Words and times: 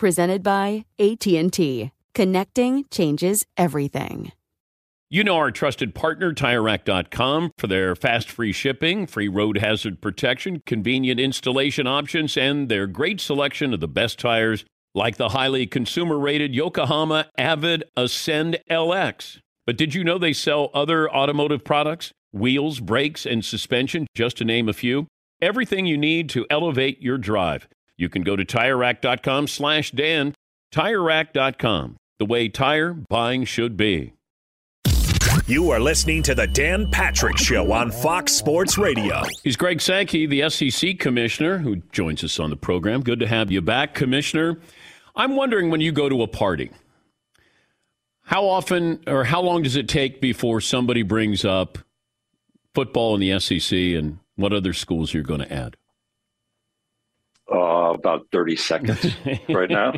presented 0.00 0.42
by 0.42 0.86
AT&T. 0.98 1.92
Connecting 2.14 2.84
changes 2.90 3.44
everything. 3.58 4.32
You 5.10 5.22
know 5.22 5.36
our 5.36 5.50
trusted 5.50 5.94
partner, 5.94 6.32
TireRack.com, 6.32 7.52
for 7.58 7.66
their 7.66 7.94
fast 7.94 8.30
free 8.30 8.52
shipping, 8.52 9.06
free 9.06 9.28
road 9.28 9.58
hazard 9.58 10.00
protection, 10.00 10.62
convenient 10.64 11.20
installation 11.20 11.86
options, 11.86 12.38
and 12.38 12.70
their 12.70 12.86
great 12.86 13.20
selection 13.20 13.74
of 13.74 13.80
the 13.80 13.88
best 13.88 14.18
tires 14.18 14.64
like 14.94 15.18
the 15.18 15.28
highly 15.28 15.66
consumer 15.66 16.18
rated 16.18 16.54
Yokohama 16.54 17.26
Avid 17.36 17.84
Ascend 17.94 18.58
LX. 18.70 19.40
But 19.66 19.76
did 19.76 19.94
you 19.94 20.02
know 20.02 20.16
they 20.16 20.32
sell 20.32 20.70
other 20.72 21.14
automotive 21.14 21.62
products? 21.62 22.10
Wheels, 22.32 22.80
brakes, 22.80 23.26
and 23.26 23.44
suspension, 23.44 24.06
just 24.14 24.38
to 24.38 24.46
name 24.46 24.66
a 24.66 24.72
few. 24.72 25.08
Everything 25.42 25.84
you 25.84 25.98
need 25.98 26.30
to 26.30 26.46
elevate 26.48 27.02
your 27.02 27.18
drive. 27.18 27.68
You 28.00 28.08
can 28.08 28.22
go 28.22 28.34
to 28.34 28.44
TireRack.com 28.44 29.46
slash 29.46 29.90
Dan. 29.90 30.34
TireRack.com, 30.72 31.96
the 32.18 32.24
way 32.24 32.48
tire 32.48 32.94
buying 32.94 33.44
should 33.44 33.76
be. 33.76 34.14
You 35.46 35.70
are 35.70 35.80
listening 35.80 36.22
to 36.22 36.34
the 36.34 36.46
Dan 36.46 36.90
Patrick 36.90 37.36
Show 37.36 37.72
on 37.72 37.90
Fox 37.90 38.32
Sports 38.32 38.78
Radio. 38.78 39.22
He's 39.42 39.56
Greg 39.56 39.80
Sankey, 39.80 40.26
the 40.26 40.48
SEC 40.48 40.98
commissioner, 40.98 41.58
who 41.58 41.76
joins 41.92 42.24
us 42.24 42.40
on 42.40 42.50
the 42.50 42.56
program. 42.56 43.02
Good 43.02 43.20
to 43.20 43.26
have 43.26 43.50
you 43.50 43.60
back, 43.60 43.94
Commissioner. 43.94 44.58
I'm 45.14 45.36
wondering 45.36 45.70
when 45.70 45.80
you 45.80 45.92
go 45.92 46.08
to 46.08 46.22
a 46.22 46.28
party, 46.28 46.70
how 48.22 48.46
often 48.46 49.02
or 49.06 49.24
how 49.24 49.42
long 49.42 49.62
does 49.62 49.76
it 49.76 49.88
take 49.88 50.20
before 50.20 50.60
somebody 50.60 51.02
brings 51.02 51.44
up 51.44 51.78
football 52.74 53.14
in 53.14 53.20
the 53.20 53.38
SEC 53.40 53.76
and 53.76 54.20
what 54.36 54.52
other 54.52 54.72
schools 54.72 55.12
you're 55.12 55.22
going 55.22 55.40
to 55.40 55.52
add? 55.52 55.76
Uh, 57.52 57.92
about 57.94 58.26
30 58.32 58.56
seconds 58.56 59.14
right 59.48 59.70
now. 59.70 59.92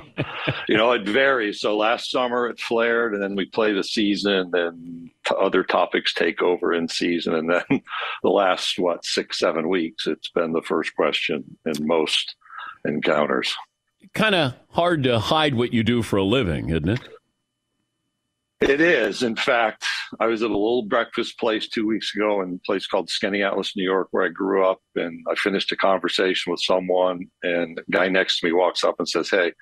you 0.68 0.76
know, 0.76 0.92
it 0.92 1.06
varies. 1.06 1.60
So 1.60 1.76
last 1.76 2.10
summer 2.10 2.48
it 2.48 2.60
flared, 2.60 3.14
and 3.14 3.22
then 3.22 3.36
we 3.36 3.46
play 3.46 3.72
the 3.72 3.84
season, 3.84 4.50
then 4.52 5.10
t- 5.26 5.34
other 5.40 5.62
topics 5.62 6.14
take 6.14 6.42
over 6.42 6.72
in 6.72 6.88
season. 6.88 7.34
And 7.34 7.50
then 7.50 7.64
the 8.22 8.30
last, 8.30 8.78
what, 8.78 9.04
six, 9.04 9.38
seven 9.38 9.68
weeks, 9.68 10.06
it's 10.06 10.30
been 10.30 10.52
the 10.52 10.62
first 10.62 10.94
question 10.96 11.56
in 11.66 11.86
most 11.86 12.36
encounters. 12.84 13.54
Kind 14.14 14.34
of 14.34 14.54
hard 14.70 15.02
to 15.04 15.18
hide 15.18 15.54
what 15.54 15.72
you 15.72 15.82
do 15.82 16.02
for 16.02 16.16
a 16.16 16.24
living, 16.24 16.70
isn't 16.70 16.88
it? 16.88 17.00
It 18.62 18.80
is. 18.80 19.24
In 19.24 19.34
fact, 19.34 19.84
I 20.20 20.26
was 20.26 20.42
at 20.42 20.50
a 20.50 20.52
little 20.52 20.84
breakfast 20.84 21.36
place 21.38 21.68
two 21.68 21.84
weeks 21.84 22.14
ago 22.14 22.42
in 22.42 22.54
a 22.54 22.66
place 22.66 22.86
called 22.86 23.08
Skaneateles, 23.08 23.72
New 23.74 23.82
York, 23.82 24.08
where 24.12 24.24
I 24.24 24.28
grew 24.28 24.64
up. 24.64 24.78
And 24.94 25.24
I 25.28 25.34
finished 25.34 25.72
a 25.72 25.76
conversation 25.76 26.52
with 26.52 26.60
someone, 26.60 27.26
and 27.42 27.76
the 27.76 27.82
guy 27.90 28.08
next 28.08 28.38
to 28.38 28.46
me 28.46 28.52
walks 28.52 28.84
up 28.84 28.96
and 28.98 29.08
says, 29.08 29.30
Hey, 29.30 29.52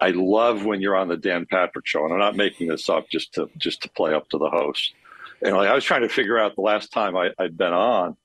I 0.00 0.10
love 0.10 0.64
when 0.64 0.80
you're 0.80 0.96
on 0.96 1.06
the 1.08 1.16
Dan 1.16 1.46
Patrick 1.48 1.86
show. 1.86 2.04
And 2.04 2.12
I'm 2.12 2.18
not 2.18 2.36
making 2.36 2.66
this 2.66 2.88
up 2.88 3.08
just 3.10 3.32
to 3.34 3.48
just 3.58 3.80
to 3.82 3.90
play 3.90 4.12
up 4.12 4.28
to 4.30 4.38
the 4.38 4.50
host. 4.50 4.92
And 5.40 5.54
I 5.54 5.74
was 5.74 5.84
trying 5.84 6.02
to 6.02 6.08
figure 6.08 6.38
out 6.38 6.56
the 6.56 6.62
last 6.62 6.92
time 6.92 7.16
I, 7.16 7.30
I'd 7.38 7.56
been 7.56 7.72
on 7.72 8.16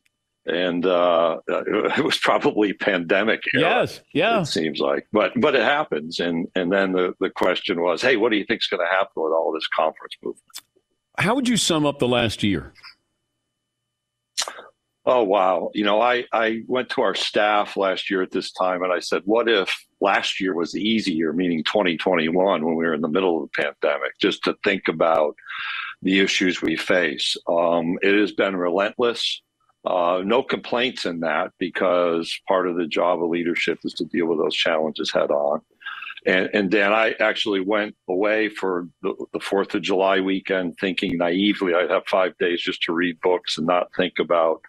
and 0.45 0.85
uh, 0.85 1.39
it 1.47 2.03
was 2.03 2.17
probably 2.17 2.73
pandemic. 2.73 3.41
Era, 3.53 3.61
yes, 3.81 4.01
yeah, 4.13 4.41
it 4.41 4.45
seems 4.45 4.79
like, 4.79 5.07
but 5.11 5.31
but 5.39 5.55
it 5.55 5.63
happens, 5.63 6.19
and 6.19 6.47
and 6.55 6.71
then 6.71 6.93
the 6.93 7.13
the 7.19 7.29
question 7.29 7.81
was, 7.81 8.01
hey, 8.01 8.17
what 8.17 8.31
do 8.31 8.37
you 8.37 8.45
think 8.45 8.61
is 8.61 8.67
going 8.67 8.85
to 8.85 8.91
happen 8.91 9.23
with 9.23 9.33
all 9.33 9.51
this 9.53 9.67
conference 9.67 10.15
movement? 10.21 10.61
How 11.17 11.35
would 11.35 11.47
you 11.47 11.57
sum 11.57 11.85
up 11.85 11.99
the 11.99 12.07
last 12.07 12.43
year? 12.43 12.73
Oh 15.05 15.23
wow! 15.23 15.69
You 15.73 15.83
know, 15.83 16.01
I 16.01 16.25
I 16.31 16.63
went 16.67 16.89
to 16.91 17.01
our 17.01 17.15
staff 17.15 17.75
last 17.77 18.09
year 18.09 18.21
at 18.21 18.31
this 18.31 18.51
time, 18.51 18.83
and 18.83 18.91
I 18.91 18.99
said, 18.99 19.21
what 19.25 19.49
if 19.49 19.85
last 19.99 20.39
year 20.39 20.55
was 20.55 20.71
the 20.71 20.81
easy 20.81 21.13
year, 21.13 21.33
meaning 21.33 21.63
2021, 21.63 22.65
when 22.65 22.75
we 22.75 22.85
were 22.85 22.93
in 22.93 23.01
the 23.01 23.07
middle 23.07 23.43
of 23.43 23.49
the 23.49 23.63
pandemic, 23.63 24.11
just 24.19 24.43
to 24.43 24.55
think 24.63 24.87
about 24.87 25.35
the 26.03 26.19
issues 26.19 26.61
we 26.61 26.75
face. 26.75 27.37
Um, 27.47 27.97
it 28.01 28.19
has 28.19 28.33
been 28.33 28.55
relentless. 28.55 29.41
Uh, 29.85 30.21
no 30.23 30.41
complaints 30.41 31.05
in 31.05 31.19
that 31.19 31.51
because 31.59 32.39
part 32.47 32.67
of 32.67 32.77
the 32.77 32.87
job 32.87 33.21
of 33.21 33.29
leadership 33.29 33.79
is 33.83 33.93
to 33.93 34.05
deal 34.05 34.27
with 34.27 34.39
those 34.39 34.55
challenges 34.55 35.11
head 35.11 35.29
on. 35.29 35.59
And, 36.25 36.49
and 36.53 36.71
Dan, 36.71 36.93
I 36.93 37.15
actually 37.19 37.59
went 37.59 37.95
away 38.07 38.47
for 38.47 38.87
the, 39.01 39.13
the 39.33 39.39
4th 39.39 39.75
of 39.75 39.81
July 39.81 40.21
weekend 40.21 40.77
thinking 40.79 41.17
naively 41.17 41.73
I'd 41.73 41.89
have 41.89 42.07
five 42.07 42.37
days 42.37 42.61
just 42.61 42.81
to 42.83 42.93
read 42.93 43.19
books 43.21 43.57
and 43.57 43.67
not 43.67 43.93
think 43.97 44.19
about 44.19 44.61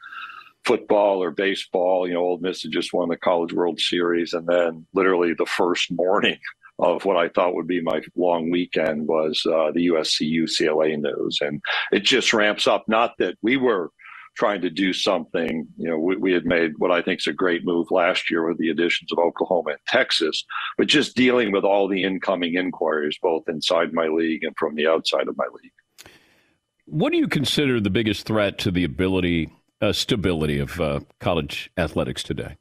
football 0.65 1.23
or 1.23 1.31
baseball. 1.31 2.09
You 2.09 2.15
know, 2.15 2.25
Ole 2.25 2.39
Miss 2.39 2.63
had 2.63 2.73
just 2.73 2.93
won 2.93 3.09
the 3.09 3.17
College 3.17 3.53
World 3.53 3.79
Series. 3.79 4.33
And 4.33 4.49
then 4.49 4.85
literally 4.95 5.33
the 5.33 5.47
first 5.47 5.93
morning 5.93 6.39
of 6.81 7.05
what 7.05 7.17
I 7.17 7.29
thought 7.29 7.55
would 7.55 7.69
be 7.69 7.81
my 7.81 8.03
long 8.17 8.51
weekend 8.51 9.07
was 9.07 9.41
uh, 9.47 9.71
the 9.71 9.87
USC 9.87 10.29
UCLA 10.29 11.01
news. 11.01 11.39
And 11.41 11.63
it 11.93 12.01
just 12.01 12.35
ramps 12.35 12.67
up. 12.67 12.85
Not 12.89 13.13
that 13.21 13.37
we 13.43 13.57
were– 13.57 13.91
trying 14.37 14.61
to 14.63 14.71
do 14.71 14.93
something. 14.93 15.67
You 15.77 15.91
know, 15.91 15.99
we, 15.99 16.17
we, 16.17 16.33
had 16.33 16.45
made 16.45 16.73
what 16.79 16.91
I 16.91 17.03
think 17.03 17.21
is 17.21 17.27
a 17.27 17.33
great 17.33 17.65
move 17.65 17.91
last 17.91 18.31
year 18.31 18.47
with 18.47 18.59
the 18.59 18.71
additions 18.71 19.13
of 19.13 19.19
Oklahoma 19.19 19.71
and 19.71 19.81
Texas, 19.87 20.45
but 20.77 20.89
just 20.89 21.17
dealing 21.17 21.53
with 21.53 21.65
all 21.65 21.89
the 21.89 22.03
incoming 22.03 22.55
inquiries, 22.55 23.17
both 23.23 23.45
inside 23.49 23.93
my 23.93 24.07
league 24.07 24.43
and 24.43 24.55
from 24.59 24.75
the 24.75 24.87
outside 24.87 25.29
of 25.29 25.37
my 25.37 25.47
league. 25.63 25.73
What 26.87 27.13
do 27.13 27.19
you 27.19 27.29
consider 27.29 27.81
the 27.81 27.91
biggest 27.91 28.27
threat 28.27 28.59
to 28.59 28.71
the 28.71 28.85
ability, 28.85 29.51
uh, 29.81 29.93
stability 29.93 30.59
of 30.59 30.81
uh, 30.81 31.01
college 31.21 31.71
athletics 31.79 32.23
today? 32.23 32.57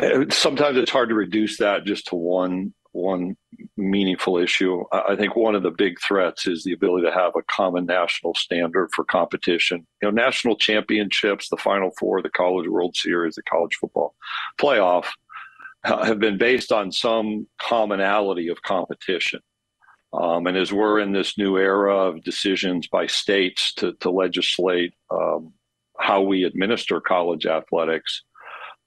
Uh, 0.00 0.24
sometimes 0.30 0.76
it's 0.76 0.90
hard 0.90 1.08
to 1.10 1.14
reduce 1.14 1.58
that 1.58 1.84
just 1.84 2.08
to 2.08 2.16
one 2.16 2.74
one 2.96 3.36
meaningful 3.76 4.38
issue. 4.38 4.84
I 4.92 5.14
think 5.16 5.36
one 5.36 5.54
of 5.54 5.62
the 5.62 5.70
big 5.70 6.00
threats 6.00 6.46
is 6.46 6.64
the 6.64 6.72
ability 6.72 7.06
to 7.06 7.12
have 7.12 7.32
a 7.36 7.42
common 7.42 7.86
national 7.86 8.34
standard 8.34 8.88
for 8.94 9.04
competition. 9.04 9.86
You 10.02 10.08
know, 10.08 10.10
national 10.10 10.56
championships, 10.56 11.48
the 11.48 11.56
Final 11.56 11.90
Four, 11.98 12.22
the 12.22 12.30
College 12.30 12.68
World 12.68 12.96
Series, 12.96 13.34
the 13.34 13.42
college 13.42 13.76
football 13.76 14.14
playoff 14.60 15.06
have 15.84 16.18
been 16.18 16.38
based 16.38 16.72
on 16.72 16.90
some 16.90 17.46
commonality 17.60 18.48
of 18.48 18.62
competition. 18.62 19.40
Um, 20.12 20.46
and 20.46 20.56
as 20.56 20.72
we're 20.72 21.00
in 21.00 21.12
this 21.12 21.36
new 21.36 21.58
era 21.58 21.94
of 21.94 22.24
decisions 22.24 22.88
by 22.88 23.06
states 23.06 23.74
to, 23.74 23.92
to 24.00 24.10
legislate 24.10 24.94
um, 25.10 25.52
how 25.98 26.22
we 26.22 26.44
administer 26.44 27.00
college 27.00 27.46
athletics, 27.46 28.22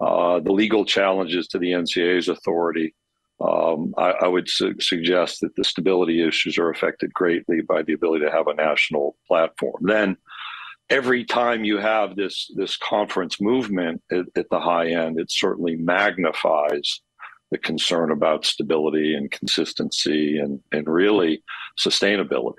uh, 0.02 0.40
the 0.40 0.52
legal 0.52 0.86
challenges 0.86 1.48
to 1.50 1.60
the 1.60 1.72
NCAA's 1.72 2.30
authority, 2.30 2.96
um, 3.42 3.94
I, 3.98 4.12
I, 4.12 4.28
would 4.28 4.50
su- 4.50 4.80
suggest 4.80 5.40
that 5.42 5.56
the 5.56 5.64
stability 5.64 6.26
issues 6.28 6.58
are 6.58 6.70
affected 6.70 7.14
greatly 7.14 7.62
by 7.62 7.84
the 7.84 7.94
ability 7.94 8.26
to 8.26 8.32
have 8.32 8.48
a 8.48 8.54
national 8.54 9.16
platform. 9.28 9.82
Then, 9.82 10.18
every 10.90 11.24
time 11.24 11.64
you 11.64 11.78
have 11.78 12.16
this 12.16 12.52
this 12.56 12.76
conference 12.76 13.40
movement 13.40 14.02
at, 14.12 14.26
at 14.36 14.50
the 14.50 14.60
high 14.60 14.90
end, 14.90 15.20
it 15.20 15.32
certainly 15.32 15.78
magnifies 15.78 17.02
the 17.52 17.58
concern 17.58 18.12
about 18.12 18.46
stability 18.46 19.16
and 19.16 19.32
consistency 19.32 20.38
and, 20.38 20.60
and 20.72 20.88
really 20.88 21.42
sustainability. 21.80 22.56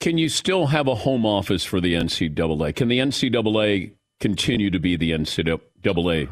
Can 0.00 0.18
you 0.18 0.28
still 0.28 0.66
have 0.66 0.88
a 0.88 0.94
home 0.94 1.24
office 1.24 1.64
for 1.64 1.80
the 1.80 1.94
NCAA? 1.94 2.76
Can 2.76 2.88
the 2.88 2.98
NCAA 2.98 3.92
continue 4.20 4.70
to 4.70 4.78
be 4.78 4.96
the 4.96 5.12
NCAA? 5.12 6.28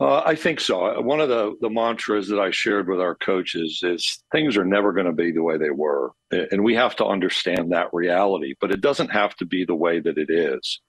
Uh, 0.00 0.22
I 0.24 0.34
think 0.34 0.60
so. 0.60 0.98
One 1.02 1.20
of 1.20 1.28
the, 1.28 1.56
the 1.60 1.68
mantras 1.68 2.28
that 2.28 2.40
I 2.40 2.50
shared 2.50 2.88
with 2.88 3.00
our 3.00 3.14
coaches 3.14 3.80
is 3.82 4.22
things 4.32 4.56
are 4.56 4.64
never 4.64 4.92
going 4.94 5.06
to 5.06 5.12
be 5.12 5.30
the 5.30 5.42
way 5.42 5.58
they 5.58 5.70
were. 5.70 6.12
And 6.30 6.64
we 6.64 6.74
have 6.74 6.96
to 6.96 7.06
understand 7.06 7.72
that 7.72 7.92
reality, 7.92 8.54
but 8.60 8.70
it 8.70 8.80
doesn't 8.80 9.10
have 9.10 9.36
to 9.36 9.44
be 9.44 9.66
the 9.66 9.74
way 9.74 10.00
that 10.00 10.16
it 10.16 10.30
is. 10.30 10.80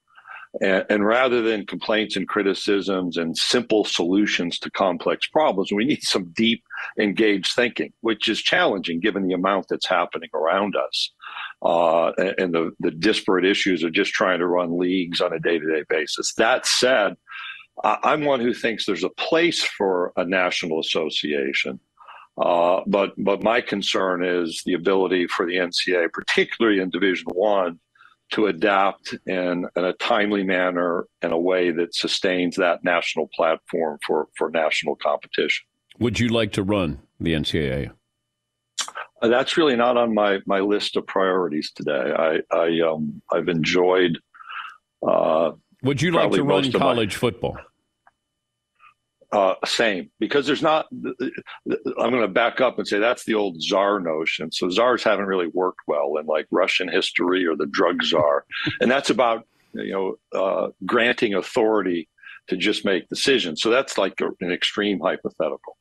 And, 0.62 0.86
and, 0.90 1.06
rather 1.06 1.42
than 1.42 1.66
complaints 1.66 2.18
and 2.18 2.28
criticisms 2.28 3.16
and 3.16 3.38
simple 3.38 3.86
solutions 3.86 4.60
to 4.60 4.70
complex 4.72 5.26
problems, 5.28 5.72
we 5.72 5.86
need 5.86 6.04
some 6.04 6.26
deep, 6.36 6.62
engaged 7.00 7.54
thinking, 7.54 7.94
which 8.02 8.28
is 8.28 8.42
challenging 8.42 9.00
given 9.00 9.26
the 9.26 9.34
amount 9.34 9.68
that's 9.70 9.88
happening 9.88 10.30
around 10.34 10.76
us 10.76 11.12
uh, 11.62 12.12
and 12.38 12.54
the, 12.54 12.72
the 12.82 12.92
disparate 12.92 13.46
issues 13.46 13.82
of 13.84 13.94
just 13.94 14.12
trying 14.12 14.40
to 14.40 14.48
run 14.48 14.78
leagues 14.78 15.22
on 15.22 15.32
a 15.32 15.40
day 15.40 15.58
to 15.58 15.66
day 15.66 15.84
basis. 15.88 16.34
That 16.34 16.66
said, 16.66 17.16
I'm 17.84 18.26
one 18.26 18.40
who 18.40 18.54
thinks 18.54 18.86
there's 18.86 19.04
a 19.04 19.10
place 19.10 19.64
for 19.64 20.14
a 20.16 20.26
national 20.26 20.80
association. 20.80 21.80
Uh, 22.42 22.82
but 22.88 23.12
but 23.18 23.44
my 23.44 23.60
concern 23.60 24.24
is 24.24 24.62
the 24.66 24.74
ability 24.74 25.28
for 25.28 25.46
the 25.46 25.56
NCA, 25.56 26.12
particularly 26.14 26.80
in 26.80 26.90
Division 26.90 27.28
One, 27.34 27.80
to 28.32 28.48
adapt 28.48 29.14
in, 29.26 29.68
in 29.76 29.86
a 29.86 29.94
timely 29.94 30.44
manner 30.44 31.06
in 31.22 31.32
a 31.32 31.38
way 31.38 31.72
that 31.72 31.94
sustains 31.94 32.56
that 32.56 32.84
national 32.84 33.30
platform 33.36 34.00
for, 34.06 34.28
for 34.38 34.50
national 34.50 34.96
competition. 34.96 35.66
Would 36.00 36.20
you 36.20 36.30
like 36.30 36.54
to 36.54 36.64
run 36.64 37.00
the 37.20 37.34
NCAA? 37.34 37.92
Uh, 39.22 39.28
that's 39.28 39.58
really 39.58 39.76
not 39.76 39.98
on 39.98 40.14
my, 40.14 40.40
my 40.46 40.62
list 40.62 40.96
of 40.96 41.06
priorities 41.06 41.72
today. 41.76 42.14
I, 42.18 42.40
I 42.56 42.80
um, 42.80 43.22
I've 43.32 43.50
enjoyed. 43.50 44.18
Uh, 45.06 45.52
Would 45.84 46.02
you 46.02 46.12
like 46.12 46.32
to 46.32 46.44
run 46.44 46.72
college 46.72 47.16
my, 47.16 47.20
football? 47.20 47.58
Uh, 49.32 49.56
same, 49.66 50.12
because 50.20 50.46
there's 50.46 50.62
not. 50.62 50.88
I'm 50.92 52.12
going 52.12 52.22
to 52.22 52.28
back 52.28 52.60
up 52.60 52.78
and 52.78 52.88
say 52.88 53.00
that's 53.00 53.24
the 53.24 53.34
old 53.34 53.62
czar 53.62 54.00
notion. 54.00 54.52
So 54.52 54.70
czars 54.70 55.04
haven't 55.04 55.26
really 55.26 55.48
worked 55.54 55.80
well 55.88 56.18
in 56.20 56.26
like 56.26 56.48
Russian 56.52 56.90
history 56.90 57.46
or 57.48 57.56
the 57.56 57.68
drug 57.68 58.04
czar, 58.04 58.46
and 58.82 58.92
that's 58.92 59.10
about 59.10 59.48
you 59.74 60.18
know 60.34 60.40
uh, 60.40 60.68
granting 60.86 61.34
authority 61.34 62.10
to 62.48 62.58
just 62.58 62.84
make 62.84 63.08
decisions. 63.08 63.62
So 63.62 63.70
that's 63.70 63.98
like 63.98 64.20
a, 64.20 64.28
an 64.42 64.52
extreme 64.52 65.00
hypothetical. 65.00 65.78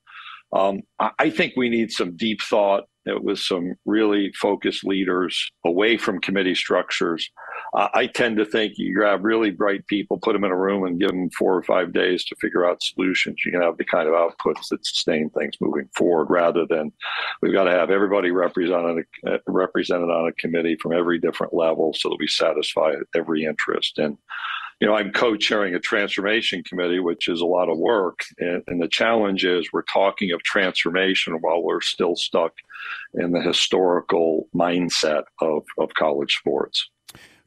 Um, 0.52 0.82
I, 0.98 1.10
I 1.18 1.30
think 1.30 1.54
we 1.56 1.68
need 1.68 1.90
some 1.90 2.16
deep 2.16 2.42
thought 2.42 2.84
with 3.06 3.38
some 3.38 3.74
really 3.86 4.32
focused 4.40 4.84
leaders 4.84 5.50
away 5.64 5.96
from 5.96 6.20
committee 6.20 6.54
structures. 6.54 7.28
Uh, 7.74 7.88
I 7.94 8.06
tend 8.06 8.36
to 8.38 8.44
think 8.44 8.74
you 8.76 8.94
grab 8.94 9.24
really 9.24 9.50
bright 9.50 9.86
people, 9.86 10.18
put 10.18 10.32
them 10.32 10.44
in 10.44 10.50
a 10.50 10.56
room, 10.56 10.84
and 10.84 10.98
give 10.98 11.10
them 11.10 11.30
four 11.38 11.56
or 11.56 11.62
five 11.62 11.92
days 11.92 12.24
to 12.24 12.36
figure 12.36 12.68
out 12.68 12.82
solutions. 12.82 13.42
You 13.44 13.52
can 13.52 13.62
have 13.62 13.76
the 13.76 13.84
kind 13.84 14.08
of 14.08 14.14
outputs 14.14 14.68
that 14.70 14.84
sustain 14.84 15.30
things 15.30 15.56
moving 15.60 15.88
forward, 15.94 16.26
rather 16.30 16.66
than 16.66 16.92
we've 17.40 17.52
got 17.52 17.64
to 17.64 17.72
have 17.72 17.90
everybody 17.90 18.30
represented 18.30 19.04
uh, 19.26 19.38
represented 19.46 20.10
on 20.10 20.28
a 20.28 20.32
committee 20.32 20.76
from 20.80 20.92
every 20.92 21.18
different 21.18 21.54
level 21.54 21.94
so 21.94 22.08
that 22.08 22.18
we 22.18 22.26
satisfy 22.26 22.94
every 23.14 23.44
interest. 23.44 23.98
And 23.98 24.16
you 24.80 24.86
know, 24.86 24.94
I'm 24.94 25.12
co-chairing 25.12 25.74
a 25.74 25.78
transformation 25.78 26.64
committee, 26.64 27.00
which 27.00 27.28
is 27.28 27.42
a 27.42 27.46
lot 27.46 27.68
of 27.68 27.78
work. 27.78 28.20
And, 28.38 28.62
and, 28.66 28.80
the 28.80 28.88
challenge 28.88 29.44
is 29.44 29.68
we're 29.72 29.82
talking 29.82 30.32
of 30.32 30.42
transformation 30.42 31.34
while 31.42 31.62
we're 31.62 31.82
still 31.82 32.16
stuck 32.16 32.54
in 33.12 33.32
the 33.32 33.42
historical 33.42 34.48
mindset 34.54 35.24
of, 35.40 35.64
of 35.78 35.92
college 35.92 36.34
sports. 36.34 36.88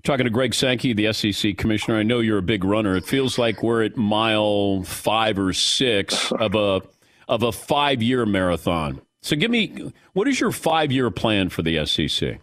Talking 0.03 0.25
to 0.25 0.29
Greg 0.29 0.53
Sankey, 0.53 0.93
the 0.93 1.11
SEC 1.11 1.57
commissioner. 1.57 1.97
I 1.97 2.03
know 2.03 2.19
you're 2.19 2.37
a 2.37 2.43
big 2.43 2.63
runner. 2.63 2.95
It 2.95 3.05
feels 3.05 3.39
like 3.39 3.63
we're 3.63 3.83
at 3.83 3.97
mile 3.97 4.83
five 4.83 5.39
or 5.39 5.53
six 5.53 6.31
of 6.39 6.53
a 6.55 6.81
of 7.27 7.41
a 7.41 7.51
five 7.51 8.03
year 8.03 8.25
marathon. 8.25 9.01
So 9.21 9.37
give 9.37 9.49
me 9.49 9.93
what 10.11 10.27
is 10.27 10.39
your 10.39 10.51
five 10.51 10.91
year 10.91 11.09
plan 11.09 11.49
for 11.49 11.61
the 11.61 11.85
SEC? 11.85 12.39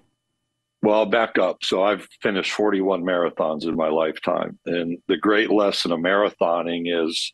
Well, 0.83 1.01
I'll 1.01 1.07
back 1.07 1.37
up. 1.39 1.59
So 1.63 1.83
I've 1.83 2.09
finished 2.23 2.53
41 2.53 3.03
marathons 3.03 3.65
in 3.65 3.77
my 3.77 3.89
lifetime. 3.89 4.59
And 4.65 4.99
the 5.09 5.19
great 5.19 5.51
lesson 5.51 5.93
of 5.93 6.01
marathoning 6.01 6.85
is 6.87 7.33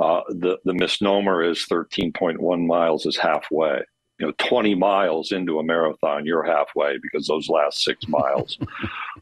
uh, 0.00 0.20
the, 0.28 0.58
the 0.64 0.74
misnomer 0.74 1.42
is 1.42 1.66
13.1 1.70 2.66
miles 2.66 3.06
is 3.06 3.16
halfway. 3.16 3.82
You 4.20 4.26
know, 4.26 4.32
20 4.38 4.76
miles 4.76 5.32
into 5.32 5.58
a 5.58 5.64
marathon, 5.64 6.24
you're 6.24 6.44
halfway 6.44 6.98
because 6.98 7.26
those 7.26 7.48
last 7.48 7.82
six 7.82 8.06
miles 8.08 8.58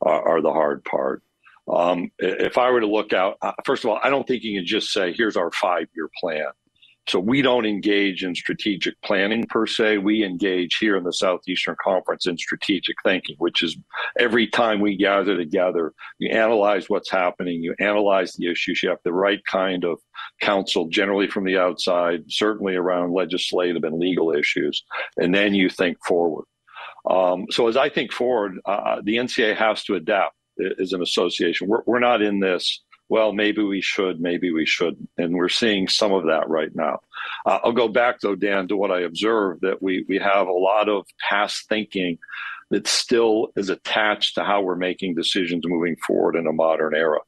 are, 0.02 0.22
are, 0.28 0.42
the 0.42 0.52
hard 0.52 0.84
part. 0.84 1.22
Um, 1.66 2.10
if 2.18 2.58
I 2.58 2.70
were 2.70 2.80
to 2.80 2.86
look 2.86 3.14
out, 3.14 3.38
uh, 3.40 3.52
first 3.64 3.84
of 3.84 3.90
all, 3.90 4.00
I 4.02 4.10
don't 4.10 4.26
think 4.26 4.42
you 4.42 4.58
can 4.58 4.66
just 4.66 4.92
say, 4.92 5.14
here's 5.14 5.36
our 5.36 5.50
five 5.50 5.86
year 5.94 6.10
plan. 6.20 6.48
So 7.08 7.18
we 7.18 7.42
don't 7.42 7.66
engage 7.66 8.22
in 8.22 8.34
strategic 8.34 9.00
planning 9.02 9.46
per 9.46 9.66
se. 9.66 9.98
We 9.98 10.24
engage 10.24 10.76
here 10.78 10.96
in 10.96 11.02
the 11.02 11.12
Southeastern 11.12 11.74
Conference 11.82 12.26
in 12.26 12.38
strategic 12.38 12.96
thinking, 13.04 13.34
which 13.38 13.62
is 13.62 13.76
every 14.18 14.46
time 14.46 14.80
we 14.80 14.96
gather 14.96 15.36
together, 15.36 15.92
you 16.18 16.30
analyze 16.30 16.88
what's 16.88 17.10
happening, 17.10 17.60
you 17.60 17.74
analyze 17.80 18.34
the 18.34 18.48
issues, 18.48 18.82
you 18.82 18.88
have 18.88 19.00
the 19.04 19.12
right 19.12 19.44
kind 19.46 19.84
of 19.84 19.98
counsel, 20.40 20.88
generally 20.88 21.26
from 21.26 21.44
the 21.44 21.58
outside, 21.58 22.22
certainly 22.28 22.76
around 22.76 23.12
legislative 23.12 23.82
and 23.82 23.98
legal 23.98 24.32
issues, 24.32 24.84
and 25.16 25.34
then 25.34 25.54
you 25.54 25.68
think 25.68 25.96
forward. 26.06 26.44
Um, 27.10 27.46
so 27.50 27.66
as 27.66 27.76
I 27.76 27.88
think 27.88 28.12
forward, 28.12 28.58
uh, 28.64 29.00
the 29.02 29.16
NCA 29.16 29.56
has 29.56 29.82
to 29.84 29.96
adapt 29.96 30.36
as 30.80 30.92
an 30.92 31.02
association. 31.02 31.66
We're, 31.66 31.82
we're 31.86 31.98
not 31.98 32.22
in 32.22 32.38
this 32.38 32.80
well, 33.12 33.34
maybe 33.34 33.62
we 33.62 33.82
should, 33.82 34.22
maybe 34.22 34.50
we 34.52 34.64
shouldn't. 34.64 35.10
And 35.18 35.34
we're 35.34 35.50
seeing 35.50 35.86
some 35.86 36.14
of 36.14 36.24
that 36.28 36.48
right 36.48 36.74
now. 36.74 37.00
Uh, 37.44 37.58
I'll 37.62 37.72
go 37.72 37.86
back, 37.86 38.20
though, 38.20 38.34
Dan, 38.34 38.68
to 38.68 38.76
what 38.78 38.90
I 38.90 39.02
observed 39.02 39.60
that 39.60 39.82
we, 39.82 40.06
we 40.08 40.16
have 40.16 40.46
a 40.46 40.52
lot 40.52 40.88
of 40.88 41.04
past 41.28 41.68
thinking 41.68 42.16
that 42.70 42.86
still 42.86 43.48
is 43.54 43.68
attached 43.68 44.36
to 44.36 44.44
how 44.44 44.62
we're 44.62 44.76
making 44.76 45.14
decisions 45.14 45.62
moving 45.66 45.94
forward 45.96 46.36
in 46.36 46.46
a 46.46 46.54
modern 46.54 46.94
era. 46.94 47.18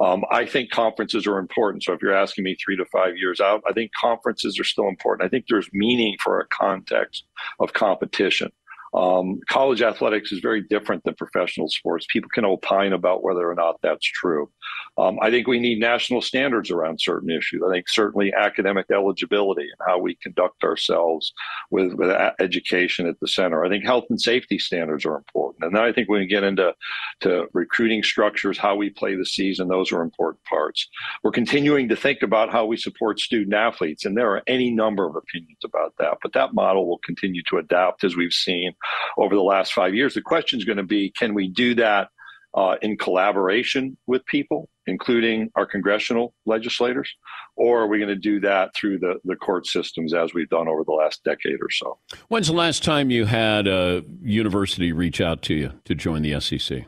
Um, 0.00 0.22
I 0.30 0.46
think 0.46 0.70
conferences 0.70 1.26
are 1.26 1.38
important. 1.38 1.82
So 1.82 1.92
if 1.92 2.00
you're 2.02 2.14
asking 2.14 2.44
me 2.44 2.56
three 2.64 2.76
to 2.76 2.84
five 2.84 3.16
years 3.16 3.40
out, 3.40 3.64
I 3.68 3.72
think 3.72 3.90
conferences 4.00 4.60
are 4.60 4.64
still 4.64 4.86
important. 4.86 5.26
I 5.26 5.28
think 5.28 5.46
there's 5.48 5.68
meaning 5.72 6.14
for 6.22 6.38
a 6.38 6.46
context 6.46 7.24
of 7.58 7.72
competition. 7.72 8.52
Um, 8.94 9.40
college 9.48 9.80
athletics 9.80 10.32
is 10.32 10.40
very 10.40 10.62
different 10.62 11.02
than 11.04 11.14
professional 11.14 11.68
sports. 11.68 12.06
People 12.10 12.28
can 12.32 12.44
opine 12.44 12.92
about 12.92 13.22
whether 13.22 13.48
or 13.48 13.54
not 13.54 13.76
that's 13.82 14.04
true. 14.04 14.50
Um, 14.98 15.18
I 15.22 15.30
think 15.30 15.46
we 15.46 15.58
need 15.58 15.78
national 15.78 16.20
standards 16.20 16.70
around 16.70 17.00
certain 17.00 17.30
issues. 17.30 17.62
I 17.66 17.72
think 17.72 17.88
certainly 17.88 18.32
academic 18.38 18.86
eligibility 18.92 19.62
and 19.62 19.86
how 19.86 19.98
we 19.98 20.16
conduct 20.16 20.64
ourselves 20.64 21.32
with, 21.70 21.94
with 21.94 22.10
education 22.40 23.06
at 23.06 23.18
the 23.20 23.28
center. 23.28 23.64
I 23.64 23.68
think 23.70 23.84
health 23.84 24.04
and 24.10 24.20
safety 24.20 24.58
standards 24.58 25.06
are 25.06 25.16
important. 25.16 25.64
And 25.64 25.74
then 25.74 25.82
I 25.82 25.92
think 25.92 26.08
when 26.08 26.20
we 26.20 26.26
get 26.26 26.44
into 26.44 26.74
to 27.20 27.46
recruiting 27.54 28.02
structures, 28.02 28.58
how 28.58 28.76
we 28.76 28.90
play 28.90 29.14
the 29.14 29.24
season, 29.24 29.68
those 29.68 29.92
are 29.92 30.02
important 30.02 30.44
parts. 30.44 30.86
We're 31.22 31.30
continuing 31.30 31.88
to 31.88 31.96
think 31.96 32.22
about 32.22 32.50
how 32.50 32.66
we 32.66 32.76
support 32.76 33.18
student 33.18 33.54
athletes, 33.54 34.04
and 34.04 34.16
there 34.16 34.30
are 34.30 34.42
any 34.46 34.70
number 34.70 35.06
of 35.06 35.16
opinions 35.16 35.60
about 35.64 35.94
that. 35.98 36.18
But 36.22 36.34
that 36.34 36.54
model 36.54 36.86
will 36.86 37.00
continue 37.04 37.42
to 37.48 37.58
adapt 37.58 38.04
as 38.04 38.16
we've 38.16 38.32
seen 38.32 38.74
over 39.16 39.34
the 39.34 39.42
last 39.42 39.72
five 39.72 39.94
years. 39.94 40.14
The 40.14 40.20
question 40.20 40.58
is 40.58 40.64
going 40.64 40.76
to 40.78 40.82
be 40.82 41.10
can 41.10 41.34
we 41.34 41.48
do 41.48 41.74
that 41.76 42.08
uh, 42.54 42.76
in 42.82 42.96
collaboration 42.96 43.96
with 44.06 44.24
people, 44.26 44.68
including 44.86 45.50
our 45.54 45.64
congressional 45.64 46.34
legislators, 46.44 47.10
or 47.56 47.82
are 47.82 47.86
we 47.86 47.98
going 47.98 48.08
to 48.08 48.16
do 48.16 48.40
that 48.40 48.74
through 48.74 48.98
the, 48.98 49.14
the 49.24 49.36
court 49.36 49.66
systems 49.66 50.12
as 50.12 50.34
we've 50.34 50.48
done 50.48 50.68
over 50.68 50.84
the 50.84 50.92
last 50.92 51.22
decade 51.24 51.58
or 51.60 51.70
so? 51.70 51.98
When's 52.28 52.48
the 52.48 52.52
last 52.54 52.82
time 52.82 53.10
you 53.10 53.26
had 53.26 53.66
a 53.66 54.04
university 54.22 54.92
reach 54.92 55.20
out 55.20 55.42
to 55.42 55.54
you 55.54 55.72
to 55.84 55.94
join 55.94 56.22
the 56.22 56.40
SEC? 56.40 56.84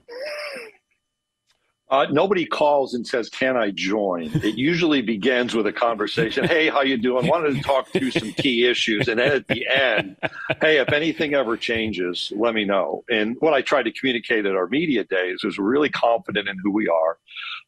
Uh, 1.91 2.07
nobody 2.11 2.47
calls 2.47 2.95
and 2.95 3.07
says, 3.07 3.29
"Can 3.29 3.57
I 3.57 3.71
join?" 3.71 4.31
It 4.45 4.57
usually 4.57 5.03
begins 5.03 5.55
with 5.55 5.67
a 5.67 5.73
conversation. 5.73 6.45
Hey, 6.45 6.69
how 6.69 6.83
you 6.83 6.97
doing? 6.97 7.26
Wanted 7.26 7.57
to 7.57 7.62
talk 7.62 7.88
through 7.88 8.11
some 8.11 8.33
key 8.33 8.67
issues, 8.67 9.07
and 9.07 9.19
then 9.19 9.33
at 9.33 9.49
the 9.49 9.67
end, 9.69 10.17
hey, 10.61 10.79
if 10.79 10.93
anything 10.93 11.35
ever 11.35 11.57
changes, 11.57 12.33
let 12.37 12.55
me 12.55 12.64
know. 12.64 13.05
And 13.11 13.37
what 13.41 13.53
I 13.53 13.61
tried 13.61 13.85
to 13.85 13.93
communicate 13.93 14.47
at 14.47 14.55
our 14.55 14.67
media 14.67 15.05
days 15.05 15.45
was 15.45 15.59
we're 15.59 15.64
really 15.64 15.91
confident 15.91 16.49
in 16.49 16.57
who 16.62 16.73
we 16.73 16.88
are. 16.88 17.19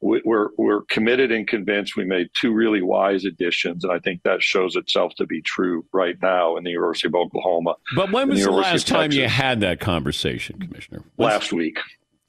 We're 0.00 0.48
we're 0.56 0.82
committed 0.82 1.30
and 1.30 1.46
convinced. 1.46 1.96
We 1.96 2.04
made 2.04 2.28
two 2.34 2.52
really 2.52 2.82
wise 2.82 3.24
additions, 3.24 3.84
and 3.84 3.92
I 3.92 3.98
think 3.98 4.22
that 4.24 4.42
shows 4.42 4.76
itself 4.76 5.14
to 5.16 5.26
be 5.26 5.42
true 5.42 5.84
right 5.92 6.16
now 6.22 6.56
in 6.56 6.64
the 6.64 6.70
University 6.70 7.08
of 7.08 7.14
Oklahoma. 7.14 7.76
But 7.94 8.12
when 8.12 8.28
was 8.28 8.40
the, 8.40 8.46
the 8.46 8.52
last 8.52 8.86
time 8.86 9.12
you 9.12 9.28
had 9.28 9.60
that 9.60 9.80
conversation, 9.80 10.58
Commissioner? 10.58 11.02
Last 11.18 11.52
week. 11.52 11.78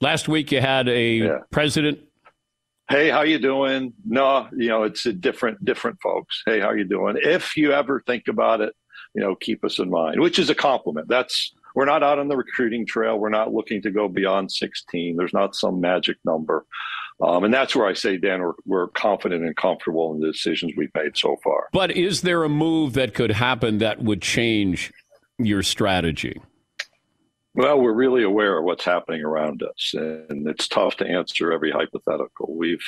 Last 0.00 0.28
week 0.28 0.52
you 0.52 0.60
had 0.60 0.88
a 0.88 1.12
yeah. 1.14 1.38
president. 1.50 1.98
Hey 2.88 3.10
how 3.10 3.22
you 3.22 3.38
doing? 3.38 3.92
No 4.04 4.48
you 4.56 4.68
know 4.68 4.84
it's 4.84 5.06
a 5.06 5.12
different 5.12 5.64
different 5.64 6.00
folks. 6.00 6.42
Hey 6.46 6.60
how 6.60 6.72
you 6.72 6.84
doing? 6.84 7.16
If 7.20 7.56
you 7.56 7.72
ever 7.72 8.02
think 8.06 8.28
about 8.28 8.60
it 8.60 8.74
you 9.14 9.22
know 9.22 9.34
keep 9.34 9.64
us 9.64 9.78
in 9.78 9.90
mind 9.90 10.20
which 10.20 10.38
is 10.38 10.50
a 10.50 10.54
compliment. 10.54 11.08
That's 11.08 11.52
we're 11.74 11.84
not 11.84 12.02
out 12.02 12.18
on 12.18 12.28
the 12.28 12.36
recruiting 12.36 12.86
trail. 12.86 13.18
We're 13.18 13.28
not 13.28 13.52
looking 13.52 13.82
to 13.82 13.90
go 13.90 14.08
beyond 14.08 14.52
16 14.52 15.16
there's 15.16 15.34
not 15.34 15.56
some 15.56 15.80
magic 15.80 16.16
number. 16.24 16.64
Um, 17.20 17.42
and 17.42 17.52
that's 17.52 17.74
where 17.74 17.88
i 17.88 17.94
say 17.94 18.16
dan 18.16 18.40
we're, 18.40 18.52
we're 18.64 18.88
confident 18.88 19.42
and 19.42 19.56
comfortable 19.56 20.14
in 20.14 20.20
the 20.20 20.30
decisions 20.30 20.74
we've 20.76 20.94
made 20.94 21.16
so 21.16 21.36
far. 21.42 21.68
But 21.72 21.90
is 21.90 22.20
there 22.20 22.44
a 22.44 22.48
move 22.48 22.92
that 22.92 23.14
could 23.14 23.32
happen 23.32 23.78
that 23.78 24.00
would 24.00 24.22
change 24.22 24.92
your 25.38 25.64
strategy 25.64 26.40
well, 27.58 27.80
we're 27.80 27.92
really 27.92 28.22
aware 28.22 28.56
of 28.56 28.64
what's 28.64 28.84
happening 28.84 29.24
around 29.24 29.64
us, 29.64 29.92
and 29.92 30.46
it's 30.46 30.68
tough 30.68 30.96
to 30.98 31.06
answer 31.06 31.50
every 31.50 31.72
hypothetical. 31.72 32.54
We've 32.56 32.84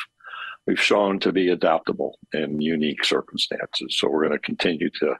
we've 0.64 0.80
shown 0.80 1.18
to 1.20 1.32
be 1.32 1.48
adaptable 1.48 2.20
in 2.32 2.60
unique 2.60 3.04
circumstances, 3.04 3.98
so 3.98 4.08
we're 4.08 4.28
going 4.28 4.38
to 4.38 4.46
continue 4.46 4.88
to 5.00 5.16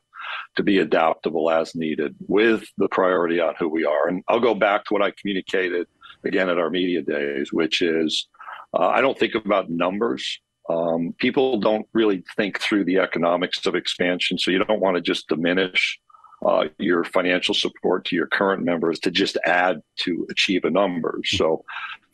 to 0.55 0.63
be 0.63 0.79
adaptable 0.79 1.51
as 1.51 1.75
needed 1.75 2.15
with 2.29 2.65
the 2.79 2.87
priority 2.91 3.41
on 3.41 3.55
who 3.59 3.69
we 3.69 3.85
are. 3.85 4.07
And 4.07 4.23
I'll 4.29 4.39
go 4.39 4.55
back 4.55 4.85
to 4.85 4.95
what 4.95 5.03
I 5.03 5.11
communicated 5.21 5.89
again 6.25 6.49
at 6.49 6.59
our 6.59 6.71
media 6.71 7.03
days, 7.03 7.53
which 7.53 7.83
is 7.83 8.29
uh, 8.73 8.87
I 8.87 9.01
don't 9.01 9.19
think 9.19 9.35
about 9.35 9.69
numbers. 9.69 10.39
Um, 10.69 11.13
people 11.19 11.59
don't 11.59 11.89
really 11.93 12.23
think 12.37 12.61
through 12.61 12.85
the 12.85 12.99
economics 12.99 13.67
of 13.67 13.75
expansion, 13.75 14.39
so 14.39 14.53
you 14.53 14.65
don't 14.65 14.81
want 14.81 14.95
to 14.95 15.03
just 15.03 15.27
diminish 15.27 15.99
uh, 16.45 16.65
your 16.79 17.05
financial 17.05 17.55
support 17.55 18.05
to 18.07 18.17
your 18.17 18.27
current 18.27 18.63
members 18.65 18.99
to 19.01 19.11
just 19.11 19.37
add 19.47 19.83
to 19.97 20.27
achieve 20.31 20.65
a 20.65 20.71
number. 20.71 21.17
Hmm. 21.17 21.37
So, 21.37 21.65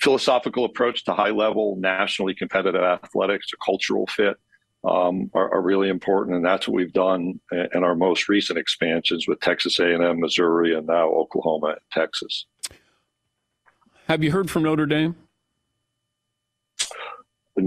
philosophical 0.00 0.64
approach 0.64 1.04
to 1.04 1.14
high 1.14 1.30
level, 1.30 1.76
nationally 1.76 2.34
competitive 2.34 2.82
athletics, 2.82 3.48
a 3.52 3.64
cultural 3.64 4.06
fit. 4.06 4.36
Um, 4.84 5.32
are, 5.34 5.52
are, 5.52 5.62
really 5.62 5.88
important, 5.88 6.36
and 6.36 6.44
that's 6.44 6.68
what 6.68 6.76
we've 6.76 6.92
done 6.92 7.40
in 7.50 7.82
our 7.82 7.96
most 7.96 8.28
recent 8.28 8.56
expansions 8.56 9.26
with 9.26 9.40
Texas 9.40 9.80
A&M, 9.80 10.20
Missouri, 10.20 10.76
and 10.76 10.86
now 10.86 11.08
Oklahoma 11.08 11.68
and 11.68 11.80
Texas. 11.90 12.46
Have 14.06 14.22
you 14.22 14.30
heard 14.30 14.48
from 14.48 14.62
Notre 14.62 14.86
Dame? 14.86 15.16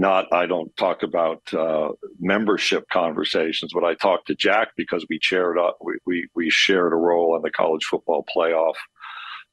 Not 0.00 0.32
I 0.32 0.46
don't 0.46 0.74
talk 0.78 1.02
about 1.02 1.42
uh, 1.52 1.90
membership 2.18 2.84
conversations, 2.90 3.72
but 3.74 3.84
I 3.84 3.94
talked 3.94 4.28
to 4.28 4.34
Jack 4.34 4.68
because 4.74 5.04
we 5.10 5.18
shared 5.20 5.58
uh, 5.58 5.72
we, 5.82 5.98
we 6.06 6.28
we 6.34 6.50
shared 6.50 6.94
a 6.94 6.96
role 6.96 7.34
on 7.34 7.42
the 7.42 7.50
college 7.50 7.84
football 7.84 8.24
playoff 8.34 8.74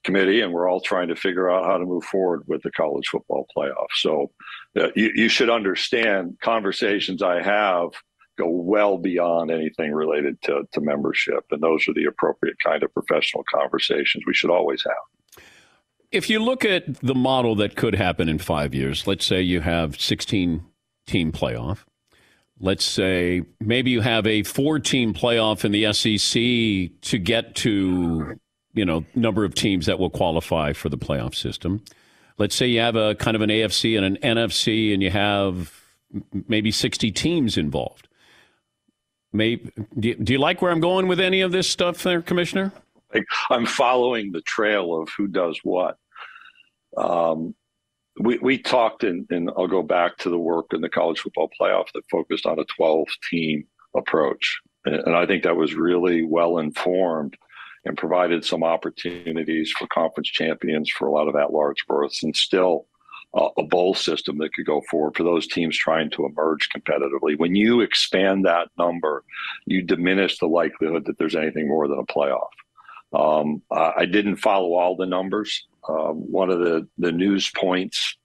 committee, 0.06 0.40
and 0.40 0.54
we're 0.54 0.70
all 0.70 0.80
trying 0.80 1.10
to 1.10 1.18
figure 1.18 1.50
out 1.52 1.66
how 1.66 1.78
to 1.78 1.86
move 1.86 2.06
forward 2.06 2.44
with 2.48 2.64
the 2.64 2.72
college 2.72 3.10
football 3.10 3.46
playoff. 3.56 3.88
So 3.96 4.32
uh, 4.80 4.88
you, 4.96 5.12
you 5.16 5.28
should 5.28 5.50
understand 5.50 6.38
conversations 6.42 7.22
I 7.22 7.42
have 7.42 7.90
go 8.38 8.48
well 8.50 8.98
beyond 8.98 9.52
anything 9.52 9.92
related 9.92 10.42
to, 10.44 10.64
to 10.72 10.80
membership, 10.80 11.44
and 11.52 11.62
those 11.62 11.86
are 11.90 11.94
the 11.94 12.06
appropriate 12.06 12.56
kind 12.64 12.84
of 12.84 12.94
professional 12.94 13.44
conversations 13.54 14.24
we 14.26 14.34
should 14.34 14.52
always 14.52 14.82
have. 14.86 15.17
If 16.12 16.30
you 16.30 16.40
look 16.40 16.64
at 16.64 17.02
the 17.02 17.16
model 17.16 17.56
that 17.56 17.76
could 17.76 17.96
happen 17.96 18.30
in 18.30 18.40
five 18.40 18.74
years, 18.74 19.08
let's 19.08 19.26
say 19.26 19.42
you 19.42 19.62
have 19.62 20.00
16 20.00 20.64
team 21.06 21.32
playoff. 21.32 21.80
Let's 22.60 22.86
say 22.86 23.44
maybe 23.60 23.92
you 23.92 24.02
have 24.02 24.26
a 24.26 24.44
four 24.44 24.80
team 24.80 25.14
playoff 25.14 25.64
in 25.66 25.72
the 25.72 25.92
SEC 25.94 27.02
to 27.02 27.18
get 27.18 27.56
to, 27.56 28.40
you 28.74 28.86
know, 28.86 29.06
number 29.16 29.44
of 29.44 29.54
teams 29.54 29.86
that 29.86 30.00
will 30.00 30.10
qualify 30.10 30.74
for 30.74 30.90
the 30.90 30.98
playoff 30.98 31.36
system. 31.36 31.84
Let's 32.38 32.56
say 32.56 32.68
you 32.68 32.80
have 32.80 32.96
a 32.96 33.16
kind 33.16 33.36
of 33.36 33.42
an 33.42 33.50
AFC 33.50 33.98
and 33.98 34.06
an 34.06 34.38
NFC 34.38 34.94
and 34.94 35.04
you 35.04 35.12
have 35.12 35.74
maybe 36.48 36.72
60 36.72 37.12
teams 37.12 37.58
involved. 37.58 38.08
Maybe, 39.34 39.72
do 40.00 40.34
you 40.34 40.40
like 40.40 40.62
where 40.62 40.72
I'm 40.72 40.80
going 40.80 41.08
with 41.08 41.20
any 41.20 41.42
of 41.42 41.52
this 41.52 41.70
stuff 41.70 42.02
there, 42.02 42.22
Commissioner? 42.22 42.72
Like 43.14 43.26
I'm 43.50 43.66
following 43.66 44.32
the 44.32 44.42
trail 44.42 45.00
of 45.00 45.10
who 45.18 45.28
does 45.28 45.60
what. 45.64 45.98
Um, 46.98 47.56
we, 48.20 48.38
we 48.40 48.58
talked, 48.58 49.04
and 49.04 49.28
I'll 49.56 49.68
go 49.68 49.84
back 49.84 50.18
to 50.18 50.30
the 50.30 50.40
work 50.40 50.68
in 50.74 50.82
the 50.82 50.90
college 50.90 51.20
football 51.20 51.50
playoff 51.60 51.86
that 51.94 52.10
focused 52.10 52.46
on 52.46 52.60
a 52.60 52.66
12 52.66 53.08
team 53.30 53.66
approach. 53.96 54.60
And, 54.86 54.96
and 54.96 55.16
I 55.16 55.26
think 55.26 55.44
that 55.44 55.56
was 55.56 55.76
really 55.76 56.24
well 56.24 56.58
informed 56.58 57.38
and 57.86 57.98
provided 57.98 58.44
some 58.44 58.64
opportunities 58.64 59.72
for 59.72 59.88
conference 59.88 60.30
champions 60.30 60.90
for 60.90 61.08
a 61.08 61.12
lot 61.12 61.28
of 61.28 61.36
at 61.36 61.54
large 61.54 61.86
berths 61.88 62.24
and 62.24 62.36
still 62.36 62.88
uh, 63.34 63.50
a 63.58 63.64
bowl 63.64 63.94
system 63.94 64.38
that 64.40 64.54
could 64.54 64.66
go 64.66 64.82
forward 64.90 65.16
for 65.16 65.24
those 65.24 65.48
teams 65.48 65.78
trying 65.78 66.10
to 66.10 66.26
emerge 66.26 66.70
competitively. 66.76 67.38
When 67.38 67.56
you 67.56 67.82
expand 67.82 68.46
that 68.46 68.70
number, 68.78 69.24
you 69.66 69.82
diminish 69.82 70.40
the 70.40 70.48
likelihood 70.48 71.06
that 71.06 71.18
there's 71.18 71.36
anything 71.36 71.68
more 71.68 71.88
than 71.88 72.00
a 72.00 72.06
playoff. 72.06 72.48
Um, 73.14 73.62
I 73.72 74.06
didn't 74.06 74.38
follow 74.38 74.74
all 74.74 74.96
the 74.96 75.06
numbers. 75.06 75.66
Uh, 75.88 76.12
one 76.12 76.50
of 76.50 76.60
the, 76.60 76.88
the 76.98 77.12
news 77.12 77.50
points, 77.56 78.18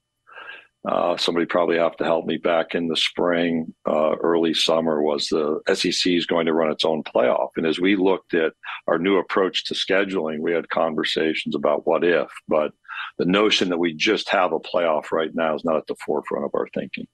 uh, 0.89 1.17
somebody 1.17 1.47
probably 1.47 1.79
have 1.79 1.97
to 1.97 2.05
help 2.05 2.27
me 2.27 2.37
back 2.37 2.75
in 2.75 2.89
the 2.89 2.97
spring, 2.97 3.73
uh, 3.87 4.17
early 4.17 4.53
summer, 4.53 5.01
was 5.01 5.29
the 5.29 5.61
SEC 5.73 6.13
is 6.13 6.27
going 6.27 6.47
to 6.47 6.53
run 6.53 6.73
its 6.73 6.85
own 6.85 7.05
playoff. 7.05 7.51
And 7.57 7.67
as 7.67 7.79
we 7.79 7.95
looked 7.95 8.35
at 8.35 8.53
our 8.89 8.99
new 8.99 9.19
approach 9.19 9.65
to 9.67 9.75
scheduling, 9.75 10.41
we 10.41 10.53
had 10.53 10.69
conversations 10.71 11.55
about 11.55 11.87
what 11.87 12.03
if, 12.03 12.29
but 12.49 12.73
the 13.19 13.25
notion 13.25 13.69
that 13.69 13.79
we 13.79 13.95
just 13.95 14.29
have 14.31 14.53
a 14.53 14.59
playoff 14.59 15.13
right 15.13 15.31
now 15.35 15.55
is 15.55 15.65
not 15.65 15.77
at 15.77 15.87
the 15.87 15.97
forefront 16.05 16.45
of 16.45 16.51
our 16.55 16.67
thinking. 16.75 17.07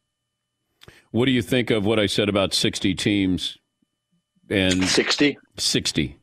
What 1.11 1.27
do 1.27 1.33
you 1.33 1.43
think 1.43 1.71
of 1.71 1.85
what 1.85 1.99
I 1.99 2.07
said 2.07 2.31
about 2.31 2.55
60 2.55 2.95
teams 2.95 3.59
and 4.49 4.85
60? 4.85 5.39
60. 5.59 6.18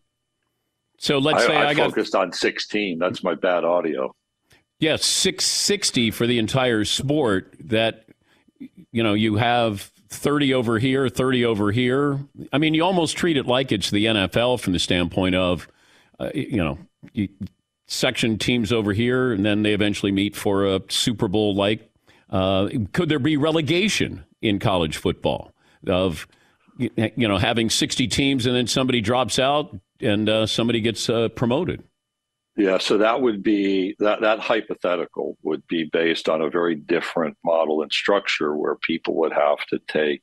So 1.05 1.19
let's 1.19 1.43
I, 1.43 1.47
say 1.47 1.55
I, 1.55 1.67
I 1.67 1.73
got 1.75 1.91
focused 1.91 2.15
on 2.15 2.31
16. 2.31 2.97
That's 2.97 3.23
my 3.23 3.35
bad 3.35 3.63
audio. 3.63 4.15
Yeah, 4.79 4.95
660 4.95 6.09
for 6.09 6.25
the 6.25 6.39
entire 6.39 6.83
sport. 6.83 7.55
That 7.59 8.05
you 8.91 9.03
know, 9.03 9.13
you 9.13 9.35
have 9.35 9.91
30 10.09 10.55
over 10.55 10.79
here, 10.79 11.07
30 11.07 11.45
over 11.45 11.71
here. 11.71 12.19
I 12.51 12.57
mean, 12.57 12.73
you 12.73 12.83
almost 12.83 13.17
treat 13.17 13.37
it 13.37 13.45
like 13.45 13.71
it's 13.71 13.91
the 13.91 14.05
NFL 14.05 14.59
from 14.59 14.73
the 14.73 14.79
standpoint 14.79 15.35
of, 15.35 15.67
uh, 16.19 16.31
you 16.33 16.57
know, 16.57 16.79
you, 17.13 17.29
section 17.85 18.39
teams 18.39 18.73
over 18.73 18.91
here, 18.91 19.31
and 19.31 19.45
then 19.45 19.61
they 19.61 19.75
eventually 19.75 20.11
meet 20.11 20.35
for 20.35 20.65
a 20.65 20.81
Super 20.89 21.27
Bowl 21.27 21.53
like. 21.53 21.87
Uh, 22.31 22.67
could 22.93 23.09
there 23.09 23.19
be 23.19 23.37
relegation 23.37 24.25
in 24.41 24.57
college 24.57 24.97
football 24.97 25.53
of, 25.85 26.27
you 26.79 27.27
know, 27.27 27.37
having 27.37 27.69
60 27.69 28.07
teams 28.07 28.47
and 28.47 28.55
then 28.55 28.65
somebody 28.65 29.01
drops 29.01 29.37
out? 29.37 29.79
And 30.01 30.29
uh, 30.29 30.45
somebody 30.45 30.81
gets 30.81 31.09
uh, 31.09 31.29
promoted. 31.29 31.83
Yeah, 32.57 32.77
so 32.77 32.97
that 32.99 33.21
would 33.21 33.43
be 33.43 33.95
that 33.99 34.21
that 34.21 34.39
hypothetical 34.39 35.37
would 35.43 35.67
be 35.67 35.89
based 35.91 36.29
on 36.29 36.41
a 36.41 36.49
very 36.49 36.75
different 36.75 37.37
model 37.43 37.81
and 37.81 37.91
structure 37.91 38.55
where 38.55 38.75
people 38.75 39.15
would 39.15 39.33
have 39.33 39.65
to 39.67 39.79
take 39.89 40.21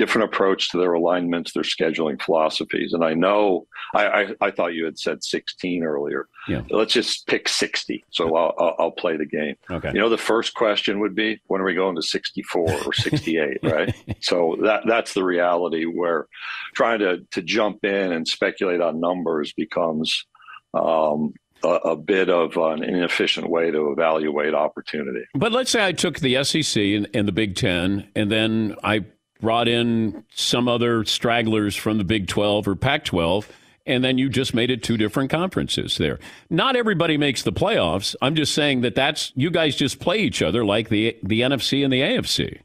different 0.00 0.32
approach 0.32 0.70
to 0.70 0.78
their 0.78 0.94
alignments, 0.94 1.52
their 1.52 1.62
scheduling 1.62 2.20
philosophies. 2.22 2.94
And 2.94 3.04
I 3.04 3.12
know 3.12 3.66
I, 3.94 4.06
I, 4.06 4.34
I 4.40 4.50
thought 4.50 4.72
you 4.72 4.86
had 4.86 4.98
said 4.98 5.22
16 5.22 5.84
earlier. 5.84 6.26
Yeah. 6.48 6.62
Let's 6.70 6.94
just 6.94 7.26
pick 7.26 7.48
60. 7.48 8.02
So 8.10 8.34
I'll, 8.34 8.54
I'll, 8.58 8.74
I'll, 8.78 8.90
play 8.92 9.18
the 9.18 9.26
game. 9.26 9.56
Okay. 9.70 9.90
You 9.92 10.00
know, 10.00 10.08
the 10.08 10.16
first 10.16 10.54
question 10.54 11.00
would 11.00 11.14
be 11.14 11.38
when 11.48 11.60
are 11.60 11.64
we 11.64 11.74
going 11.74 11.96
to 11.96 12.02
64 12.02 12.70
or 12.86 12.92
68, 12.94 13.58
right? 13.62 13.94
So 14.20 14.56
that 14.62 14.84
that's 14.86 15.12
the 15.12 15.22
reality 15.22 15.84
where 15.84 16.28
trying 16.74 17.00
to 17.00 17.18
to 17.32 17.42
jump 17.42 17.84
in 17.84 18.12
and 18.12 18.26
speculate 18.26 18.80
on 18.80 19.00
numbers 19.00 19.52
becomes 19.52 20.24
um, 20.72 21.34
a, 21.62 21.68
a, 21.68 21.96
bit 21.96 22.30
of 22.30 22.56
an 22.56 22.82
inefficient 22.82 23.50
way 23.50 23.70
to 23.70 23.92
evaluate 23.92 24.54
opportunity. 24.54 25.24
But 25.34 25.52
let's 25.52 25.70
say 25.70 25.84
I 25.84 25.92
took 25.92 26.20
the 26.20 26.42
SEC 26.44 26.82
and, 26.82 27.08
and 27.12 27.28
the 27.28 27.32
Big 27.32 27.54
Ten, 27.54 28.08
and 28.14 28.30
then 28.30 28.76
I 28.82 29.04
brought 29.40 29.68
in 29.68 30.24
some 30.34 30.68
other 30.68 31.04
stragglers 31.04 31.76
from 31.76 31.98
the 31.98 32.04
Big 32.04 32.26
12 32.28 32.68
or 32.68 32.76
Pac 32.76 33.04
12, 33.04 33.48
and 33.86 34.04
then 34.04 34.18
you 34.18 34.28
just 34.28 34.54
made 34.54 34.70
it 34.70 34.82
two 34.82 34.96
different 34.96 35.30
conferences 35.30 35.98
there. 35.98 36.18
Not 36.48 36.76
everybody 36.76 37.16
makes 37.16 37.42
the 37.42 37.52
playoffs. 37.52 38.14
I'm 38.22 38.34
just 38.34 38.54
saying 38.54 38.82
that 38.82 38.94
that's 38.94 39.32
you 39.34 39.50
guys 39.50 39.76
just 39.76 40.00
play 40.00 40.18
each 40.18 40.42
other 40.42 40.64
like 40.64 40.88
the 40.88 41.16
the 41.22 41.40
NFC 41.40 41.82
and 41.82 41.92
the 41.92 42.00
AFC. 42.00 42.60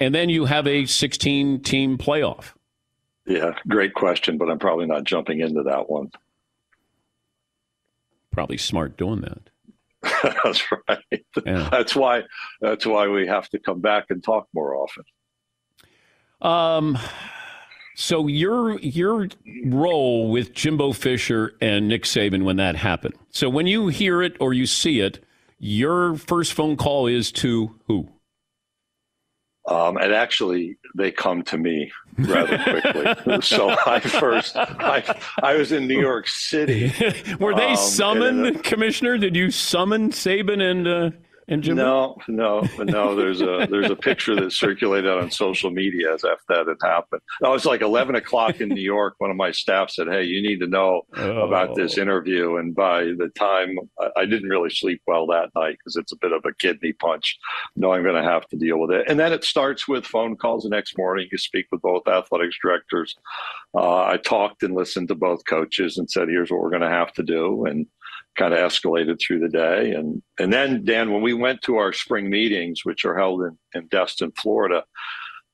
And 0.00 0.14
then 0.14 0.28
you 0.28 0.44
have 0.44 0.66
a 0.66 0.86
16 0.86 1.62
team 1.62 1.96
playoff. 1.96 2.52
Yeah, 3.26 3.52
great 3.68 3.94
question, 3.94 4.38
but 4.38 4.50
I'm 4.50 4.58
probably 4.58 4.86
not 4.86 5.04
jumping 5.04 5.40
into 5.40 5.62
that 5.62 5.88
one. 5.88 6.10
Probably 8.32 8.58
smart 8.58 8.96
doing 8.96 9.22
that. 9.22 9.38
that's 10.44 10.64
right. 10.88 11.24
Yeah. 11.46 11.68
That's 11.70 11.96
why 11.96 12.24
that's 12.60 12.84
why 12.84 13.08
we 13.08 13.26
have 13.26 13.48
to 13.50 13.58
come 13.58 13.80
back 13.80 14.06
and 14.10 14.22
talk 14.22 14.48
more 14.52 14.76
often. 14.76 15.04
Um, 16.42 16.98
so 17.94 18.26
your 18.26 18.78
your 18.80 19.28
role 19.66 20.30
with 20.30 20.52
Jimbo 20.52 20.92
Fisher 20.92 21.54
and 21.60 21.88
Nick 21.88 22.02
Saban 22.04 22.42
when 22.42 22.56
that 22.56 22.76
happened. 22.76 23.14
So 23.30 23.48
when 23.48 23.66
you 23.66 23.88
hear 23.88 24.22
it 24.22 24.36
or 24.40 24.52
you 24.52 24.66
see 24.66 25.00
it, 25.00 25.24
your 25.58 26.16
first 26.16 26.52
phone 26.52 26.76
call 26.76 27.06
is 27.06 27.30
to 27.32 27.78
who? 27.86 28.08
Um, 29.66 29.96
and 29.96 30.12
actually, 30.12 30.76
they 30.94 31.10
come 31.10 31.42
to 31.44 31.56
me 31.56 31.90
rather 32.18 32.58
quickly. 32.58 33.40
so 33.40 33.74
I 33.86 33.98
first, 33.98 34.56
I, 34.56 35.18
I 35.42 35.54
was 35.54 35.72
in 35.72 35.88
New 35.88 35.98
York 35.98 36.28
City. 36.28 36.92
Were 37.40 37.54
they 37.54 37.70
um, 37.70 37.76
summoned, 37.76 38.62
Commissioner? 38.62 39.16
Did 39.16 39.34
you 39.34 39.50
summon 39.50 40.10
Saban 40.10 40.60
and 40.60 40.86
uh, 40.86 41.10
and 41.48 41.62
Jim? 41.62 41.76
No, 41.76 42.16
no, 42.28 42.66
no. 42.78 43.14
There's 43.14 43.40
a 43.40 43.66
there's 43.70 43.90
a 43.90 43.96
picture 43.96 44.34
that 44.36 44.52
circulated 44.52 45.10
on 45.10 45.30
social 45.30 45.70
media 45.70 46.14
as 46.14 46.24
if 46.24 46.38
that 46.48 46.66
had 46.66 46.76
happened. 46.82 47.22
No, 47.42 47.50
it 47.50 47.52
was 47.52 47.66
like 47.66 47.82
11 47.82 48.14
o'clock 48.14 48.60
in 48.60 48.68
New 48.68 48.80
York. 48.80 49.14
One 49.18 49.30
of 49.30 49.36
my 49.36 49.50
staff 49.50 49.90
said, 49.90 50.08
"Hey, 50.08 50.24
you 50.24 50.42
need 50.42 50.60
to 50.60 50.66
know 50.66 51.02
oh. 51.16 51.46
about 51.46 51.74
this 51.74 51.98
oh. 51.98 52.02
interview." 52.02 52.56
And 52.56 52.74
by 52.74 53.04
the 53.04 53.30
time 53.34 53.78
I, 54.00 54.22
I 54.22 54.24
didn't 54.26 54.48
really 54.48 54.70
sleep 54.70 55.02
well 55.06 55.26
that 55.28 55.50
night 55.54 55.76
because 55.78 55.96
it's 55.96 56.12
a 56.12 56.18
bit 56.18 56.32
of 56.32 56.44
a 56.44 56.54
kidney 56.54 56.92
punch, 56.92 57.38
No, 57.76 57.92
I'm 57.92 58.02
going 58.02 58.22
to 58.22 58.28
have 58.28 58.48
to 58.48 58.56
deal 58.56 58.78
with 58.78 58.90
it. 58.90 59.04
And 59.08 59.18
then 59.18 59.32
it 59.32 59.44
starts 59.44 59.86
with 59.86 60.06
phone 60.06 60.36
calls 60.36 60.64
the 60.64 60.70
next 60.70 60.96
morning. 60.96 61.28
You 61.30 61.38
speak 61.38 61.66
with 61.70 61.82
both 61.82 62.08
athletics 62.08 62.56
directors. 62.62 63.16
Uh, 63.74 64.04
I 64.04 64.16
talked 64.16 64.62
and 64.62 64.74
listened 64.74 65.08
to 65.08 65.14
both 65.14 65.44
coaches 65.44 65.98
and 65.98 66.10
said, 66.10 66.28
"Here's 66.28 66.50
what 66.50 66.60
we're 66.60 66.70
going 66.70 66.82
to 66.82 66.88
have 66.88 67.12
to 67.14 67.22
do." 67.22 67.66
And 67.66 67.86
kind 68.36 68.54
of 68.54 68.60
escalated 68.60 69.20
through 69.20 69.40
the 69.40 69.48
day. 69.48 69.92
And 69.92 70.22
and 70.38 70.52
then 70.52 70.84
Dan, 70.84 71.12
when 71.12 71.22
we 71.22 71.34
went 71.34 71.62
to 71.62 71.76
our 71.76 71.92
spring 71.92 72.30
meetings, 72.30 72.84
which 72.84 73.04
are 73.04 73.16
held 73.16 73.42
in, 73.42 73.58
in 73.74 73.86
Destin, 73.88 74.32
Florida, 74.40 74.84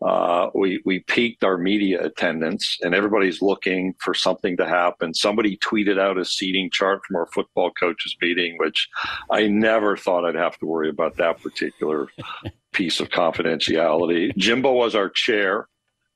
uh, 0.04 0.48
we 0.54 0.80
we 0.84 1.00
peaked 1.00 1.44
our 1.44 1.58
media 1.58 2.02
attendance, 2.02 2.78
and 2.82 2.94
everybody's 2.94 3.42
looking 3.42 3.94
for 4.00 4.14
something 4.14 4.56
to 4.56 4.66
happen. 4.66 5.12
Somebody 5.12 5.58
tweeted 5.58 5.98
out 5.98 6.18
a 6.18 6.24
seating 6.24 6.70
chart 6.72 7.00
from 7.06 7.16
our 7.16 7.26
football 7.34 7.70
coaches 7.72 8.16
meeting, 8.22 8.56
which 8.58 8.88
I 9.30 9.46
never 9.46 9.96
thought 9.96 10.24
I'd 10.24 10.34
have 10.36 10.58
to 10.58 10.66
worry 10.66 10.88
about 10.88 11.16
that 11.16 11.42
particular 11.42 12.08
piece 12.72 13.00
of 13.00 13.10
confidentiality. 13.10 14.34
Jimbo 14.36 14.72
was 14.72 14.94
our 14.94 15.10
chair 15.10 15.68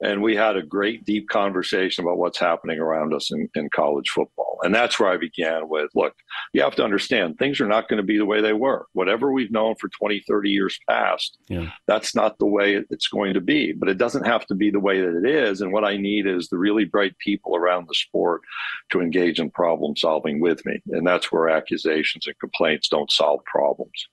and 0.03 0.23
we 0.23 0.35
had 0.35 0.57
a 0.57 0.63
great 0.63 1.05
deep 1.05 1.29
conversation 1.29 2.05
about 2.05 2.19
what's 2.19 2.39
happening 2.39 2.79
around 2.79 3.15
us 3.15 3.31
in, 3.31 3.49
in, 3.55 3.69
college 3.71 4.11
football. 4.11 4.59
And 4.63 4.75
that's 4.75 4.99
where 4.99 5.11
i 5.11 5.17
began 5.17 5.69
with 5.69 5.91
look 5.95 6.15
you 6.53 6.63
have 6.63 6.75
to 6.77 6.85
understand 6.85 7.39
things 7.39 7.61
are 7.61 7.67
not 7.67 7.89
going 7.89 7.99
to 7.99 8.07
be 8.07 8.19
the 8.19 8.27
way 8.27 8.41
they 8.41 8.53
were. 8.53 8.87
Whatever 8.93 9.33
we've 9.33 9.51
known 9.51 9.75
for 9.81 9.89
20 9.89 10.23
30 10.27 10.51
years 10.51 10.79
past 10.89 11.39
yeah. 11.49 11.71
that's 11.87 12.15
not 12.15 12.39
the 12.39 12.47
way 12.47 12.83
it's 12.91 13.09
going 13.09 13.35
to 13.35 13.41
be. 13.41 13.73
But 13.73 13.89
it 13.89 13.99
doesn't 13.99 14.27
have 14.27 14.47
to 14.47 14.55
be 14.55 14.71
the 14.71 14.81
way 14.81 15.01
that 15.01 15.17
it 15.17 15.29
is. 15.29 15.61
And 15.61 15.73
what 15.73 15.85
i 15.85 15.97
need 15.97 16.27
is 16.27 16.49
the 16.49 16.59
really 16.59 16.85
bright 16.85 17.17
people 17.19 17.57
around 17.57 17.89
the 17.89 17.95
sport 17.95 18.43
to 18.91 19.01
engage 19.01 19.39
in 19.41 19.51
problem 19.51 19.97
solving 19.97 20.41
with 20.41 20.65
me. 20.67 20.81
And 20.91 21.07
that's 21.07 21.33
where 21.33 21.49
accusations 21.49 22.27
and 22.27 22.39
complaints 22.39 22.89
don't 22.89 23.11
solve 23.11 23.45
problems. 23.45 24.09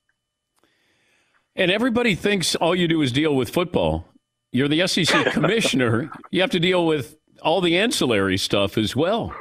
And 1.56 1.70
everybody 1.70 2.16
thinks 2.16 2.56
all 2.56 2.76
you 2.76 2.88
do 2.88 3.02
is 3.02 3.12
deal 3.12 3.36
with 3.36 3.50
football 3.50 4.12
you're 4.52 4.68
the 4.68 4.88
SEC 4.88 5.26
commissioner. 5.34 6.12
you 6.32 6.42
have 6.42 6.52
to 6.52 6.60
deal 6.60 6.86
with 6.86 7.18
all 7.42 7.62
the 7.62 7.78
ancillary 7.78 8.38
stuff 8.38 8.78
as 8.78 8.96
well. 8.96 9.34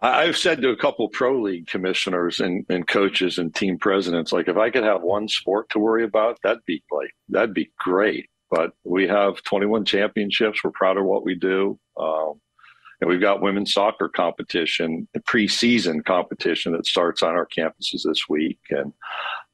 I've 0.00 0.36
said 0.36 0.62
to 0.62 0.70
a 0.70 0.76
couple 0.76 1.08
pro 1.08 1.40
league 1.40 1.66
commissioners 1.66 2.38
and, 2.38 2.64
and 2.68 2.86
coaches 2.86 3.38
and 3.38 3.52
team 3.52 3.78
presidents, 3.78 4.32
like 4.32 4.46
if 4.46 4.56
I 4.56 4.70
could 4.70 4.84
have 4.84 5.02
one 5.02 5.26
sport 5.26 5.68
to 5.70 5.80
worry 5.80 6.04
about, 6.04 6.38
that'd 6.44 6.64
be 6.66 6.82
like 6.92 7.10
that'd 7.28 7.54
be 7.54 7.72
great. 7.78 8.28
But 8.50 8.72
we 8.84 9.08
have 9.08 9.42
21 9.42 9.84
championships. 9.84 10.62
We're 10.62 10.70
proud 10.70 10.98
of 10.98 11.04
what 11.04 11.24
we 11.24 11.34
do. 11.34 11.78
Um, 12.00 12.40
and 13.00 13.10
we've 13.10 13.20
got 13.20 13.42
women's 13.42 13.72
soccer 13.72 14.08
competition, 14.08 15.08
preseason 15.20 16.04
competition 16.04 16.72
that 16.72 16.86
starts 16.86 17.22
on 17.22 17.34
our 17.34 17.46
campuses 17.46 18.02
this 18.04 18.28
week. 18.28 18.58
And 18.70 18.92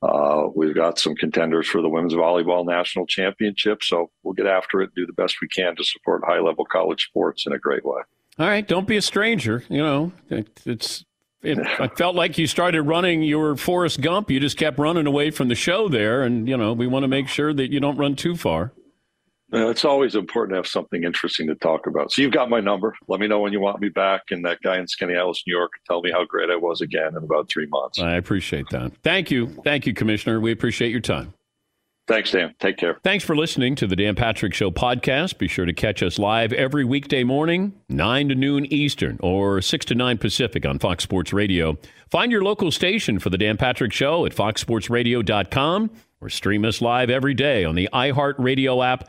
uh, 0.03 0.49
we've 0.55 0.75
got 0.75 0.99
some 0.99 1.15
contenders 1.15 1.67
for 1.67 1.81
the 1.81 1.89
women's 1.89 2.15
volleyball 2.15 2.67
national 2.67 3.07
championship. 3.07 3.83
So 3.83 4.11
we'll 4.23 4.35
get 4.35 4.47
after 4.47 4.83
it, 4.83 4.95
do 4.95 5.07
the 5.07 5.13
best 5.13 5.37
we 5.41 5.49
can 5.49 5.77
to 5.77 5.85
support 5.85 6.23
high 6.27 6.41
level 6.41 6.65
college 6.65 7.07
sports 7.07 7.47
in 7.47 7.53
a 7.53 7.59
great 7.59 7.85
way. 7.85 8.03
All 8.39 8.47
right. 8.47 8.67
Don't 8.67 8.87
be 8.87 8.97
a 8.97 9.03
stranger. 9.03 9.65
You 9.69 9.83
know, 9.83 10.13
it, 10.29 10.61
it's. 10.67 11.05
It, 11.43 11.59
I 11.81 11.89
felt 11.89 12.17
like 12.17 12.39
you 12.39 12.47
started 12.47 12.83
running 12.83 13.23
your 13.23 13.57
Forrest 13.57 14.01
Gump. 14.01 14.31
You 14.31 14.41
just 14.41 14.57
kept 14.57 14.79
running 14.79 15.07
away 15.07 15.31
from 15.31 15.49
the 15.49 15.55
show 15.55 15.89
there, 15.89 16.23
and 16.23 16.49
you 16.49 16.57
know 16.57 16.73
we 16.73 16.87
want 16.87 17.05
to 17.05 17.09
make 17.09 17.29
sure 17.29 17.53
that 17.53 17.71
you 17.71 17.81
don't 17.81 17.97
run 17.97 18.17
too 18.17 18.35
far. 18.35 18.73
It's 19.55 19.85
always 19.85 20.15
important 20.15 20.55
to 20.55 20.57
have 20.57 20.67
something 20.67 21.05
interesting 21.05 21.47
to 21.49 21.55
talk 21.55 21.87
about. 21.87 22.13
So 22.13 22.23
you've 22.23 22.33
got 22.33 22.51
my 22.51 22.61
number. 22.61 22.95
Let 23.09 23.21
me 23.21 23.29
know 23.29 23.41
when 23.41 23.53
you 23.53 23.61
want 23.61 23.81
me 23.81 23.89
back. 23.89 24.23
And 24.31 24.45
that 24.45 24.61
guy 24.63 24.79
in 24.79 24.87
Skaneateles, 24.87 25.39
New 25.47 25.57
York, 25.57 25.73
tell 25.87 26.03
me 26.03 26.11
how 26.11 26.25
great 26.25 26.51
I 26.51 26.57
was 26.57 26.81
again 26.81 27.17
in 27.17 27.23
about 27.23 27.49
three 27.49 27.67
months. 27.67 28.01
I 28.01 28.15
appreciate 28.15 28.69
that. 28.71 28.93
Thank 29.03 29.31
you. 29.31 29.47
Thank 29.65 29.87
you, 29.87 29.95
Commissioner. 29.95 30.41
We 30.41 30.53
appreciate 30.53 30.91
your 30.91 31.01
time. 31.01 31.35
Thanks, 32.07 32.33
Dan. 32.33 32.55
Take 32.61 32.77
care. 32.77 32.99
Thanks 33.03 33.25
for 33.25 33.35
listening 33.35 33.77
to 33.77 33.87
the 33.87 33.97
Dan 33.97 34.15
Patrick 34.15 34.53
Show 34.53 34.71
podcast. 34.71 35.39
Be 35.39 35.49
sure 35.49 35.65
to 35.65 35.73
catch 35.73 36.03
us 36.03 36.19
live 36.19 36.53
every 36.53 36.85
weekday 36.85 37.25
morning, 37.25 37.73
9 37.89 38.29
to 38.29 38.35
noon 38.35 38.67
Eastern 38.67 39.19
or 39.23 39.63
6 39.63 39.87
to 39.87 39.95
9 39.95 40.19
Pacific 40.19 40.67
on 40.67 40.79
Fox 40.79 41.03
Sports 41.03 41.33
Radio. 41.33 41.79
Find 42.11 42.31
your 42.31 42.43
local 42.43 42.71
station 42.71 43.19
for 43.19 43.31
the 43.31 43.39
Dan 43.39 43.57
Patrick 43.57 43.93
Show 43.93 44.27
at 44.27 44.35
foxsportsradio.com 44.35 45.91
or 46.21 46.29
stream 46.29 46.65
us 46.67 46.83
live 46.83 47.09
every 47.09 47.33
day 47.33 47.65
on 47.65 47.75
the 47.75 47.89
iHeartRadio 47.91 48.85
app 48.85 49.09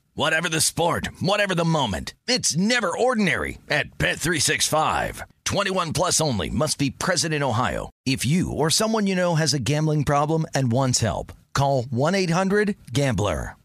Whatever 0.21 0.49
the 0.49 0.61
sport, 0.61 1.09
whatever 1.19 1.55
the 1.55 1.65
moment, 1.65 2.13
it's 2.27 2.55
never 2.55 2.95
ordinary 2.95 3.57
at 3.71 3.97
Bet365. 3.97 5.23
21 5.45 5.93
plus 5.93 6.21
only 6.21 6.47
must 6.47 6.77
be 6.77 6.91
present 6.91 7.33
in 7.33 7.41
Ohio. 7.41 7.89
If 8.05 8.23
you 8.23 8.51
or 8.51 8.69
someone 8.69 9.07
you 9.07 9.15
know 9.15 9.33
has 9.33 9.55
a 9.55 9.57
gambling 9.57 10.03
problem 10.03 10.45
and 10.53 10.71
wants 10.71 10.99
help, 10.99 11.31
call 11.53 11.85
1-800-GAMBLER. 11.85 13.55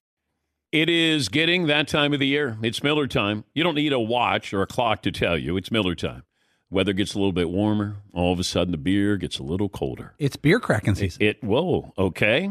It 0.72 0.88
is 0.88 1.28
getting 1.28 1.66
that 1.66 1.88
time 1.88 2.14
of 2.14 2.20
the 2.20 2.26
year. 2.26 2.56
It's 2.62 2.82
Miller 2.82 3.06
time. 3.06 3.44
You 3.52 3.62
don't 3.62 3.74
need 3.74 3.92
a 3.92 4.00
watch 4.00 4.54
or 4.54 4.62
a 4.62 4.66
clock 4.66 5.02
to 5.02 5.12
tell 5.12 5.36
you. 5.36 5.58
It's 5.58 5.70
Miller 5.70 5.94
time. 5.94 6.22
Weather 6.68 6.94
gets 6.94 7.14
a 7.14 7.18
little 7.18 7.32
bit 7.32 7.50
warmer. 7.50 7.96
All 8.12 8.32
of 8.32 8.40
a 8.40 8.44
sudden, 8.44 8.72
the 8.72 8.78
beer 8.78 9.18
gets 9.18 9.38
a 9.38 9.44
little 9.44 9.68
colder. 9.68 10.14
It's 10.18 10.36
beer 10.36 10.58
cracking 10.58 10.94
season. 10.94 11.22
It, 11.22 11.26
it 11.26 11.44
whoa, 11.44 11.92
okay. 11.98 12.50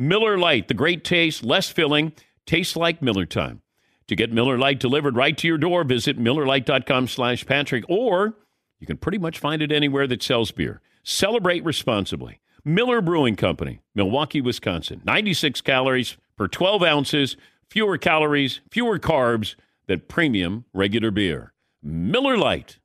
Miller 0.00 0.38
Lite, 0.38 0.66
the 0.68 0.72
great 0.72 1.04
taste, 1.04 1.44
less 1.44 1.68
filling, 1.68 2.14
tastes 2.46 2.74
like 2.74 3.02
Miller 3.02 3.26
time. 3.26 3.60
To 4.08 4.16
get 4.16 4.32
Miller 4.32 4.56
Lite 4.56 4.80
delivered 4.80 5.14
right 5.14 5.36
to 5.36 5.46
your 5.46 5.58
door, 5.58 5.84
visit 5.84 6.18
MillerLite.com 6.18 7.06
slash 7.06 7.44
Patrick, 7.44 7.84
or 7.86 8.34
you 8.78 8.86
can 8.86 8.96
pretty 8.96 9.18
much 9.18 9.38
find 9.38 9.60
it 9.60 9.70
anywhere 9.70 10.06
that 10.06 10.22
sells 10.22 10.52
beer. 10.52 10.80
Celebrate 11.02 11.62
responsibly. 11.66 12.40
Miller 12.64 13.02
Brewing 13.02 13.36
Company, 13.36 13.80
Milwaukee, 13.94 14.40
Wisconsin. 14.40 15.02
96 15.04 15.60
calories 15.60 16.16
per 16.34 16.48
12 16.48 16.82
ounces, 16.82 17.36
fewer 17.68 17.98
calories, 17.98 18.62
fewer 18.70 18.98
carbs 18.98 19.54
than 19.86 20.00
premium 20.08 20.64
regular 20.72 21.10
beer. 21.10 21.52
Miller 21.82 22.38
Lite. 22.38 22.78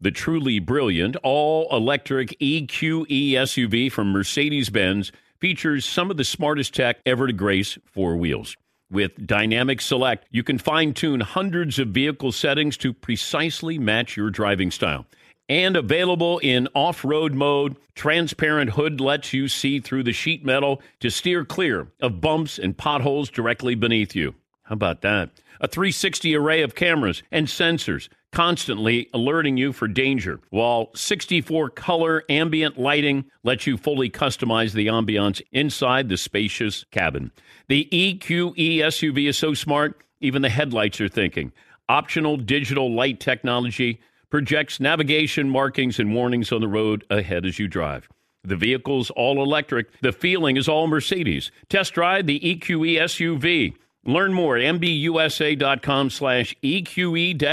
The 0.00 0.10
truly 0.10 0.58
brilliant 0.58 1.14
all 1.22 1.68
electric 1.70 2.36
EQE 2.40 3.34
SUV 3.34 3.92
from 3.92 4.10
Mercedes 4.10 4.68
Benz 4.68 5.12
features 5.40 5.84
some 5.84 6.10
of 6.10 6.16
the 6.16 6.24
smartest 6.24 6.74
tech 6.74 6.98
ever 7.06 7.26
to 7.26 7.32
grace 7.32 7.78
four 7.86 8.16
wheels. 8.16 8.56
With 8.90 9.26
Dynamic 9.26 9.80
Select, 9.80 10.26
you 10.30 10.42
can 10.42 10.58
fine 10.58 10.94
tune 10.94 11.20
hundreds 11.20 11.78
of 11.78 11.88
vehicle 11.88 12.32
settings 12.32 12.76
to 12.78 12.92
precisely 12.92 13.78
match 13.78 14.16
your 14.16 14.30
driving 14.30 14.70
style. 14.70 15.06
And 15.48 15.76
available 15.76 16.38
in 16.38 16.68
off 16.74 17.04
road 17.04 17.34
mode, 17.34 17.76
transparent 17.94 18.70
hood 18.70 19.00
lets 19.00 19.32
you 19.32 19.48
see 19.48 19.80
through 19.80 20.04
the 20.04 20.12
sheet 20.12 20.44
metal 20.44 20.80
to 21.00 21.10
steer 21.10 21.44
clear 21.44 21.88
of 22.00 22.20
bumps 22.20 22.58
and 22.58 22.76
potholes 22.76 23.30
directly 23.30 23.74
beneath 23.74 24.14
you. 24.14 24.34
How 24.64 24.74
about 24.74 25.02
that? 25.02 25.30
A 25.60 25.66
360 25.66 26.36
array 26.36 26.62
of 26.62 26.74
cameras 26.74 27.22
and 27.32 27.48
sensors 27.48 28.08
constantly 28.32 29.08
alerting 29.12 29.56
you 29.56 29.72
for 29.72 29.88
danger, 29.88 30.40
while 30.50 30.90
64 30.94 31.70
color 31.70 32.24
ambient 32.28 32.78
lighting 32.78 33.24
lets 33.42 33.66
you 33.66 33.76
fully 33.76 34.10
customize 34.10 34.72
the 34.72 34.86
ambiance 34.86 35.42
inside 35.52 36.08
the 36.08 36.16
spacious 36.16 36.84
cabin. 36.90 37.30
The 37.68 37.88
EQE 37.90 38.78
SUV 38.78 39.28
is 39.28 39.38
so 39.38 39.54
smart, 39.54 40.02
even 40.20 40.42
the 40.42 40.48
headlights 40.48 41.00
are 41.00 41.08
thinking. 41.08 41.52
Optional 41.88 42.36
digital 42.36 42.94
light 42.94 43.20
technology 43.20 44.00
projects 44.30 44.78
navigation 44.78 45.50
markings 45.50 45.98
and 45.98 46.14
warnings 46.14 46.52
on 46.52 46.60
the 46.60 46.68
road 46.68 47.04
ahead 47.10 47.44
as 47.44 47.58
you 47.58 47.66
drive. 47.66 48.08
The 48.44 48.56
vehicle's 48.56 49.10
all 49.10 49.42
electric. 49.42 50.00
The 50.00 50.12
feeling 50.12 50.56
is 50.56 50.68
all 50.68 50.86
Mercedes. 50.86 51.50
Test 51.68 51.92
drive 51.92 52.26
the 52.26 52.40
EQE 52.40 52.98
SUV. 53.00 53.74
Learn 54.04 54.32
more 54.32 54.56
at 54.56 54.62
mbusa.com 54.62 56.10
slash 56.10 56.56
EQE-SUV. 56.62 57.44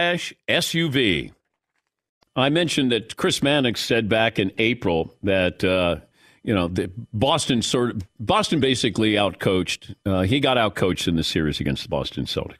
I 2.35 2.49
mentioned 2.49 2.91
that 2.91 3.17
Chris 3.17 3.41
Mannix 3.41 3.81
said 3.81 4.07
back 4.07 4.37
in 4.39 4.51
April 4.57 5.13
that, 5.23 5.63
uh, 5.63 5.97
you 6.43 6.53
know, 6.53 6.71
Boston 7.11 7.61
sort 7.61 7.91
of, 7.91 8.07
Boston 8.19 8.59
basically 8.59 9.13
outcoached. 9.13 9.95
Uh, 10.05 10.21
he 10.21 10.39
got 10.39 10.55
outcoached 10.57 11.07
in 11.07 11.15
the 11.15 11.23
series 11.23 11.59
against 11.59 11.83
the 11.83 11.89
Boston 11.89 12.25
Celtics. 12.25 12.59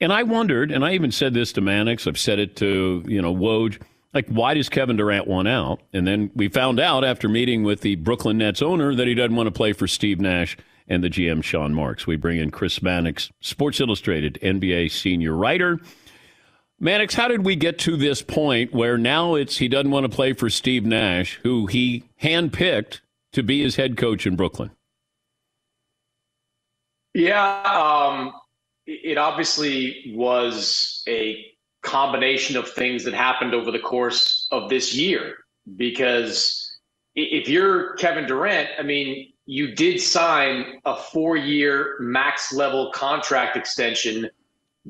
And 0.00 0.12
I 0.12 0.24
wondered, 0.24 0.70
and 0.70 0.84
I 0.84 0.92
even 0.92 1.10
said 1.10 1.34
this 1.34 1.52
to 1.54 1.60
Mannix, 1.60 2.06
I've 2.06 2.18
said 2.18 2.38
it 2.38 2.56
to, 2.56 3.02
you 3.06 3.22
know, 3.22 3.34
Woj, 3.34 3.80
like, 4.12 4.28
why 4.28 4.54
does 4.54 4.68
Kevin 4.68 4.96
Durant 4.96 5.26
want 5.26 5.48
out? 5.48 5.80
And 5.92 6.06
then 6.06 6.30
we 6.34 6.48
found 6.48 6.78
out 6.78 7.04
after 7.04 7.28
meeting 7.28 7.64
with 7.64 7.80
the 7.80 7.96
Brooklyn 7.96 8.38
Nets 8.38 8.62
owner 8.62 8.94
that 8.94 9.08
he 9.08 9.14
doesn't 9.14 9.34
want 9.34 9.48
to 9.48 9.52
play 9.52 9.72
for 9.72 9.88
Steve 9.88 10.20
Nash 10.20 10.56
and 10.88 11.02
the 11.02 11.10
GM 11.10 11.42
Sean 11.42 11.74
Marks. 11.74 12.06
We 12.06 12.16
bring 12.16 12.38
in 12.38 12.50
Chris 12.50 12.82
Mannix, 12.82 13.30
Sports 13.40 13.80
Illustrated 13.80 14.38
NBA 14.42 14.90
senior 14.90 15.34
writer. 15.34 15.80
Mannix, 16.80 17.14
how 17.14 17.28
did 17.28 17.44
we 17.44 17.56
get 17.56 17.78
to 17.80 17.96
this 17.96 18.20
point 18.20 18.74
where 18.74 18.98
now 18.98 19.34
it's 19.36 19.56
he 19.56 19.68
doesn't 19.68 19.90
want 19.90 20.04
to 20.04 20.14
play 20.14 20.32
for 20.32 20.50
Steve 20.50 20.84
Nash, 20.84 21.38
who 21.42 21.66
he 21.66 22.04
handpicked 22.22 23.00
to 23.32 23.42
be 23.42 23.62
his 23.62 23.76
head 23.76 23.96
coach 23.96 24.26
in 24.26 24.36
Brooklyn? 24.36 24.70
Yeah, 27.14 27.62
um, 27.62 28.32
it 28.86 29.18
obviously 29.18 30.12
was 30.16 31.02
a 31.06 31.44
combination 31.82 32.56
of 32.56 32.68
things 32.68 33.04
that 33.04 33.14
happened 33.14 33.54
over 33.54 33.70
the 33.70 33.78
course 33.78 34.48
of 34.50 34.68
this 34.68 34.94
year. 34.94 35.36
Because 35.76 36.78
if 37.14 37.48
you're 37.48 37.94
Kevin 37.94 38.26
Durant, 38.26 38.68
I 38.78 38.82
mean, 38.82 39.32
you 39.46 39.74
did 39.74 40.00
sign 40.00 40.80
a 40.84 40.96
four 40.96 41.36
year 41.36 41.96
max 42.00 42.52
level 42.52 42.90
contract 42.92 43.56
extension 43.56 44.28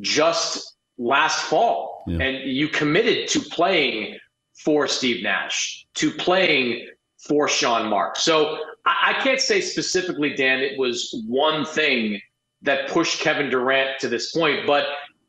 just 0.01 0.77
last 0.99 1.45
fall. 1.45 2.05
Yeah. 2.07 2.23
And 2.23 2.51
you 2.51 2.69
committed 2.69 3.29
to 3.29 3.40
playing 3.40 4.19
for 4.55 4.87
Steve 4.87 5.23
Nash, 5.23 5.87
to 5.95 6.11
playing 6.11 6.88
for 7.19 7.49
Sean 7.49 7.88
Mark. 7.88 8.17
So 8.17 8.59
I, 8.87 9.14
I 9.17 9.23
can't 9.23 9.40
say 9.40 9.61
specifically, 9.61 10.35
Dan, 10.35 10.61
it 10.61 10.79
was 10.79 11.14
one 11.27 11.64
thing 11.64 12.21
that 12.62 12.88
pushed 12.88 13.21
Kevin 13.21 13.51
Durant 13.51 13.99
to 14.01 14.09
this 14.09 14.33
point, 14.33 14.67
but 14.67 14.87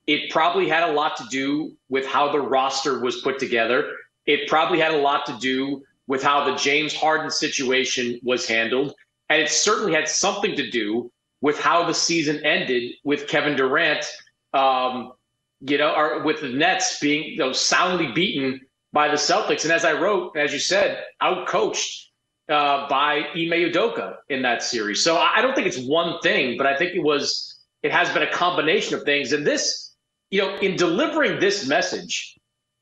it 0.08 0.30
probably 0.30 0.70
had 0.70 0.88
a 0.88 0.92
lot 0.92 1.18
to 1.18 1.26
do 1.30 1.76
with 1.90 2.06
how 2.06 2.32
the 2.32 2.40
roster 2.40 3.00
was 3.00 3.22
put 3.22 3.40
together. 3.40 3.92
It 4.26 4.48
probably 4.48 4.80
had 4.80 4.94
a 4.94 4.98
lot 4.98 5.26
to 5.26 5.38
do 5.40 5.84
with 6.08 6.22
how 6.22 6.46
the 6.46 6.56
James 6.56 6.96
Harden 6.96 7.32
situation 7.32 8.20
was 8.24 8.48
handled. 8.48 8.94
And 9.30 9.42
it 9.42 9.50
certainly 9.50 9.94
had 9.94 10.08
something 10.08 10.56
to 10.56 10.70
do 10.70 11.12
with 11.42 11.60
how 11.60 11.86
the 11.86 11.94
season 11.94 12.44
ended 12.46 12.94
with 13.04 13.28
Kevin 13.28 13.56
Durant, 13.56 14.06
um, 14.54 15.14
you 15.62 15.78
know, 15.78 15.94
or 15.96 16.24
with 16.24 16.42
the 16.42 16.50
Nets 16.50 17.00
being 17.00 17.24
you 17.24 17.38
know, 17.38 17.52
soundly 17.52 18.12
beaten 18.12 18.62
by 18.94 19.08
the 19.08 19.16
Celtics. 19.16 19.64
And 19.64 19.72
as 19.72 19.86
I 19.86 19.94
wrote, 19.94 20.38
as 20.38 20.54
you 20.54 20.60
said, 20.60 21.04
outcoached 21.22 22.06
uh, 22.50 22.88
by 22.88 23.26
Ime 23.36 23.72
Udoka 23.72 24.16
in 24.30 24.42
that 24.44 24.64
series. 24.64 25.04
So 25.04 25.18
I 25.18 25.42
don't 25.42 25.56
think 25.56 25.68
it's 25.68 25.80
one 25.80 26.20
thing, 26.22 26.58
but 26.58 26.68
I 26.68 26.78
think 26.78 26.96
it 26.96 27.04
was, 27.04 27.58
it 27.84 27.92
has 27.92 28.10
been 28.12 28.24
a 28.24 28.32
combination 28.32 28.96
of 28.96 29.04
things. 29.04 29.34
And 29.34 29.46
this, 29.46 29.94
you 30.30 30.42
know, 30.42 30.56
in 30.58 30.76
delivering 30.76 31.40
this 31.40 31.68
message, 31.68 32.35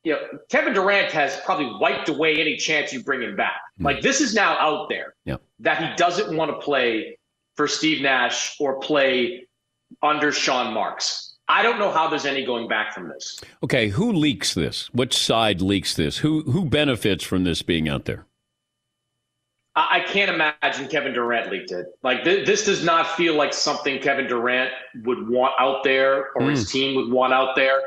you 0.04 0.14
know, 0.14 0.20
Kevin 0.50 0.74
Durant 0.74 1.12
has 1.12 1.40
probably 1.42 1.72
wiped 1.80 2.10
away 2.10 2.40
any 2.40 2.58
chance 2.58 2.92
you 2.92 3.04
bring 3.04 3.22
him 3.22 3.36
back. 3.36 3.62
Mm. 3.80 3.86
Like 3.86 4.02
this 4.02 4.22
is 4.22 4.34
now 4.34 4.58
out 4.58 4.90
there 4.90 5.16
yeah. 5.26 5.38
that 5.60 5.82
he 5.82 5.96
doesn't 5.96 6.36
want 6.36 6.52
to 6.52 6.58
play 6.58 7.18
for 7.56 7.68
Steve 7.68 8.02
Nash 8.02 8.56
or 8.60 8.80
play 8.80 9.48
under 10.02 10.32
Sean 10.32 10.74
Marks. 10.74 11.36
I 11.48 11.62
don't 11.62 11.78
know 11.78 11.92
how 11.92 12.08
there's 12.10 12.26
any 12.26 12.46
going 12.46 12.68
back 12.68 12.94
from 12.94 13.10
this. 13.10 13.42
Okay, 13.64 13.90
who 13.90 14.14
leaks 14.14 14.54
this? 14.54 14.88
Which 14.94 15.18
side 15.18 15.62
leaks 15.62 15.94
this? 15.96 16.18
Who 16.18 16.42
who 16.44 16.66
benefits 16.66 17.24
from 17.24 17.44
this 17.44 17.62
being 17.62 17.88
out 17.88 18.06
there? 18.06 18.26
I, 19.76 19.98
I 19.98 20.00
can't 20.02 20.32
imagine 20.32 20.88
Kevin 20.88 21.14
Durant 21.14 21.52
leaked 21.52 21.72
it. 21.72 21.86
Like 22.02 22.24
th- 22.24 22.46
this 22.46 22.66
does 22.66 22.84
not 22.84 23.08
feel 23.16 23.36
like 23.36 23.54
something 23.54 24.02
Kevin 24.02 24.28
Durant 24.28 24.72
would 25.04 25.30
want 25.30 25.54
out 25.60 25.84
there 25.84 26.30
or 26.36 26.44
mm. 26.44 26.52
his 26.52 26.72
team 26.72 26.96
would 26.96 27.12
want 27.12 27.34
out 27.34 27.56
there 27.56 27.82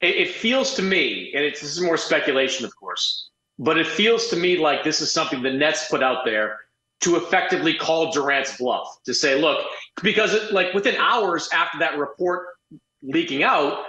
it, 0.00 0.16
it 0.16 0.30
feels 0.30 0.74
to 0.74 0.82
me, 0.82 1.32
and 1.34 1.44
it's 1.44 1.60
this 1.60 1.70
is 1.76 1.80
more 1.80 1.96
speculation, 1.96 2.64
of 2.64 2.74
course, 2.76 3.30
but 3.58 3.78
it 3.78 3.86
feels 3.86 4.28
to 4.28 4.36
me 4.36 4.58
like 4.58 4.84
this 4.84 5.00
is 5.00 5.12
something 5.12 5.42
the 5.42 5.52
Nets 5.52 5.88
put 5.88 6.02
out 6.02 6.24
there 6.24 6.58
to 7.00 7.16
effectively 7.16 7.74
call 7.74 8.12
Durant's 8.12 8.56
bluff 8.56 8.98
to 9.04 9.14
say, 9.14 9.40
look, 9.40 9.64
because 10.02 10.34
it, 10.34 10.52
like 10.52 10.74
within 10.74 10.96
hours 10.96 11.48
after 11.52 11.78
that 11.78 11.96
report 11.96 12.46
leaking 13.02 13.42
out, 13.42 13.84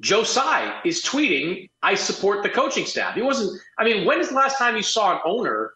Joe 0.00 0.24
Tsai 0.24 0.80
is 0.84 1.02
tweeting, 1.02 1.68
I 1.82 1.94
support 1.94 2.42
the 2.42 2.48
coaching 2.48 2.86
staff. 2.86 3.14
He 3.14 3.20
wasn't, 3.20 3.60
I 3.78 3.84
mean, 3.84 4.06
when 4.06 4.20
is 4.20 4.30
the 4.30 4.34
last 4.34 4.56
time 4.56 4.74
you 4.74 4.82
saw 4.82 5.16
an 5.16 5.20
owner 5.26 5.72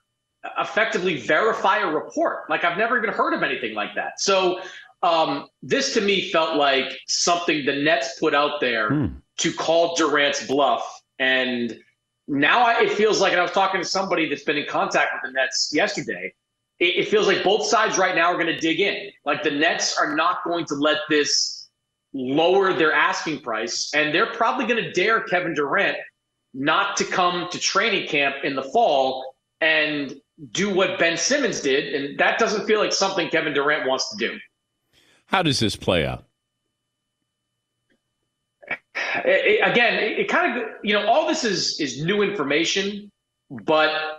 effectively 0.59 1.19
verify 1.19 1.79
a 1.79 1.87
report? 1.87 2.49
Like, 2.49 2.65
I've 2.65 2.79
never 2.79 2.97
even 2.97 3.11
heard 3.11 3.35
of 3.35 3.43
anything 3.43 3.75
like 3.75 3.95
that. 3.97 4.21
So, 4.21 4.61
um, 5.03 5.49
this 5.63 5.93
to 5.95 6.01
me 6.01 6.31
felt 6.31 6.57
like 6.57 6.99
something 7.07 7.67
the 7.67 7.77
Nets 7.77 8.19
put 8.19 8.35
out 8.35 8.61
there 8.63 8.89
hmm 8.89 9.07
to 9.39 9.53
call 9.53 9.95
Durant's 9.97 10.47
bluff. 10.47 11.03
And 11.19 11.79
now 12.27 12.65
I, 12.65 12.83
it 12.83 12.93
feels 12.93 13.21
like, 13.21 13.33
and 13.33 13.41
I 13.41 13.43
was 13.43 13.53
talking 13.53 13.81
to 13.81 13.87
somebody 13.87 14.29
that's 14.29 14.45
been 14.45 14.57
in 14.57 14.67
contact 14.67 15.13
with 15.15 15.31
the 15.31 15.39
Nets 15.39 15.71
yesterday. 15.73 16.33
It, 16.79 16.97
it 16.97 17.09
feels 17.09 17.27
like 17.27 17.45
both 17.45 17.67
sides 17.67 17.99
right 17.99 18.15
now 18.15 18.33
are 18.33 18.35
going 18.35 18.47
to 18.47 18.59
dig 18.59 18.81
in. 18.81 19.11
Like 19.25 19.43
the 19.43 19.51
Nets 19.51 19.97
are 19.99 20.15
not 20.15 20.39
going 20.45 20.65
to 20.67 20.75
let 20.75 20.99
this 21.09 21.69
lower 22.13 22.73
their 22.73 22.93
asking 22.93 23.41
price, 23.41 23.93
and 23.95 24.15
they're 24.15 24.33
probably 24.33 24.67
going 24.67 24.83
to 24.83 24.93
dare 24.93 25.21
Kevin 25.23 25.55
Durant 25.55 25.97
not 26.55 26.97
to 26.97 27.05
come 27.05 27.49
to 27.51 27.59
training 27.59 28.07
camp 28.07 28.37
in 28.45 28.55
the 28.55 28.63
fall 28.63 29.35
and 29.61 30.15
do 30.53 30.73
what 30.73 30.99
Ben 30.99 31.17
Simmons 31.17 31.61
did. 31.61 31.95
And 31.95 32.19
that 32.19 32.39
doesn't 32.39 32.67
feel 32.67 32.79
like 32.79 32.93
something 32.93 33.29
Kevin 33.29 33.53
Durant 33.53 33.89
wants 33.89 34.11
to 34.11 34.17
do. 34.17 34.39
How 35.27 35.43
does 35.43 35.59
this 35.59 35.75
play 35.75 36.07
out? 36.07 36.25
It, 39.25 39.61
again, 39.69 39.95
it, 39.95 40.19
it 40.21 40.29
kind 40.29 40.59
of 40.59 40.69
you 40.83 40.95
know 40.95 41.07
all 41.07 41.27
this 41.27 41.45
is 41.45 41.81
is 41.81 42.03
new 42.03 42.23
information, 42.23 43.11
but 43.51 44.19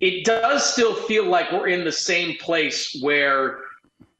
it 0.00 0.24
does 0.24 0.64
still 0.72 0.94
feel 0.94 1.26
like 1.26 1.52
we're 1.52 1.68
in 1.68 1.84
the 1.84 1.92
same 1.92 2.36
place 2.38 2.96
where 3.00 3.60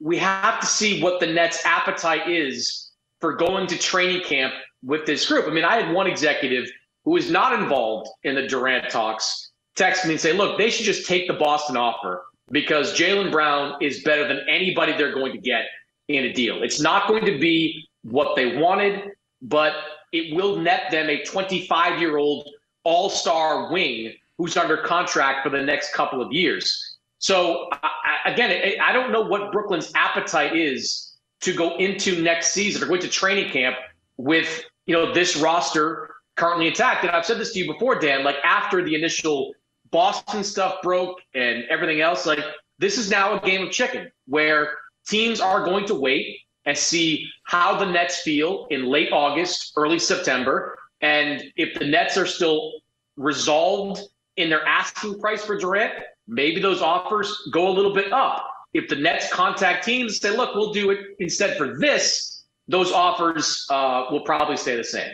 we 0.00 0.16
have 0.18 0.60
to 0.60 0.66
see 0.66 1.02
what 1.02 1.20
the 1.20 1.26
Nets' 1.26 1.64
appetite 1.64 2.28
is 2.28 2.92
for 3.20 3.34
going 3.34 3.66
to 3.66 3.78
training 3.78 4.22
camp 4.22 4.54
with 4.82 5.06
this 5.06 5.26
group. 5.26 5.46
I 5.46 5.50
mean, 5.50 5.64
I 5.64 5.80
had 5.80 5.94
one 5.94 6.06
executive 6.06 6.70
who 7.04 7.16
is 7.16 7.30
not 7.30 7.58
involved 7.58 8.08
in 8.22 8.34
the 8.34 8.46
Durant 8.46 8.90
talks 8.90 9.50
text 9.76 10.04
me 10.04 10.12
and 10.12 10.20
say, 10.20 10.32
look, 10.32 10.56
they 10.56 10.70
should 10.70 10.86
just 10.86 11.06
take 11.06 11.26
the 11.26 11.34
Boston 11.34 11.76
offer 11.76 12.24
because 12.50 12.96
Jaylen 12.96 13.32
Brown 13.32 13.74
is 13.82 14.02
better 14.02 14.28
than 14.28 14.40
anybody 14.48 14.92
they're 14.92 15.14
going 15.14 15.32
to 15.32 15.38
get 15.38 15.64
in 16.08 16.24
a 16.24 16.32
deal. 16.32 16.62
It's 16.62 16.80
not 16.80 17.08
going 17.08 17.24
to 17.24 17.38
be 17.38 17.88
what 18.02 18.36
they 18.36 18.56
wanted 18.56 19.10
but 19.44 19.74
it 20.14 20.34
will 20.34 20.56
net 20.56 20.90
them 20.92 21.10
a 21.10 21.22
25 21.24 22.00
year 22.00 22.16
old 22.16 22.48
all 22.84 23.10
star 23.10 23.72
wing 23.72 24.12
who's 24.38 24.56
under 24.56 24.76
contract 24.78 25.42
for 25.42 25.50
the 25.50 25.62
next 25.62 25.92
couple 25.92 26.22
of 26.22 26.32
years. 26.32 26.96
So, 27.18 27.68
I, 27.72 28.30
again, 28.32 28.78
I 28.80 28.92
don't 28.92 29.10
know 29.10 29.22
what 29.22 29.50
Brooklyn's 29.52 29.90
appetite 29.94 30.56
is 30.56 31.16
to 31.40 31.52
go 31.52 31.76
into 31.78 32.22
next 32.22 32.52
season 32.52 32.82
or 32.82 32.86
go 32.86 32.94
into 32.94 33.08
training 33.08 33.50
camp 33.50 33.76
with 34.16 34.64
you 34.86 34.94
know 34.94 35.12
this 35.12 35.36
roster 35.36 36.14
currently 36.36 36.68
intact. 36.68 37.02
And 37.02 37.10
I've 37.10 37.26
said 37.26 37.38
this 37.38 37.52
to 37.54 37.58
you 37.58 37.72
before, 37.72 37.98
Dan, 37.98 38.22
like 38.24 38.36
after 38.44 38.84
the 38.84 38.94
initial 38.94 39.52
Boston 39.90 40.44
stuff 40.44 40.76
broke 40.82 41.18
and 41.34 41.64
everything 41.70 42.00
else, 42.00 42.24
like 42.24 42.40
this 42.78 42.98
is 42.98 43.10
now 43.10 43.36
a 43.36 43.40
game 43.40 43.66
of 43.66 43.72
chicken 43.72 44.10
where 44.26 44.76
teams 45.06 45.40
are 45.40 45.64
going 45.64 45.86
to 45.86 45.94
wait 45.94 46.38
and 46.66 46.76
see 46.76 47.28
how 47.44 47.76
the 47.76 47.84
Nets 47.84 48.20
feel 48.20 48.66
in 48.70 48.86
late 48.86 49.12
August, 49.12 49.72
early 49.76 49.98
September. 49.98 50.78
And 51.00 51.42
if 51.56 51.78
the 51.78 51.86
Nets 51.86 52.16
are 52.16 52.26
still 52.26 52.72
resolved 53.16 54.00
in 54.36 54.48
their 54.48 54.64
asking 54.66 55.20
price 55.20 55.44
for 55.44 55.58
Durant, 55.58 55.92
maybe 56.26 56.60
those 56.60 56.80
offers 56.80 57.48
go 57.52 57.68
a 57.68 57.72
little 57.72 57.94
bit 57.94 58.12
up. 58.12 58.50
If 58.72 58.88
the 58.88 58.96
Nets 58.96 59.32
contact 59.32 59.84
teams 59.84 60.12
and 60.12 60.32
say, 60.32 60.36
look, 60.36 60.54
we'll 60.54 60.72
do 60.72 60.90
it 60.90 60.98
instead 61.18 61.56
for 61.56 61.78
this, 61.78 62.44
those 62.66 62.90
offers 62.90 63.66
uh, 63.70 64.06
will 64.10 64.22
probably 64.22 64.56
stay 64.56 64.76
the 64.76 64.84
same. 64.84 65.12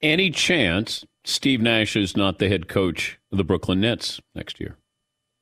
Any 0.00 0.30
chance 0.30 1.04
Steve 1.24 1.60
Nash 1.60 1.96
is 1.96 2.16
not 2.16 2.38
the 2.38 2.48
head 2.48 2.68
coach 2.68 3.18
of 3.32 3.38
the 3.38 3.44
Brooklyn 3.44 3.80
Nets 3.80 4.20
next 4.34 4.60
year 4.60 4.76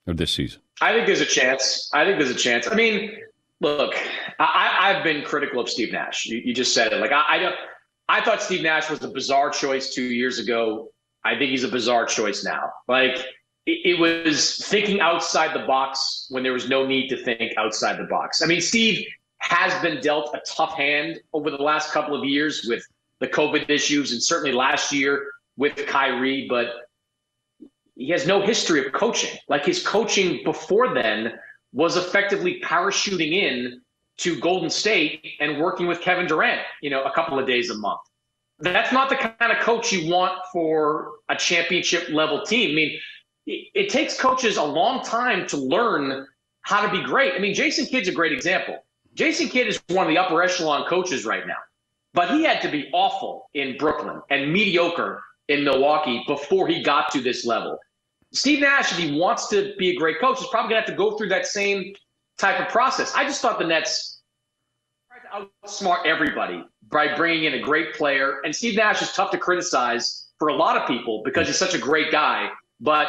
or 0.07 0.15
this 0.15 0.33
season? 0.33 0.61
I 0.81 0.93
think 0.93 1.07
there's 1.07 1.21
a 1.21 1.27
chance. 1.27 1.91
I 1.93 2.05
think 2.05 2.19
there's 2.19 2.31
a 2.31 2.35
chance. 2.35 2.67
I 2.67 2.75
mean, 2.75 3.17
look, 3.62 3.94
I, 4.38 4.92
have 4.92 5.05
been 5.05 5.25
critical 5.25 5.61
of 5.61 5.68
Steve 5.68 5.92
Nash. 5.92 6.27
You, 6.27 6.38
you 6.44 6.53
just 6.53 6.75
said 6.75 6.92
it. 6.92 7.01
Like 7.01 7.12
I, 7.12 7.25
I, 7.29 7.38
don't. 7.38 7.55
I 8.09 8.22
thought 8.22 8.42
Steve 8.42 8.62
Nash 8.62 8.90
was 8.90 9.03
a 9.03 9.09
bizarre 9.09 9.51
choice 9.51 9.94
two 9.94 10.05
years 10.05 10.38
ago. 10.38 10.88
I 11.25 11.38
think 11.38 11.51
he's 11.51 11.64
a 11.64 11.68
bizarre 11.68 12.05
choice 12.05 12.44
now. 12.44 12.72
Like 12.88 13.16
it, 13.66 13.94
it 13.94 13.98
was 13.98 14.57
thinking 14.66 15.01
outside 15.01 15.55
the 15.55 15.64
box 15.66 16.27
when 16.31 16.42
there 16.42 16.53
was 16.53 16.68
no 16.68 16.85
need 16.85 17.09
to 17.09 17.16
think 17.16 17.53
outside 17.57 17.98
the 17.98 18.05
box. 18.05 18.42
I 18.42 18.46
mean, 18.46 18.61
Steve 18.61 19.07
has 19.38 19.81
been 19.83 20.01
dealt 20.01 20.35
a 20.35 20.40
tough 20.46 20.77
hand 20.77 21.20
over 21.33 21.51
the 21.51 21.62
last 21.62 21.92
couple 21.92 22.18
of 22.18 22.25
years 22.25 22.66
with 22.68 22.85
the 23.20 23.29
COVID 23.29 23.70
issues, 23.70 24.12
and 24.12 24.22
certainly 24.22 24.53
last 24.53 24.92
year 24.92 25.27
with 25.57 25.77
Kyrie, 25.87 26.46
but 26.48 26.66
he 27.94 28.09
has 28.09 28.27
no 28.27 28.40
history 28.40 28.85
of 28.85 28.92
coaching. 28.92 29.38
Like 29.48 29.64
his 29.64 29.87
coaching 29.87 30.42
before 30.44 30.92
then 30.92 31.38
was 31.73 31.97
effectively 31.97 32.61
parachuting 32.61 33.33
in 33.33 33.81
to 34.19 34.39
Golden 34.41 34.71
State 34.71 35.37
and 35.41 35.59
working 35.59 35.87
with 35.87 36.01
Kevin 36.01 36.27
Durant, 36.27 36.61
you 36.81 36.91
know, 36.91 37.03
a 37.05 37.13
couple 37.13 37.39
of 37.39 37.47
days 37.47 37.71
a 37.71 37.75
month. 37.75 38.01
That's 38.59 38.93
not 38.93 39.09
the 39.09 39.17
kind 39.17 39.51
of 39.51 39.59
coach 39.59 39.93
you 39.93 40.11
want 40.11 40.39
for 40.53 41.13
a 41.29 41.35
championship 41.35 42.09
level 42.11 42.43
team. 42.45 42.71
I 42.71 42.75
mean, 42.75 43.01
it, 43.47 43.89
takes 43.89 44.19
coaches 44.21 44.57
a 44.57 44.63
long 44.63 45.03
time 45.03 45.47
to 45.49 45.57
learn 45.57 46.27
how 46.61 46.87
to 46.87 46.91
be 46.91 47.03
great. 47.03 47.33
I 47.35 47.39
mean, 47.39 47.55
Jason 47.55 47.87
Kidd's 47.87 48.09
a 48.09 48.13
great 48.13 48.33
example. 48.33 48.85
Jason 49.15 49.49
Kidd 49.49 49.67
is 49.67 49.83
one 49.89 50.07
of 50.07 50.11
the 50.11 50.19
upper 50.19 50.41
echelon 50.43 50.87
coaches 50.89 51.25
right 51.25 51.47
now, 51.47 51.57
but 52.15 52.31
he 52.31 52.45
had 52.45 52.63
to 52.63 52.71
be 52.71 52.89
awful 52.93 53.51
in 53.55 53.77
Brooklyn 53.77 54.23
and 54.31 54.53
mediocre 54.53 55.23
in 55.49 55.65
Milwaukee 55.65 56.23
before 56.27 56.69
he 56.69 56.83
got 56.83 57.11
to 57.13 57.21
this 57.21 57.45
level. 57.45 57.79
Steve 58.33 58.61
Nash, 58.61 58.92
if 58.92 58.99
he 58.99 59.18
wants 59.18 59.49
to 59.49 59.75
be 59.79 59.90
a 59.90 59.97
great 59.97 60.18
coach, 60.18 60.40
is 60.40 60.47
probably 60.49 60.71
going 60.71 60.83
to 60.83 60.88
have 60.88 60.97
to 60.97 60.97
go 60.97 61.16
through 61.16 61.29
that 61.29 61.47
same 61.47 61.95
type 62.38 62.61
of 62.61 62.68
process. 62.68 63.12
I 63.14 63.25
just 63.25 63.42
thought 63.42 63.59
the 63.59 63.66
Nets 63.66 64.23
tried 65.09 65.40
to 65.40 65.49
outsmart 65.66 66.07
everybody 66.07 66.64
by 66.90 67.14
bringing 67.14 67.45
in 67.45 67.55
a 67.55 67.61
great 67.61 67.95
player. 67.95 68.40
And 68.45 68.55
Steve 68.55 68.77
Nash 68.77 69.03
is 69.03 69.12
tough 69.12 69.31
to 69.33 69.38
criticize 69.38 70.29
for 70.38 70.49
a 70.49 70.55
lot 70.55 70.77
of 70.77 70.88
people 70.88 71.23
because 71.25 71.47
he's 71.47 71.59
such 71.59 71.75
a 71.75 71.79
great 71.79 72.11
guy. 72.11 72.49
But 72.81 73.09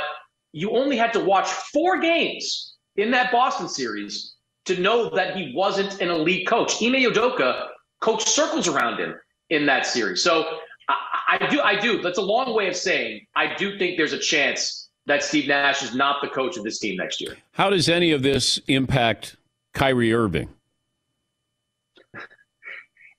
you 0.52 0.72
only 0.72 0.98
had 0.98 1.14
to 1.14 1.20
watch 1.20 1.48
four 1.48 2.00
games 2.00 2.76
in 2.98 3.10
that 3.12 3.32
Boston 3.32 3.70
series 3.70 4.36
to 4.66 4.80
know 4.80 5.10
that 5.16 5.36
he 5.36 5.54
wasn't 5.56 6.02
an 6.02 6.10
elite 6.10 6.48
coach. 6.48 6.82
Ime 6.82 6.94
Udoka 6.94 7.68
coached 8.02 8.28
circles 8.28 8.68
around 8.68 9.00
him 9.00 9.16
in 9.50 9.66
that 9.66 9.86
series. 9.86 10.22
So 10.22 10.46
I, 10.90 11.38
I 11.42 11.48
do, 11.50 11.62
I 11.62 11.80
do. 11.80 12.02
That's 12.02 12.18
a 12.18 12.22
long 12.22 12.54
way 12.54 12.68
of 12.68 12.76
saying 12.76 13.26
I 13.36 13.56
do 13.56 13.78
think 13.78 13.98
there's 13.98 14.14
a 14.14 14.20
chance 14.20 14.83
that 15.06 15.24
Steve 15.24 15.48
Nash 15.48 15.84
is 15.84 15.96
not 15.96 16.22
the 16.22 16.30
coach 16.30 16.58
of 16.58 16.64
this 16.64 16.80
team 16.80 16.98
next 16.98 17.20
year. 17.20 17.36
How 17.52 17.70
does 17.70 17.90
any 17.90 18.12
of 18.12 18.22
this 18.22 18.60
impact 18.68 19.36
Kyrie 19.74 20.14
Irving? 20.14 20.50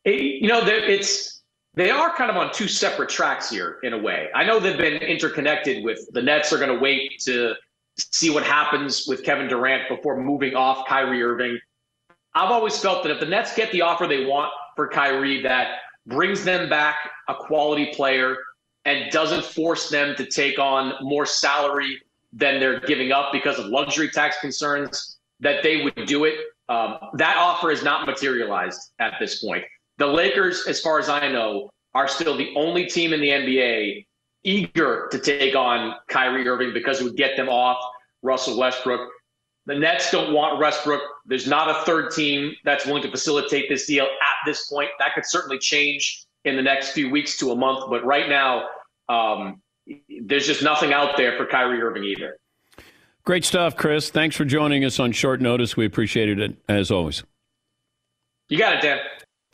It, 0.04 0.42
you 0.42 0.48
know, 0.48 0.60
it's 0.64 1.42
they 1.74 1.90
are 1.90 2.14
kind 2.14 2.30
of 2.30 2.36
on 2.36 2.52
two 2.52 2.68
separate 2.68 3.08
tracks 3.08 3.50
here 3.50 3.78
in 3.82 3.92
a 3.94 3.98
way. 3.98 4.28
I 4.34 4.44
know 4.44 4.60
they've 4.60 4.76
been 4.76 5.02
interconnected 5.02 5.84
with 5.84 6.08
the 6.12 6.22
Nets 6.22 6.52
are 6.52 6.58
going 6.58 6.74
to 6.74 6.78
wait 6.78 7.18
to 7.22 7.54
see 7.96 8.30
what 8.30 8.44
happens 8.44 9.06
with 9.06 9.24
Kevin 9.24 9.48
Durant 9.48 9.88
before 9.88 10.20
moving 10.20 10.54
off 10.54 10.86
Kyrie 10.86 11.22
Irving. 11.22 11.58
I've 12.34 12.50
always 12.50 12.78
felt 12.78 13.02
that 13.04 13.12
if 13.12 13.20
the 13.20 13.26
Nets 13.26 13.54
get 13.54 13.70
the 13.72 13.82
offer 13.82 14.06
they 14.06 14.24
want 14.24 14.52
for 14.76 14.88
Kyrie 14.88 15.42
that 15.42 15.78
brings 16.06 16.44
them 16.44 16.68
back 16.68 16.96
a 17.28 17.34
quality 17.34 17.92
player 17.94 18.36
and 18.84 19.10
doesn't 19.10 19.44
force 19.44 19.88
them 19.88 20.14
to 20.16 20.26
take 20.26 20.58
on 20.58 20.94
more 21.00 21.26
salary 21.26 22.00
than 22.32 22.60
they're 22.60 22.80
giving 22.80 23.12
up 23.12 23.32
because 23.32 23.58
of 23.58 23.66
luxury 23.66 24.10
tax 24.10 24.36
concerns, 24.40 25.18
that 25.40 25.62
they 25.62 25.82
would 25.82 26.06
do 26.06 26.24
it. 26.24 26.34
Um, 26.68 26.96
that 27.14 27.36
offer 27.36 27.70
is 27.70 27.82
not 27.82 28.06
materialized 28.06 28.92
at 28.98 29.14
this 29.20 29.42
point. 29.42 29.64
The 29.98 30.06
Lakers, 30.06 30.66
as 30.66 30.80
far 30.80 30.98
as 30.98 31.08
I 31.08 31.28
know, 31.28 31.70
are 31.94 32.08
still 32.08 32.36
the 32.36 32.52
only 32.56 32.86
team 32.86 33.12
in 33.12 33.20
the 33.20 33.28
NBA 33.28 34.06
eager 34.42 35.08
to 35.10 35.18
take 35.18 35.54
on 35.54 35.94
Kyrie 36.08 36.46
Irving 36.46 36.72
because 36.74 37.00
it 37.00 37.04
would 37.04 37.16
get 37.16 37.36
them 37.36 37.48
off 37.48 37.78
Russell 38.22 38.58
Westbrook. 38.58 39.08
The 39.66 39.74
Nets 39.74 40.10
don't 40.10 40.34
want 40.34 40.58
Westbrook. 40.58 41.00
There's 41.24 41.46
not 41.46 41.70
a 41.70 41.84
third 41.84 42.10
team 42.10 42.54
that's 42.64 42.84
willing 42.84 43.02
to 43.02 43.10
facilitate 43.10 43.68
this 43.68 43.86
deal 43.86 44.04
at 44.04 44.36
this 44.44 44.66
point. 44.66 44.90
That 44.98 45.14
could 45.14 45.24
certainly 45.24 45.58
change 45.58 46.26
in 46.44 46.56
the 46.56 46.62
next 46.62 46.90
few 46.90 47.08
weeks 47.08 47.38
to 47.38 47.52
a 47.52 47.56
month. 47.56 47.84
But 47.88 48.04
right 48.04 48.28
now, 48.28 48.66
um, 49.08 49.60
there's 50.22 50.46
just 50.46 50.62
nothing 50.62 50.92
out 50.92 51.16
there 51.16 51.36
for 51.36 51.46
Kyrie 51.46 51.82
Irving 51.82 52.04
either. 52.04 52.36
Great 53.24 53.44
stuff, 53.44 53.76
Chris. 53.76 54.10
Thanks 54.10 54.36
for 54.36 54.44
joining 54.44 54.84
us 54.84 55.00
on 55.00 55.12
short 55.12 55.40
notice. 55.40 55.76
We 55.76 55.86
appreciated 55.86 56.40
it 56.40 56.56
as 56.68 56.90
always. 56.90 57.24
You 58.48 58.58
got 58.58 58.74
it, 58.74 58.82
Dan. 58.82 58.98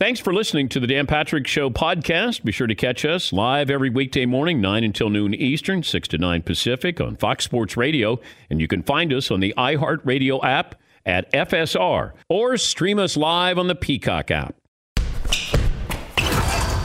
Thanks 0.01 0.19
for 0.19 0.33
listening 0.33 0.69
to 0.71 0.81
the 0.81 0.87
Dan 0.87 1.07
Patrick 1.07 1.47
Show 1.47 1.69
podcast. 1.69 2.43
Be 2.43 2.53
sure 2.53 2.67
to 2.67 2.75
catch 2.75 3.05
us 3.05 3.35
live 3.35 3.69
every 3.71 3.91
weekday 3.91 4.25
morning, 4.25 4.61
9 4.61 4.83
until 4.83 5.11
noon 5.11 5.35
Eastern, 5.35 5.83
6 5.83 6.09
to 6.09 6.19
9 6.19 6.43
Pacific 6.43 7.01
on 7.01 7.17
Fox 7.17 7.45
Sports 7.45 7.77
Radio. 7.77 8.19
And 8.49 8.61
you 8.61 8.67
can 8.67 8.83
find 8.83 9.13
us 9.13 9.31
on 9.31 9.41
the 9.41 9.53
iHeartRadio 9.59 10.43
app 10.43 10.77
at 11.05 11.31
FSR 11.33 12.13
or 12.29 12.57
stream 12.57 12.99
us 12.99 13.17
live 13.17 13.59
on 13.59 13.69
the 13.69 13.75
Peacock 13.75 14.31
app. 14.31 14.55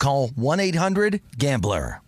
call 0.00 0.30
1-800-GAMBLER. 0.30 2.00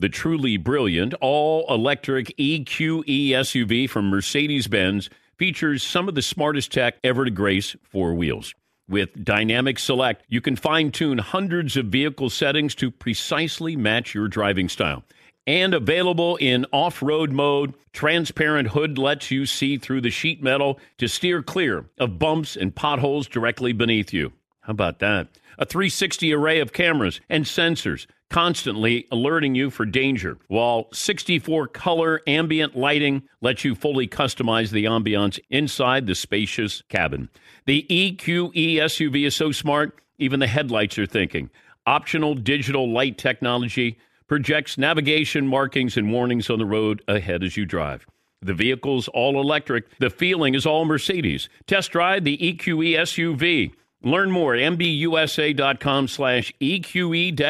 The 0.00 0.08
truly 0.08 0.56
brilliant 0.56 1.14
all 1.20 1.66
electric 1.72 2.36
EQE 2.36 3.30
SUV 3.30 3.88
from 3.88 4.10
Mercedes 4.10 4.66
Benz 4.66 5.10
features 5.38 5.82
some 5.82 6.08
of 6.08 6.14
the 6.14 6.22
smartest 6.22 6.72
tech 6.72 6.96
ever 7.04 7.24
to 7.24 7.30
grace 7.30 7.76
four 7.84 8.14
wheels. 8.14 8.54
With 8.88 9.24
Dynamic 9.24 9.78
Select, 9.78 10.24
you 10.28 10.40
can 10.40 10.56
fine 10.56 10.90
tune 10.90 11.18
hundreds 11.18 11.76
of 11.76 11.86
vehicle 11.86 12.30
settings 12.30 12.74
to 12.76 12.90
precisely 12.90 13.76
match 13.76 14.14
your 14.14 14.28
driving 14.28 14.68
style. 14.68 15.04
And 15.46 15.74
available 15.74 16.36
in 16.36 16.64
off 16.72 17.02
road 17.02 17.32
mode, 17.32 17.74
transparent 17.92 18.68
hood 18.68 18.98
lets 18.98 19.30
you 19.30 19.46
see 19.46 19.78
through 19.78 20.02
the 20.02 20.10
sheet 20.10 20.42
metal 20.42 20.78
to 20.98 21.08
steer 21.08 21.42
clear 21.42 21.86
of 21.98 22.18
bumps 22.18 22.56
and 22.56 22.74
potholes 22.74 23.26
directly 23.26 23.72
beneath 23.72 24.12
you. 24.12 24.32
How 24.68 24.72
about 24.72 24.98
that? 24.98 25.28
A 25.58 25.64
360 25.64 26.30
array 26.34 26.60
of 26.60 26.74
cameras 26.74 27.22
and 27.30 27.46
sensors 27.46 28.06
constantly 28.28 29.06
alerting 29.10 29.54
you 29.54 29.70
for 29.70 29.86
danger, 29.86 30.36
while 30.48 30.88
64 30.92 31.68
color 31.68 32.20
ambient 32.26 32.76
lighting 32.76 33.22
lets 33.40 33.64
you 33.64 33.74
fully 33.74 34.06
customize 34.06 34.70
the 34.70 34.84
ambiance 34.84 35.40
inside 35.48 36.06
the 36.06 36.14
spacious 36.14 36.82
cabin. 36.90 37.30
The 37.64 37.86
EQE 37.88 38.74
SUV 38.74 39.26
is 39.26 39.34
so 39.34 39.50
smart, 39.50 40.02
even 40.18 40.38
the 40.38 40.46
headlights 40.46 40.98
are 40.98 41.06
thinking. 41.06 41.48
Optional 41.86 42.34
digital 42.34 42.92
light 42.92 43.16
technology 43.16 43.96
projects 44.26 44.76
navigation 44.76 45.46
markings 45.48 45.96
and 45.96 46.12
warnings 46.12 46.50
on 46.50 46.58
the 46.58 46.66
road 46.66 47.02
ahead 47.08 47.42
as 47.42 47.56
you 47.56 47.64
drive. 47.64 48.04
The 48.42 48.52
vehicle's 48.52 49.08
all 49.08 49.40
electric. 49.40 49.98
The 49.98 50.10
feeling 50.10 50.54
is 50.54 50.66
all 50.66 50.84
Mercedes. 50.84 51.48
Test 51.66 51.90
drive 51.90 52.24
the 52.24 52.36
EQE 52.36 52.98
SUV. 52.98 53.72
Learn 54.02 54.30
more 54.30 54.54
at 54.54 54.60
mbusa.com 54.60 56.08
slash 56.08 56.52
EQE-SUV. 56.60 57.42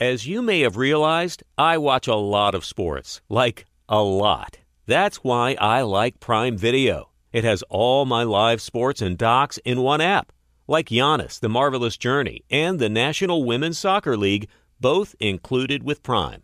As 0.00 0.26
you 0.26 0.42
may 0.42 0.60
have 0.60 0.76
realized, 0.76 1.42
I 1.58 1.78
watch 1.78 2.06
a 2.06 2.14
lot 2.14 2.54
of 2.54 2.64
sports. 2.64 3.20
Like, 3.28 3.64
a 3.88 4.02
lot. 4.02 4.58
That's 4.86 5.24
why 5.24 5.56
I 5.60 5.82
like 5.82 6.20
Prime 6.20 6.56
Video. 6.56 7.10
It 7.32 7.42
has 7.42 7.64
all 7.68 8.04
my 8.04 8.22
live 8.22 8.60
sports 8.62 9.02
and 9.02 9.18
docs 9.18 9.58
in 9.58 9.80
one 9.80 10.00
app. 10.00 10.32
Like 10.68 10.88
Giannis, 10.88 11.40
The 11.40 11.48
Marvelous 11.48 11.96
Journey, 11.96 12.44
and 12.48 12.78
the 12.78 12.88
National 12.88 13.44
Women's 13.44 13.78
Soccer 13.78 14.16
League, 14.16 14.48
both 14.80 15.16
included 15.18 15.82
with 15.82 16.04
Prime. 16.04 16.43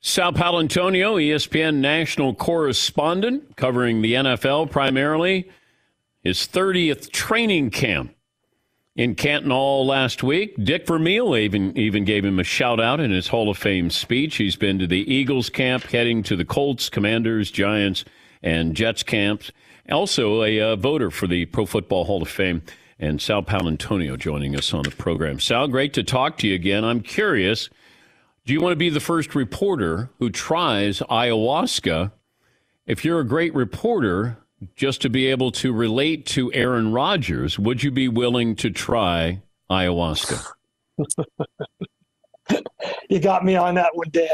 Sal 0.00 0.32
Paolantonio, 0.32 1.16
ESPN 1.16 1.76
national 1.76 2.34
correspondent, 2.34 3.56
covering 3.56 4.00
the 4.00 4.14
NFL 4.14 4.70
primarily. 4.70 5.50
His 6.22 6.46
30th 6.46 7.10
training 7.10 7.70
camp 7.70 8.14
in 8.94 9.16
Canton 9.16 9.50
all 9.50 9.84
last 9.84 10.22
week. 10.22 10.54
Dick 10.62 10.86
Vermeil 10.86 11.36
even, 11.36 11.76
even 11.76 12.04
gave 12.04 12.24
him 12.24 12.38
a 12.38 12.44
shout 12.44 12.78
out 12.78 13.00
in 13.00 13.10
his 13.10 13.28
Hall 13.28 13.50
of 13.50 13.58
Fame 13.58 13.90
speech. 13.90 14.36
He's 14.36 14.54
been 14.54 14.78
to 14.78 14.86
the 14.86 15.12
Eagles 15.12 15.50
camp, 15.50 15.84
heading 15.84 16.22
to 16.24 16.36
the 16.36 16.44
Colts, 16.44 16.88
Commanders, 16.88 17.50
Giants, 17.50 18.04
and 18.40 18.76
Jets 18.76 19.02
camps. 19.02 19.50
Also 19.90 20.44
a 20.44 20.60
uh, 20.60 20.76
voter 20.76 21.10
for 21.10 21.26
the 21.26 21.46
Pro 21.46 21.66
Football 21.66 22.04
Hall 22.04 22.22
of 22.22 22.28
Fame. 22.28 22.62
And 23.00 23.20
Sal 23.20 23.42
Paolantonio 23.42 24.16
joining 24.16 24.54
us 24.54 24.72
on 24.72 24.82
the 24.82 24.90
program. 24.90 25.40
Sal, 25.40 25.66
great 25.66 25.92
to 25.94 26.04
talk 26.04 26.38
to 26.38 26.48
you 26.48 26.54
again. 26.54 26.84
I'm 26.84 27.00
curious– 27.00 27.68
do 28.48 28.54
you 28.54 28.60
want 28.62 28.72
to 28.72 28.76
be 28.76 28.88
the 28.88 28.98
first 28.98 29.34
reporter 29.34 30.08
who 30.20 30.30
tries 30.30 31.00
ayahuasca? 31.00 32.12
If 32.86 33.04
you're 33.04 33.20
a 33.20 33.26
great 33.26 33.54
reporter, 33.54 34.38
just 34.74 35.02
to 35.02 35.10
be 35.10 35.26
able 35.26 35.52
to 35.52 35.70
relate 35.70 36.24
to 36.28 36.50
Aaron 36.54 36.90
Rodgers, 36.90 37.58
would 37.58 37.82
you 37.82 37.90
be 37.90 38.08
willing 38.08 38.56
to 38.56 38.70
try 38.70 39.42
ayahuasca? 39.70 40.42
you 43.10 43.18
got 43.20 43.44
me 43.44 43.54
on 43.54 43.74
that 43.74 43.94
one, 43.94 44.08
Dan. 44.12 44.30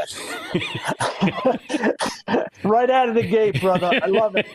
right 2.63 2.89
out 2.89 3.09
of 3.09 3.15
the 3.15 3.27
gate, 3.27 3.59
brother. 3.59 3.99
I 4.01 4.07
love 4.07 4.37
it. 4.37 4.47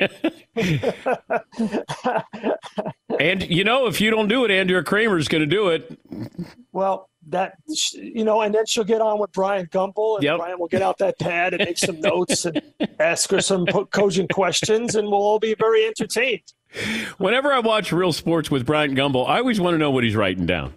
and 3.20 3.46
you 3.51 3.64
know, 3.64 3.88
if 3.88 4.01
you 4.01 4.11
don't 4.11 4.29
do 4.29 4.46
it, 4.46 4.51
Andrea 4.51 4.83
Kremer's 4.83 5.29
going 5.29 5.42
to 5.42 5.46
do 5.46 5.68
it. 5.68 6.01
Well, 6.73 7.10
that 7.28 7.54
you 7.92 8.24
know, 8.24 8.40
and 8.40 8.54
then 8.54 8.66
she'll 8.66 8.85
get 8.85 9.00
on 9.00 9.18
with 9.18 9.33
Bryant 9.33 9.70
Gumbel, 9.70 10.16
and 10.16 10.24
yep. 10.24 10.38
Bryant 10.38 10.59
will 10.59 10.68
get 10.68 10.83
out 10.83 10.98
that 10.98 11.18
pad 11.18 11.54
and 11.54 11.64
make 11.64 11.78
some 11.78 12.00
notes 12.00 12.44
and 12.44 12.61
ask 12.98 13.30
her 13.30 13.40
some 13.40 13.66
cogent 13.66 14.33
questions, 14.33 14.94
and 14.94 15.09
we'll 15.09 15.20
all 15.20 15.38
be 15.38 15.54
very 15.54 15.87
entertained. 15.87 16.52
Whenever 17.18 17.52
I 17.52 17.59
watch 17.59 17.92
Real 17.92 18.12
Sports 18.12 18.50
with 18.50 18.64
Bryant 18.64 18.94
Gumbel, 18.94 19.28
I 19.28 19.38
always 19.38 19.61
want 19.61 19.74
to 19.74 19.78
know 19.78 19.90
what 19.90 20.04
he's 20.04 20.16
writing 20.16 20.46
down. 20.46 20.74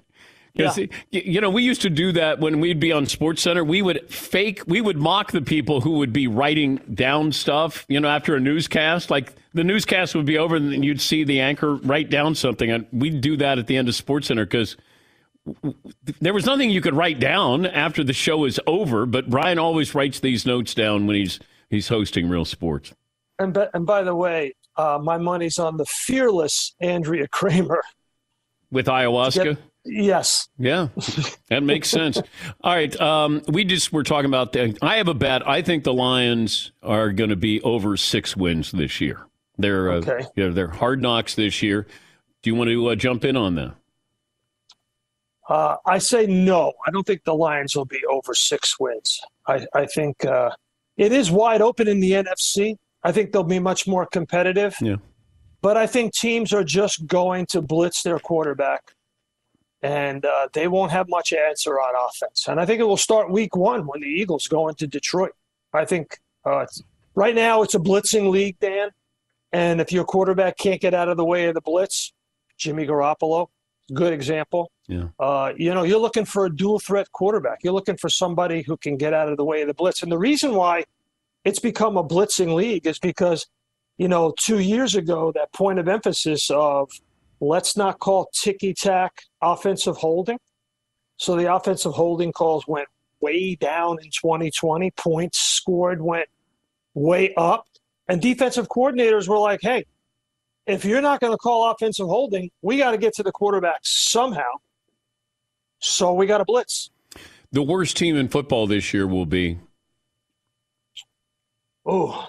Yeah. 0.55 0.75
You 1.09 1.41
know, 1.41 1.49
we 1.49 1.63
used 1.63 1.81
to 1.81 1.89
do 1.89 2.11
that 2.11 2.39
when 2.39 2.59
we'd 2.59 2.79
be 2.79 2.91
on 2.91 3.07
Sports 3.07 3.41
Center. 3.41 3.63
We 3.63 3.81
would 3.81 4.07
fake, 4.09 4.61
we 4.67 4.81
would 4.81 4.97
mock 4.97 5.31
the 5.31 5.41
people 5.41 5.81
who 5.81 5.97
would 5.97 6.13
be 6.13 6.27
writing 6.27 6.79
down 6.93 7.31
stuff, 7.31 7.85
you 7.87 7.99
know, 7.99 8.07
after 8.07 8.35
a 8.35 8.39
newscast. 8.39 9.09
Like 9.09 9.33
the 9.55 9.63
newscast 9.63 10.13
would 10.13 10.27
be 10.27 10.37
over 10.37 10.55
and 10.55 10.85
you'd 10.85 11.01
see 11.01 11.23
the 11.23 11.39
anchor 11.39 11.75
write 11.77 12.11
down 12.11 12.35
something. 12.35 12.69
And 12.69 12.85
we'd 12.91 13.19
do 13.19 13.35
that 13.37 13.57
at 13.57 13.65
the 13.65 13.77
end 13.77 13.87
of 13.87 13.95
Sports 13.95 14.27
Center 14.27 14.45
because 14.45 14.77
there 16.19 16.33
was 16.33 16.45
nothing 16.45 16.69
you 16.69 16.81
could 16.81 16.95
write 16.95 17.19
down 17.19 17.65
after 17.65 18.03
the 18.03 18.13
show 18.13 18.45
is 18.45 18.59
over. 18.65 19.05
But 19.05 19.29
Bryant 19.29 19.59
always 19.59 19.93
writes 19.93 20.19
these 20.19 20.45
notes 20.45 20.73
down 20.73 21.07
when 21.07 21.15
he's 21.15 21.39
he's 21.69 21.87
hosting 21.87 22.29
Real 22.29 22.45
Sports. 22.45 22.93
And, 23.39 23.53
be, 23.53 23.65
and 23.73 23.85
by 23.85 24.03
the 24.03 24.15
way, 24.15 24.53
uh, 24.77 24.99
my 25.01 25.17
money's 25.17 25.57
on 25.57 25.77
the 25.77 25.85
fearless 25.85 26.75
Andrea 26.79 27.27
Kremer 27.27 27.81
With 28.71 28.87
ayahuasca? 28.87 29.57
Yes. 29.85 30.47
Yeah, 30.57 30.87
that 31.49 31.61
makes 31.61 31.89
sense. 31.89 32.17
All 32.61 32.73
right. 32.73 33.01
Um, 33.01 33.41
we 33.49 33.65
just 33.65 33.91
were 33.91 34.03
talking 34.03 34.27
about 34.27 34.53
the. 34.53 34.77
I 34.81 34.97
have 34.97 35.09
a 35.09 35.13
bet. 35.13 35.45
I 35.47 35.61
think 35.61 35.83
the 35.83 35.93
Lions 35.93 36.71
are 36.81 37.11
going 37.11 37.31
to 37.31 37.35
be 37.35 37.61
over 37.63 37.97
six 37.97 38.37
wins 38.37 38.71
this 38.71 39.01
year. 39.01 39.27
They're 39.57 39.91
uh, 39.91 39.95
okay. 39.95 40.25
yeah, 40.37 40.49
they're 40.49 40.69
hard 40.69 41.01
knocks 41.01 41.35
this 41.35 41.61
year. 41.61 41.85
Do 42.41 42.49
you 42.49 42.55
want 42.55 42.69
to 42.69 42.89
uh, 42.89 42.95
jump 42.95 43.25
in 43.25 43.35
on 43.35 43.55
that? 43.55 43.75
Uh, 45.49 45.77
I 45.85 45.97
say 45.97 46.25
no. 46.25 46.73
I 46.87 46.91
don't 46.91 47.05
think 47.05 47.23
the 47.23 47.35
Lions 47.35 47.75
will 47.75 47.85
be 47.85 47.99
over 48.09 48.33
six 48.33 48.79
wins. 48.79 49.19
I, 49.47 49.65
I 49.73 49.85
think 49.85 50.23
uh, 50.25 50.51
it 50.97 51.11
is 51.11 51.31
wide 51.31 51.61
open 51.61 51.87
in 51.87 51.99
the 51.99 52.11
NFC. 52.11 52.77
I 53.03 53.11
think 53.11 53.31
they'll 53.31 53.43
be 53.43 53.59
much 53.59 53.85
more 53.85 54.05
competitive. 54.05 54.75
Yeah. 54.79 54.97
But 55.61 55.77
I 55.77 55.87
think 55.87 56.13
teams 56.13 56.53
are 56.53 56.63
just 56.63 57.07
going 57.07 57.45
to 57.47 57.61
blitz 57.61 58.03
their 58.03 58.19
quarterback 58.19 58.93
and 59.83 60.25
uh, 60.25 60.47
they 60.53 60.67
won't 60.67 60.91
have 60.91 61.09
much 61.09 61.33
answer 61.33 61.79
on 61.79 61.93
offense. 62.07 62.47
And 62.47 62.59
I 62.59 62.65
think 62.65 62.79
it 62.79 62.85
will 62.85 62.97
start 62.97 63.29
week 63.29 63.55
one 63.55 63.85
when 63.85 63.99
the 64.01 64.07
Eagles 64.07 64.47
go 64.47 64.69
into 64.69 64.87
Detroit. 64.87 65.33
I 65.73 65.83
think 65.85 66.19
uh, 66.45 66.65
right 67.15 67.35
now 67.35 67.63
it's 67.63 67.75
a 67.75 67.79
blitzing 67.79 68.31
league, 68.31 68.57
Dan. 68.59 68.89
And 69.51 69.81
if 69.81 69.91
your 69.91 70.05
quarterback 70.05 70.57
can't 70.57 70.81
get 70.81 70.93
out 70.93 71.09
of 71.09 71.17
the 71.17 71.25
way 71.25 71.45
of 71.47 71.53
the 71.53 71.61
blitz, 71.61 72.13
Jimmy 72.57 72.87
Garoppolo, 72.87 73.47
good 73.93 74.13
example. 74.13 74.71
Yeah. 74.87 75.07
Uh, 75.19 75.53
you 75.55 75.73
know, 75.73 75.83
you're 75.83 75.99
looking 75.99 76.25
for 76.25 76.45
a 76.45 76.55
dual 76.55 76.79
threat 76.79 77.11
quarterback. 77.11 77.59
You're 77.63 77.73
looking 77.73 77.97
for 77.97 78.09
somebody 78.09 78.61
who 78.61 78.77
can 78.77 78.97
get 78.97 79.13
out 79.13 79.29
of 79.29 79.37
the 79.37 79.45
way 79.45 79.61
of 79.61 79.67
the 79.67 79.73
blitz. 79.73 80.03
And 80.03 80.11
the 80.11 80.17
reason 80.17 80.55
why 80.55 80.85
it's 81.45 81.59
become 81.59 81.97
a 81.97 82.03
blitzing 82.03 82.53
league 82.53 82.87
is 82.87 82.99
because, 82.99 83.47
you 83.97 84.07
know, 84.07 84.33
two 84.39 84.59
years 84.59 84.95
ago, 84.95 85.31
that 85.35 85.53
point 85.53 85.79
of 85.79 85.87
emphasis 85.87 86.49
of– 86.49 86.91
let's 87.43 87.75
not 87.75 87.99
call 87.99 88.29
ticky 88.33 88.73
tack 88.73 89.23
offensive 89.41 89.97
holding. 89.97 90.39
So 91.17 91.35
the 91.35 91.53
offensive 91.53 91.93
holding 91.93 92.31
calls 92.31 92.67
went 92.67 92.87
way 93.21 93.55
down 93.55 93.97
in 94.01 94.09
2020. 94.09 94.91
Points 94.91 95.39
scored 95.39 96.01
went 96.01 96.27
way 96.93 97.33
up. 97.35 97.65
And 98.07 98.21
defensive 98.21 98.67
coordinators 98.67 99.27
were 99.27 99.37
like, 99.37 99.59
hey, 99.61 99.85
if 100.65 100.85
you're 100.85 101.01
not 101.01 101.19
going 101.19 101.33
to 101.33 101.37
call 101.37 101.69
offensive 101.71 102.07
holding, 102.07 102.49
we 102.61 102.77
got 102.77 102.91
to 102.91 102.97
get 102.97 103.13
to 103.15 103.23
the 103.23 103.31
quarterback 103.31 103.79
somehow. 103.83 104.51
So 105.79 106.13
we 106.13 106.25
got 106.25 106.37
to 106.37 106.45
blitz. 106.45 106.89
The 107.51 107.61
worst 107.61 107.97
team 107.97 108.15
in 108.15 108.29
football 108.29 108.67
this 108.67 108.93
year 108.93 109.05
will 109.05 109.25
be. 109.25 109.59
Oh, 111.85 112.27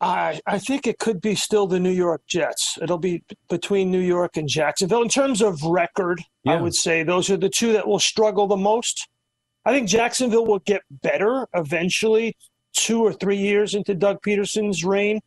I, 0.00 0.40
I 0.46 0.58
think 0.58 0.86
it 0.86 0.98
could 0.98 1.20
be 1.20 1.34
still 1.34 1.66
the 1.66 1.80
New 1.80 1.90
York 1.90 2.22
Jets. 2.28 2.78
It'll 2.80 2.98
be 2.98 3.24
between 3.48 3.90
New 3.90 4.00
York 4.00 4.36
and 4.36 4.48
Jacksonville. 4.48 5.02
In 5.02 5.08
terms 5.08 5.42
of 5.42 5.62
record, 5.64 6.22
yeah. 6.44 6.52
I 6.52 6.60
would 6.60 6.74
say 6.74 7.02
those 7.02 7.30
are 7.30 7.36
the 7.36 7.48
two 7.48 7.72
that 7.72 7.88
will 7.88 7.98
struggle 7.98 8.46
the 8.46 8.56
most. 8.56 9.08
I 9.64 9.72
think 9.72 9.88
Jacksonville 9.88 10.46
will 10.46 10.60
get 10.60 10.82
better 10.90 11.48
eventually 11.54 12.36
two 12.74 13.02
or 13.02 13.12
three 13.12 13.36
years 13.36 13.74
into 13.74 13.94
Doug 13.94 14.22
Pederson's 14.22 14.84
reign. 14.84 15.20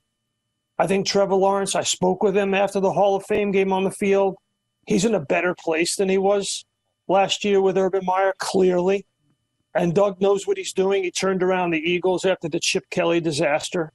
I 0.81 0.87
think 0.87 1.05
Trevor 1.05 1.35
Lawrence, 1.35 1.75
I 1.75 1.83
spoke 1.83 2.23
with 2.23 2.35
him 2.35 2.55
after 2.55 2.79
the 2.79 2.91
Hall 2.91 3.15
of 3.15 3.23
Fame 3.27 3.51
game 3.51 3.71
on 3.71 3.83
the 3.83 3.91
field. 3.91 4.35
He's 4.87 5.05
in 5.05 5.13
a 5.13 5.19
better 5.19 5.53
place 5.53 5.95
than 5.95 6.09
he 6.09 6.17
was 6.17 6.65
last 7.07 7.45
year 7.45 7.61
with 7.61 7.77
Urban 7.77 8.03
Meyer, 8.03 8.33
clearly. 8.39 9.05
And 9.75 9.93
Doug 9.93 10.19
knows 10.19 10.47
what 10.47 10.57
he's 10.57 10.73
doing. 10.73 11.03
He 11.03 11.11
turned 11.11 11.43
around 11.43 11.69
the 11.69 11.77
Eagles 11.77 12.25
after 12.25 12.49
the 12.49 12.59
Chip 12.59 12.89
Kelly 12.89 13.19
disaster. 13.21 13.91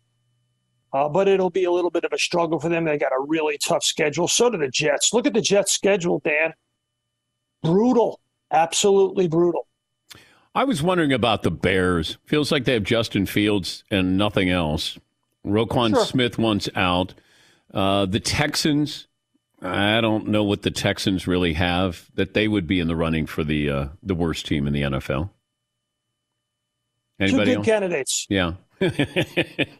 Uh, 0.92 1.08
but 1.08 1.26
it'll 1.26 1.50
be 1.50 1.64
a 1.64 1.72
little 1.72 1.90
bit 1.90 2.04
of 2.04 2.12
a 2.12 2.18
struggle 2.18 2.60
for 2.60 2.68
them. 2.68 2.84
They 2.84 2.98
got 2.98 3.10
a 3.10 3.20
really 3.20 3.58
tough 3.58 3.82
schedule. 3.82 4.28
So 4.28 4.48
do 4.48 4.56
the 4.56 4.68
Jets. 4.68 5.12
Look 5.12 5.26
at 5.26 5.34
the 5.34 5.40
Jets' 5.40 5.72
schedule, 5.72 6.20
Dan. 6.20 6.52
Brutal. 7.64 8.20
Absolutely 8.52 9.26
brutal. 9.26 9.66
I 10.54 10.62
was 10.62 10.84
wondering 10.84 11.12
about 11.12 11.42
the 11.42 11.50
Bears. 11.50 12.16
Feels 12.26 12.52
like 12.52 12.64
they 12.64 12.74
have 12.74 12.84
Justin 12.84 13.26
Fields 13.26 13.82
and 13.90 14.16
nothing 14.16 14.50
else. 14.50 15.00
Roquan 15.46 15.90
sure. 15.90 16.04
Smith 16.04 16.38
wants 16.38 16.68
out. 16.74 17.14
Uh, 17.72 18.06
the 18.06 18.20
Texans, 18.20 19.06
I 19.62 20.00
don't 20.00 20.28
know 20.28 20.44
what 20.44 20.62
the 20.62 20.70
Texans 20.70 21.26
really 21.26 21.54
have 21.54 22.10
that 22.14 22.34
they 22.34 22.48
would 22.48 22.66
be 22.66 22.80
in 22.80 22.88
the 22.88 22.96
running 22.96 23.26
for 23.26 23.44
the 23.44 23.70
uh, 23.70 23.88
the 24.02 24.14
worst 24.14 24.46
team 24.46 24.66
in 24.66 24.72
the 24.72 24.82
NFL. 24.82 25.30
Anybody 27.18 27.44
Two 27.44 27.50
good 27.50 27.56
else? 27.58 27.66
candidates. 27.66 28.26
Yeah. 28.28 28.52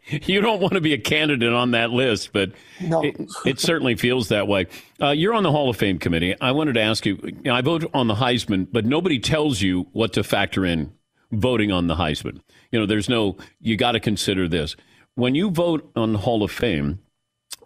you 0.09 0.41
don't 0.41 0.61
want 0.61 0.73
to 0.73 0.81
be 0.81 0.95
a 0.95 0.99
candidate 0.99 1.53
on 1.53 1.73
that 1.73 1.91
list, 1.91 2.33
but 2.33 2.53
no. 2.81 3.05
it, 3.05 3.15
it, 3.45 3.61
certainly 3.61 3.95
feels 3.95 4.29
that 4.29 4.49
way. 4.49 4.67
Uh, 5.03 5.11
you're 5.11 5.35
on 5.35 5.43
the 5.43 5.51
Hall 5.51 5.69
of 5.69 5.77
Fame 5.77 5.99
committee. 5.99 6.35
I 6.41 6.53
wanted 6.53 6.75
to 6.75 6.81
ask 6.81 7.05
you, 7.05 7.19
you 7.23 7.43
know, 7.45 7.55
I 7.55 7.61
vote 7.61 7.91
on 7.93 8.07
the 8.07 8.15
Heisman, 8.15 8.67
but 8.73 8.87
nobody 8.87 9.19
tells 9.19 9.61
you 9.61 9.87
what 9.93 10.15
to 10.15 10.25
factor 10.25 10.65
in 10.65 10.95
voting 11.31 11.71
on 11.71 11.89
the 11.89 11.97
Heisman. 11.97 12.41
You 12.73 12.81
know, 12.81 12.87
there's 12.87 13.09
no, 13.09 13.37
you 13.61 13.77
got 13.77 13.93
to 13.93 14.01
consider 14.01 14.49
this. 14.49 14.77
When 15.17 15.35
you 15.35 15.51
vote 15.51 15.91
on 15.97 16.13
the 16.13 16.19
Hall 16.19 16.43
of 16.43 16.51
Fame, 16.51 16.99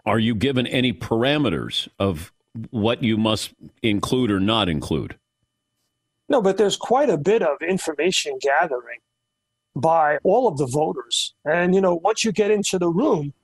are 0.06 0.20
you 0.20 0.36
given 0.36 0.68
any 0.68 0.92
parameters 0.92 1.88
of 1.98 2.32
what 2.70 3.02
you 3.02 3.16
must 3.16 3.52
include 3.82 4.30
or 4.30 4.38
not 4.38 4.68
include? 4.68 5.18
No, 6.28 6.40
but 6.40 6.58
there's 6.58 6.76
quite 6.76 7.10
a 7.10 7.18
bit 7.18 7.42
of 7.42 7.56
information 7.60 8.38
gathering 8.40 9.00
by 9.74 10.18
all 10.22 10.46
of 10.46 10.58
the 10.58 10.66
voters. 10.66 11.34
And, 11.44 11.74
you 11.74 11.80
know, 11.80 11.96
once 11.96 12.22
you 12.24 12.30
get 12.30 12.52
into 12.52 12.78
the 12.78 12.88
room 12.88 13.34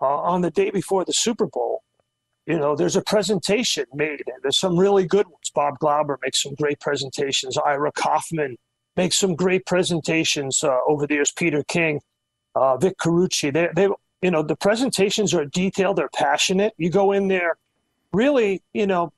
uh, 0.00 0.06
on 0.06 0.42
the 0.42 0.52
day 0.52 0.70
before 0.70 1.04
the 1.04 1.12
Super 1.12 1.46
Bowl, 1.46 1.82
you 2.46 2.56
know, 2.56 2.76
there's 2.76 2.94
a 2.94 3.02
presentation 3.02 3.86
made, 3.94 4.22
and 4.28 4.36
there's 4.44 4.60
some 4.60 4.78
really 4.78 5.06
good 5.06 5.26
ones. 5.26 5.50
Bob 5.52 5.80
Glauber 5.80 6.20
makes 6.22 6.40
some 6.40 6.54
great 6.54 6.78
presentations. 6.78 7.58
Ira 7.58 7.90
Kaufman 7.90 8.58
makes 8.96 9.18
some 9.18 9.34
great 9.34 9.66
presentations 9.66 10.62
uh, 10.62 10.78
over 10.86 11.04
the 11.08 11.14
years. 11.14 11.32
Peter 11.32 11.64
King, 11.64 12.00
uh, 12.54 12.76
Vic 12.76 12.96
Carucci, 12.98 13.52
they, 13.52 13.68
they, 13.74 13.88
you 14.22 14.30
know, 14.30 14.42
the 14.42 14.56
presentations 14.56 15.34
are 15.34 15.44
detailed, 15.44 15.96
they're 15.96 16.08
passionate. 16.14 16.72
You 16.78 16.90
go 16.90 17.12
in 17.12 17.28
there, 17.28 17.56
really, 18.12 18.62
you 18.72 18.86
know, 18.86 19.12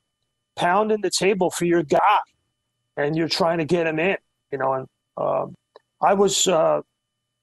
pounding 0.57 1.01
the 1.03 1.11
table 1.11 1.51
for 1.51 1.65
your 1.65 1.83
guy, 1.83 2.19
and 2.97 3.17
you're 3.17 3.29
trying 3.29 3.59
to 3.59 3.65
get 3.65 3.87
him 3.87 3.99
in, 3.99 4.17
you 4.51 4.59
know, 4.59 4.73
and 4.73 4.87
um, 5.17 5.55
I 6.01 6.15
was, 6.15 6.47
uh, 6.47 6.81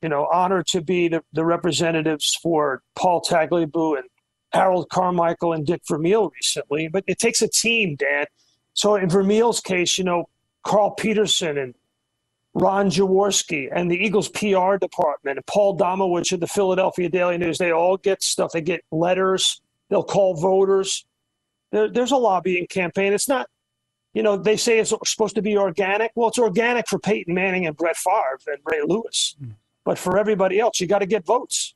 you 0.02 0.10
know, 0.10 0.28
honored 0.32 0.68
to 0.68 0.82
be 0.82 1.08
the, 1.08 1.24
the 1.34 1.46
representatives 1.46 2.38
for 2.42 2.82
Paul 2.96 3.22
Tagliabue 3.22 3.98
and 4.00 4.08
Harold 4.52 4.90
Carmichael 4.90 5.54
and 5.54 5.66
Dick 5.66 5.82
Vermeil 5.88 6.30
recently. 6.36 6.88
But 6.88 7.04
it 7.08 7.20
takes 7.20 7.42
a 7.42 7.48
team, 7.48 7.96
Dan. 7.96 8.26
So 8.74 8.96
in 8.96 9.10
Vermeil's 9.10 9.60
case, 9.60 9.98
you 9.98 10.04
know, 10.04 10.30
Carl 10.64 10.92
Peterson 10.92 11.58
and 11.58 11.74
Ron 12.54 12.90
Jaworski 12.90 13.70
and 13.74 13.90
the 13.90 13.98
Eagles 13.98 14.30
PR 14.30 14.78
department 14.78 15.38
and 15.38 15.46
Paul 15.48 15.78
Domowitch 15.78 16.32
of 16.32 16.40
the 16.40 16.48
Philadelphia 16.48 17.10
Daily 17.10 17.38
News, 17.38 17.58
they 17.58 17.72
all 17.72 17.98
get 17.98 18.22
stuff. 18.22 18.52
They 18.52 18.62
get 18.62 18.82
letters. 18.92 19.62
They'll 19.90 20.04
call 20.04 20.36
voters. 20.36 21.06
There, 21.72 21.90
there's 21.90 22.12
a 22.12 22.18
lobbying 22.18 22.68
campaign. 22.68 23.14
It's 23.14 23.28
not 23.28 23.48
you 24.14 24.22
know, 24.22 24.38
they 24.38 24.58
say 24.58 24.80
it's 24.80 24.94
supposed 25.06 25.36
to 25.36 25.42
be 25.42 25.58
organic. 25.58 26.12
Well, 26.16 26.30
it's 26.30 26.38
organic 26.38 26.88
for 26.88 27.00
Peyton 27.00 27.34
Manning 27.34 27.66
and 27.66 27.76
Brett 27.76 27.98
Favre 27.98 28.40
and 28.48 28.58
Ray 28.64 28.82
Lewis. 28.86 29.36
Hmm. 29.40 29.52
But 29.86 29.98
for 29.98 30.18
everybody 30.18 30.60
else, 30.60 30.80
you 30.80 30.88
got 30.88 31.00
to 31.00 31.06
get 31.06 31.26
votes. 31.26 31.76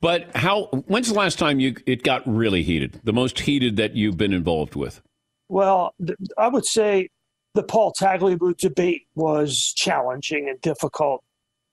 But 0.00 0.34
how? 0.36 0.64
When's 0.86 1.08
the 1.08 1.14
last 1.14 1.38
time 1.38 1.60
you 1.60 1.76
it 1.86 2.02
got 2.02 2.22
really 2.26 2.62
heated? 2.62 3.00
The 3.04 3.12
most 3.12 3.40
heated 3.40 3.76
that 3.76 3.94
you've 3.94 4.16
been 4.16 4.32
involved 4.32 4.74
with? 4.74 5.00
Well, 5.48 5.94
I 6.36 6.48
would 6.48 6.66
say 6.66 7.10
the 7.54 7.62
Paul 7.62 7.92
Tagliabue 7.92 8.56
debate 8.56 9.06
was 9.14 9.72
challenging 9.76 10.48
and 10.48 10.60
difficult. 10.60 11.24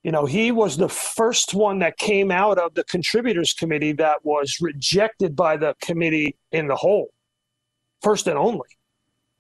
You 0.03 0.11
know, 0.11 0.25
he 0.25 0.51
was 0.51 0.77
the 0.77 0.89
first 0.89 1.53
one 1.53 1.79
that 1.79 1.97
came 1.97 2.29
out 2.29 2.57
of 2.59 2.75
the 2.75 2.83
contributors 2.83 3.53
committee 3.53 3.91
that 3.93 4.23
was 4.23 4.57
rejected 4.61 5.35
by 5.35 5.57
the 5.57 5.75
committee 5.81 6.35
in 6.51 6.67
the 6.67 6.75
whole, 6.75 7.09
first 8.01 8.27
and 8.27 8.37
only. 8.37 8.67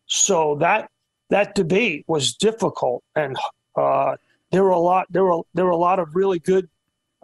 So 0.07 0.55
that 0.59 0.89
that 1.29 1.55
debate 1.55 2.05
was 2.07 2.35
difficult, 2.35 3.03
and 3.15 3.37
uh, 3.75 4.15
there 4.51 4.63
were 4.63 4.69
a 4.69 4.79
lot 4.79 5.05
there 5.09 5.25
were 5.25 5.41
there 5.53 5.65
were 5.65 5.71
a 5.71 5.77
lot 5.77 5.99
of 5.99 6.15
really 6.15 6.39
good, 6.39 6.67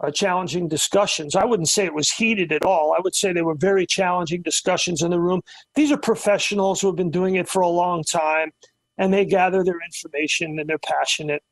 uh, 0.00 0.10
challenging 0.10 0.68
discussions. 0.68 1.34
I 1.36 1.44
wouldn't 1.44 1.68
say 1.68 1.84
it 1.84 1.94
was 1.94 2.10
heated 2.10 2.52
at 2.52 2.64
all. 2.64 2.92
I 2.96 3.00
would 3.00 3.14
say 3.14 3.32
they 3.32 3.42
were 3.42 3.54
very 3.54 3.86
challenging 3.86 4.42
discussions 4.42 5.02
in 5.02 5.10
the 5.10 5.20
room. 5.20 5.42
These 5.74 5.92
are 5.92 5.96
professionals 5.96 6.80
who 6.80 6.88
have 6.88 6.96
been 6.96 7.10
doing 7.10 7.36
it 7.36 7.48
for 7.48 7.62
a 7.62 7.68
long 7.68 8.02
time, 8.04 8.52
and 8.98 9.12
they 9.12 9.24
gather 9.24 9.64
their 9.64 9.80
information 9.84 10.58
and 10.58 10.68
they're 10.68 10.78
passionate. 10.78 11.42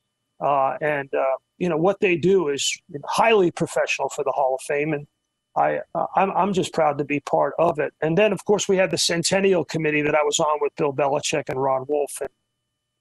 Uh, 0.41 0.76
and 0.80 1.12
uh, 1.14 1.36
you 1.59 1.68
know 1.68 1.76
what 1.76 2.01
they 2.01 2.16
do 2.16 2.49
is 2.49 2.80
highly 3.05 3.51
professional 3.51 4.09
for 4.09 4.24
the 4.24 4.32
Hall 4.32 4.55
of 4.55 4.62
Fame, 4.62 4.95
and 4.95 5.07
I, 5.57 5.80
uh, 5.95 6.07
I'm, 6.16 6.30
I'm 6.32 6.53
just 6.53 6.72
proud 6.72 6.99
to 6.99 7.05
be 7.05 7.20
part 7.20 7.55
of 7.59 7.78
it. 7.78 7.93
And 8.01 8.16
then, 8.16 8.32
of 8.32 8.45
course, 8.45 8.68
we 8.68 8.76
had 8.76 8.91
the 8.91 8.99
Centennial 8.99 9.64
Committee 9.64 10.03
that 10.03 10.14
I 10.14 10.22
was 10.22 10.38
on 10.38 10.59
with 10.61 10.74
Bill 10.76 10.93
Belichick 10.93 11.49
and 11.49 11.61
Ron 11.61 11.84
Wolf 11.88 12.12
and 12.20 12.30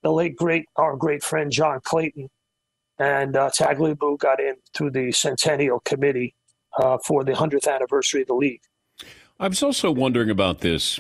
the 0.02 0.12
late 0.12 0.36
great 0.36 0.66
our 0.76 0.96
great 0.96 1.24
friend 1.24 1.52
John 1.52 1.80
Clayton. 1.84 2.30
And 2.98 3.38
uh, 3.38 3.50
Tagliabue 3.58 4.20
got 4.20 4.42
in 4.42 4.56
through 4.74 4.92
the 4.92 5.12
Centennial 5.12 5.80
Committee 5.82 6.36
uh, 6.78 6.98
for 7.06 7.24
the 7.24 7.32
100th 7.32 7.74
anniversary 7.74 8.22
of 8.22 8.28
the 8.28 8.34
league. 8.34 8.62
I 9.40 9.48
was 9.48 9.64
also 9.64 9.90
wondering 9.90 10.30
about 10.30 10.60
this. 10.60 11.00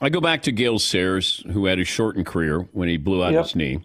I 0.00 0.08
go 0.08 0.20
back 0.20 0.42
to 0.42 0.52
Gale 0.52 0.78
Sayers, 0.78 1.42
who 1.52 1.66
had 1.66 1.78
a 1.78 1.84
shortened 1.84 2.26
career 2.26 2.68
when 2.72 2.88
he 2.88 2.96
blew 2.96 3.22
out 3.22 3.32
yep. 3.32 3.44
his 3.44 3.54
knee. 3.54 3.80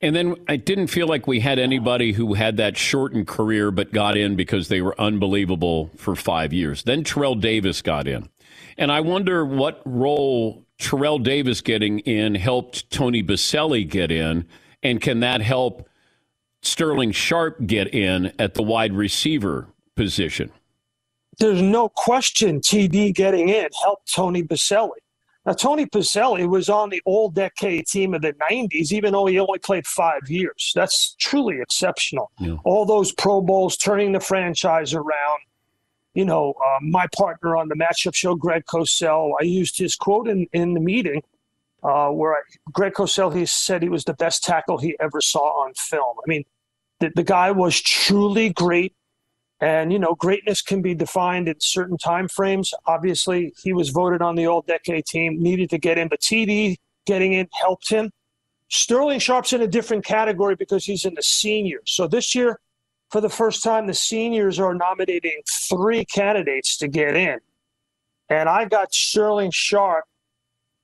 And 0.00 0.16
then 0.16 0.36
I 0.48 0.56
didn't 0.56 0.88
feel 0.88 1.06
like 1.06 1.26
we 1.26 1.40
had 1.40 1.58
anybody 1.58 2.12
who 2.12 2.34
had 2.34 2.56
that 2.56 2.76
shortened 2.76 3.28
career 3.28 3.70
but 3.70 3.92
got 3.92 4.16
in 4.16 4.34
because 4.34 4.68
they 4.68 4.80
were 4.80 5.00
unbelievable 5.00 5.90
for 5.96 6.16
five 6.16 6.52
years. 6.52 6.82
Then 6.82 7.04
Terrell 7.04 7.36
Davis 7.36 7.82
got 7.82 8.08
in. 8.08 8.28
And 8.76 8.90
I 8.90 9.00
wonder 9.00 9.44
what 9.44 9.80
role 9.84 10.64
Terrell 10.78 11.18
Davis 11.18 11.60
getting 11.60 12.00
in 12.00 12.34
helped 12.34 12.90
Tony 12.90 13.22
Boselli 13.22 13.88
get 13.88 14.10
in. 14.10 14.46
And 14.82 15.00
can 15.00 15.20
that 15.20 15.40
help 15.40 15.88
Sterling 16.62 17.12
Sharpe 17.12 17.64
get 17.66 17.94
in 17.94 18.32
at 18.40 18.54
the 18.54 18.62
wide 18.62 18.92
receiver 18.92 19.68
position? 19.94 20.50
There's 21.38 21.62
no 21.62 21.88
question 21.88 22.60
TD 22.60 23.14
getting 23.14 23.48
in 23.48 23.68
helped 23.82 24.12
Tony 24.12 24.42
Boselli. 24.42 25.01
Now, 25.44 25.52
Tony 25.54 25.86
Boselli 25.86 26.48
was 26.48 26.68
on 26.68 26.90
the 26.90 27.02
all 27.04 27.28
decade 27.28 27.86
team 27.86 28.14
of 28.14 28.22
the 28.22 28.32
90s, 28.50 28.92
even 28.92 29.12
though 29.12 29.26
he 29.26 29.40
only 29.40 29.58
played 29.58 29.86
five 29.86 30.28
years. 30.28 30.72
That's 30.74 31.16
truly 31.18 31.60
exceptional. 31.60 32.30
Yeah. 32.38 32.56
All 32.64 32.86
those 32.86 33.12
Pro 33.12 33.40
Bowls, 33.40 33.76
turning 33.76 34.12
the 34.12 34.20
franchise 34.20 34.94
around. 34.94 35.40
You 36.14 36.26
know, 36.26 36.54
uh, 36.64 36.78
my 36.82 37.06
partner 37.16 37.56
on 37.56 37.68
the 37.68 37.74
matchup 37.74 38.14
show, 38.14 38.34
Greg 38.34 38.66
Cosell, 38.66 39.32
I 39.40 39.44
used 39.44 39.78
his 39.78 39.96
quote 39.96 40.28
in, 40.28 40.46
in 40.52 40.74
the 40.74 40.80
meeting 40.80 41.22
uh, 41.82 42.08
where 42.10 42.34
I, 42.34 42.40
Greg 42.70 42.92
Cosell 42.92 43.34
he 43.34 43.46
said 43.46 43.82
he 43.82 43.88
was 43.88 44.04
the 44.04 44.14
best 44.14 44.44
tackle 44.44 44.78
he 44.78 44.94
ever 45.00 45.20
saw 45.20 45.64
on 45.64 45.72
film. 45.74 46.16
I 46.24 46.28
mean, 46.28 46.44
the, 47.00 47.10
the 47.16 47.24
guy 47.24 47.50
was 47.50 47.80
truly 47.80 48.50
great 48.50 48.94
and 49.62 49.92
you 49.92 49.98
know, 50.00 50.16
greatness 50.16 50.60
can 50.60 50.82
be 50.82 50.92
defined 50.92 51.48
in 51.48 51.54
certain 51.60 51.96
time 51.96 52.26
frames. 52.26 52.74
Obviously, 52.86 53.54
he 53.62 53.72
was 53.72 53.90
voted 53.90 54.20
on 54.20 54.34
the 54.34 54.46
All 54.46 54.62
Decade 54.62 55.06
team, 55.06 55.40
needed 55.40 55.70
to 55.70 55.78
get 55.78 55.98
in, 55.98 56.08
but 56.08 56.20
TD 56.20 56.76
getting 57.06 57.32
in 57.32 57.48
helped 57.52 57.88
him. 57.88 58.10
Sterling 58.68 59.20
Sharpe's 59.20 59.52
in 59.52 59.62
a 59.62 59.68
different 59.68 60.04
category 60.04 60.56
because 60.56 60.84
he's 60.84 61.04
in 61.04 61.14
the 61.14 61.22
seniors. 61.22 61.92
So 61.92 62.08
this 62.08 62.34
year, 62.34 62.58
for 63.10 63.20
the 63.20 63.28
first 63.28 63.62
time, 63.62 63.86
the 63.86 63.94
seniors 63.94 64.58
are 64.58 64.74
nominating 64.74 65.42
three 65.68 66.04
candidates 66.06 66.76
to 66.78 66.88
get 66.88 67.14
in. 67.14 67.38
And 68.30 68.48
I 68.48 68.64
got 68.64 68.92
Sterling 68.92 69.52
Sharpe 69.52 70.06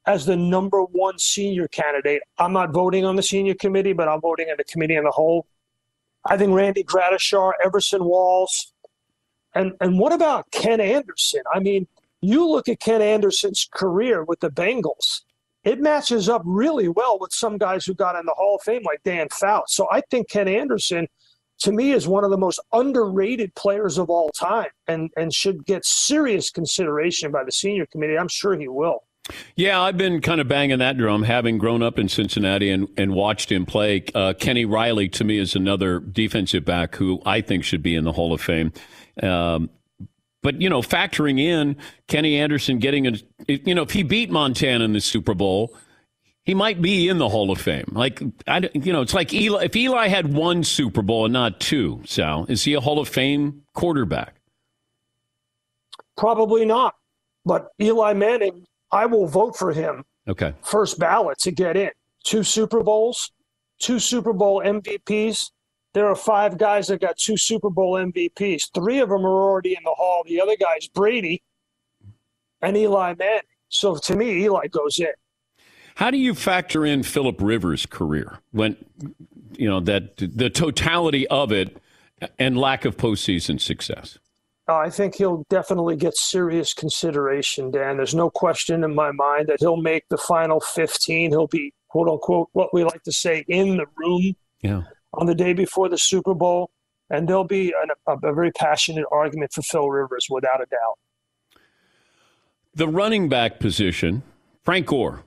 as 0.07 0.25
the 0.25 0.37
number 0.37 0.83
one 0.83 1.19
senior 1.19 1.67
candidate. 1.67 2.23
I'm 2.39 2.53
not 2.53 2.73
voting 2.73 3.05
on 3.05 3.17
the 3.17 3.23
senior 3.25 3.55
committee, 3.55 3.93
but 3.93 4.07
I'm 4.07 4.21
voting 4.21 4.51
on 4.51 4.57
the 4.57 4.65
committee 4.65 4.95
in 4.95 5.05
the 5.05 5.11
whole. 5.11 5.47
I 6.25 6.37
think 6.37 6.53
Randy 6.53 6.85
Gradishar, 6.85 7.53
Everson 7.65 8.05
Walls, 8.05 8.73
and 9.55 9.73
and 9.81 9.99
what 9.99 10.13
about 10.13 10.51
Ken 10.51 10.81
Anderson? 10.81 11.43
I 11.53 11.61
mean, 11.61 11.87
you 12.21 12.49
look 12.49 12.69
at 12.69 12.81
Ken 12.81 13.03
Anderson's 13.03 13.69
career 13.73 14.25
with 14.25 14.41
the 14.41 14.51
Bengals. 14.51 15.23
It 15.65 15.81
matches 15.81 16.29
up 16.29 16.43
really 16.45 16.89
well 16.89 17.19
with 17.19 17.33
some 17.33 17.59
guys 17.59 17.85
who 17.85 17.95
got 17.95 18.17
in 18.17 18.25
the 18.27 18.35
Hall 18.35 18.57
of 18.57 18.63
Fame 18.63 18.83
like 18.85 19.03
Dan 19.05 19.29
Fouts. 19.31 19.75
So 19.75 19.89
I 19.91 20.03
think 20.11 20.29
Ken 20.29 20.49
Anderson 20.49 21.09
to 21.61 21.73
me 21.73 21.93
is 21.93 22.07
one 22.07 22.25
of 22.25 22.31
the 22.31 22.39
most 22.39 22.61
underrated 22.73 23.55
players 23.55 23.99
of 23.99 24.09
all 24.11 24.31
time 24.31 24.71
and, 24.87 25.11
and 25.17 25.35
should 25.35 25.67
get 25.67 25.85
serious 25.85 26.51
consideration 26.51 27.33
by 27.33 27.43
the 27.43 27.53
senior 27.53 27.87
committee. 27.87 28.17
I'm 28.17 28.29
sure 28.29 28.57
he 28.59 28.69
will. 28.69 29.08
Yeah, 29.57 29.81
I've 29.81 29.97
been 29.97 30.21
kind 30.21 30.41
of 30.41 30.49
banging 30.49 30.79
that 30.79 30.97
drum, 30.97 31.23
having 31.23 31.59
grown 31.59 31.83
up 31.83 31.99
in 31.99 32.09
Cincinnati 32.09 32.71
and, 32.71 32.89
and 32.97 33.15
watched 33.15 33.53
him 33.53 33.67
play. 33.67 34.05
Uh, 34.15 34.33
Kenny 34.39 34.65
Riley, 34.65 35.09
to 35.11 35.25
me, 35.25 35.39
is 35.39 35.55
another 35.55 36.01
defensive 36.01 36.65
back 36.65 36.97
who 36.97 37.21
I 37.27 37.41
think 37.41 37.65
should 37.65 37.83
be 37.83 37.95
in 37.95 38.05
the 38.05 38.13
Hall 38.13 38.33
of 38.33 38.41
Fame. 38.41 38.73
Um, 39.23 39.71
but, 40.43 40.61
you 40.61 40.71
know, 40.71 40.81
factoring 40.83 41.41
in 41.41 41.77
Kenny 42.07 42.37
Anderson 42.37 42.79
getting 42.79 43.07
a, 43.07 43.13
you 43.49 43.75
know, 43.75 43.83
if 43.83 43.91
he 43.91 44.03
beat 44.03 44.31
Montana 44.31 44.85
in 44.85 44.93
the 44.93 45.01
Super 45.01 45.35
Bowl, 45.35 45.77
he 46.45 46.55
might 46.55 46.81
be 46.81 47.09
in 47.09 47.19
the 47.19 47.29
Hall 47.29 47.51
of 47.51 47.61
Fame. 47.61 47.93
Like, 47.93 48.23
I, 48.47 48.71
you 48.73 48.93
know, 48.93 49.03
it's 49.03 49.13
like 49.13 49.35
Eli, 49.35 49.65
if 49.65 49.77
Eli 49.77 50.09
had 50.09 50.33
one 50.33 50.65
Super 50.65 51.03
Bowl 51.03 51.27
and 51.27 51.33
not 51.33 51.61
two, 51.61 52.01
Sal, 52.07 52.47
is 52.49 52.65
he 52.65 52.73
a 52.73 52.81
Hall 52.81 52.99
of 53.01 53.09
Fame 53.09 53.65
quarterback? 53.75 54.37
Probably 56.17 56.65
not. 56.65 56.95
But 57.45 57.69
Eli 57.81 58.13
Manning 58.15 58.67
I 58.91 59.07
will 59.07 59.27
vote 59.27 59.57
for 59.57 59.73
him. 59.73 60.05
Okay. 60.27 60.55
First 60.63 60.99
ballot 60.99 61.39
to 61.41 61.51
get 61.51 61.77
in. 61.77 61.91
Two 62.25 62.43
Super 62.43 62.83
Bowls, 62.83 63.31
two 63.79 63.99
Super 63.99 64.33
Bowl 64.33 64.63
MVPs. 64.65 65.51
There 65.95 66.07
are 66.07 66.15
five 66.15 66.59
guys 66.59 66.89
that 66.89 67.01
got 67.01 67.17
two 67.17 67.37
Super 67.37 67.71
Bowl 67.71 67.95
MVPs. 67.95 68.73
Three 68.75 68.99
of 68.99 69.09
them 69.09 69.25
are 69.25 69.43
already 69.43 69.71
in 69.71 69.83
the 69.85 69.95
hall. 69.97 70.23
The 70.27 70.41
other 70.41 70.57
guy's 70.57 70.87
Brady 70.89 71.43
and 72.61 72.77
Eli 72.77 73.15
Manning. 73.19 73.43
So 73.69 73.97
to 73.97 74.17
me, 74.17 74.45
Eli 74.45 74.67
goes 74.69 74.99
in. 74.99 75.09
How 75.95 76.11
do 76.11 76.17
you 76.17 76.35
factor 76.35 76.85
in 76.87 77.03
Philip 77.03 77.41
Rivers' 77.41 77.85
career 77.85 78.39
when 78.53 78.77
you 79.57 79.69
know 79.69 79.81
that 79.81 80.17
the 80.17 80.49
totality 80.51 81.27
of 81.27 81.51
it 81.51 81.83
and 82.39 82.57
lack 82.57 82.85
of 82.85 82.97
postseason 82.97 83.61
success? 83.61 84.19
Uh, 84.69 84.77
I 84.77 84.91
think 84.91 85.15
he'll 85.15 85.47
definitely 85.49 85.97
get 85.97 86.15
serious 86.15 86.75
consideration, 86.75 87.71
Dan. 87.71 87.97
There's 87.97 88.15
no 88.15 88.29
question 88.29 88.85
in 88.85 88.95
my 88.95 89.11
mind 89.13 89.47
that 89.47 89.61
he'll 89.61 89.79
make 89.79 90.07
the 90.11 90.19
final 90.19 90.61
15. 90.61 91.31
He'll 91.31 91.47
be, 91.47 91.73
quote 91.89 92.09
unquote, 92.09 92.51
what 92.53 92.75
we 92.75 92.85
like 92.85 93.03
to 93.05 93.13
say, 93.13 93.47
in 93.49 93.79
the 93.79 93.87
room 93.97 94.37
yeah. 94.61 94.83
on 95.15 95.27
the 95.27 95.35
day 95.35 95.55
before 95.55 95.89
the 95.89 95.97
Super 95.97 96.35
Bowl. 96.35 96.71
And 97.09 97.27
there'll 97.27 97.45
be 97.45 97.73
an, 97.83 97.89
a, 98.07 98.29
a 98.29 98.35
very 98.35 98.53
passionate 98.53 99.07
argument 99.11 99.55
for 99.55 99.63
Phil 99.63 99.89
Rivers, 99.89 100.27
without 100.29 100.61
a 100.61 100.67
doubt. 100.67 100.99
The 102.75 102.89
running 102.89 103.31
back 103.31 103.61
position, 103.61 104.23
Frank 104.65 104.87
Gore, 104.87 105.25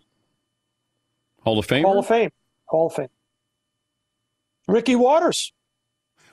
Hall 1.41 1.57
of 1.57 1.65
Fame. 1.65 1.83
Hall 1.83 1.97
of 1.97 2.05
Fame. 2.05 2.29
Hall 2.65 2.87
of 2.87 2.93
Fame. 2.93 3.09
Ricky 4.67 4.95
Watters. 4.95 5.51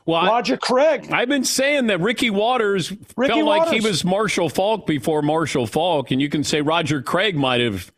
Well, 0.09 0.25
Roger 0.25 0.57
Craig. 0.57 1.13
I've 1.13 1.29
been 1.29 1.45
saying 1.45 1.89
that 1.89 2.01
Ricky 2.01 2.31
Watters 2.31 2.91
Ricky 3.15 3.35
felt 3.35 3.45
Watters. 3.45 3.73
like 3.73 3.83
he 3.83 3.87
was 3.87 4.07
Marshall 4.07 4.49
Faulk 4.49 4.87
before 4.87 5.21
Marshall 5.21 5.67
Faulk, 5.67 6.11
and 6.11 6.19
you 6.19 6.31
can 6.31 6.43
say 6.43 6.63
Roger 6.63 7.03
Craig 7.03 7.37
might 7.37 7.61
have 7.61 7.93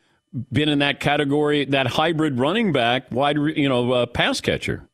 been 0.50 0.68
in 0.68 0.80
that 0.80 0.98
category, 0.98 1.66
that 1.66 1.86
hybrid 1.86 2.36
running 2.36 2.72
back, 2.72 3.12
wide, 3.12 3.36
you 3.36 3.68
know, 3.68 3.92
uh, 3.92 4.06
pass 4.06 4.40
catcher. 4.40 4.88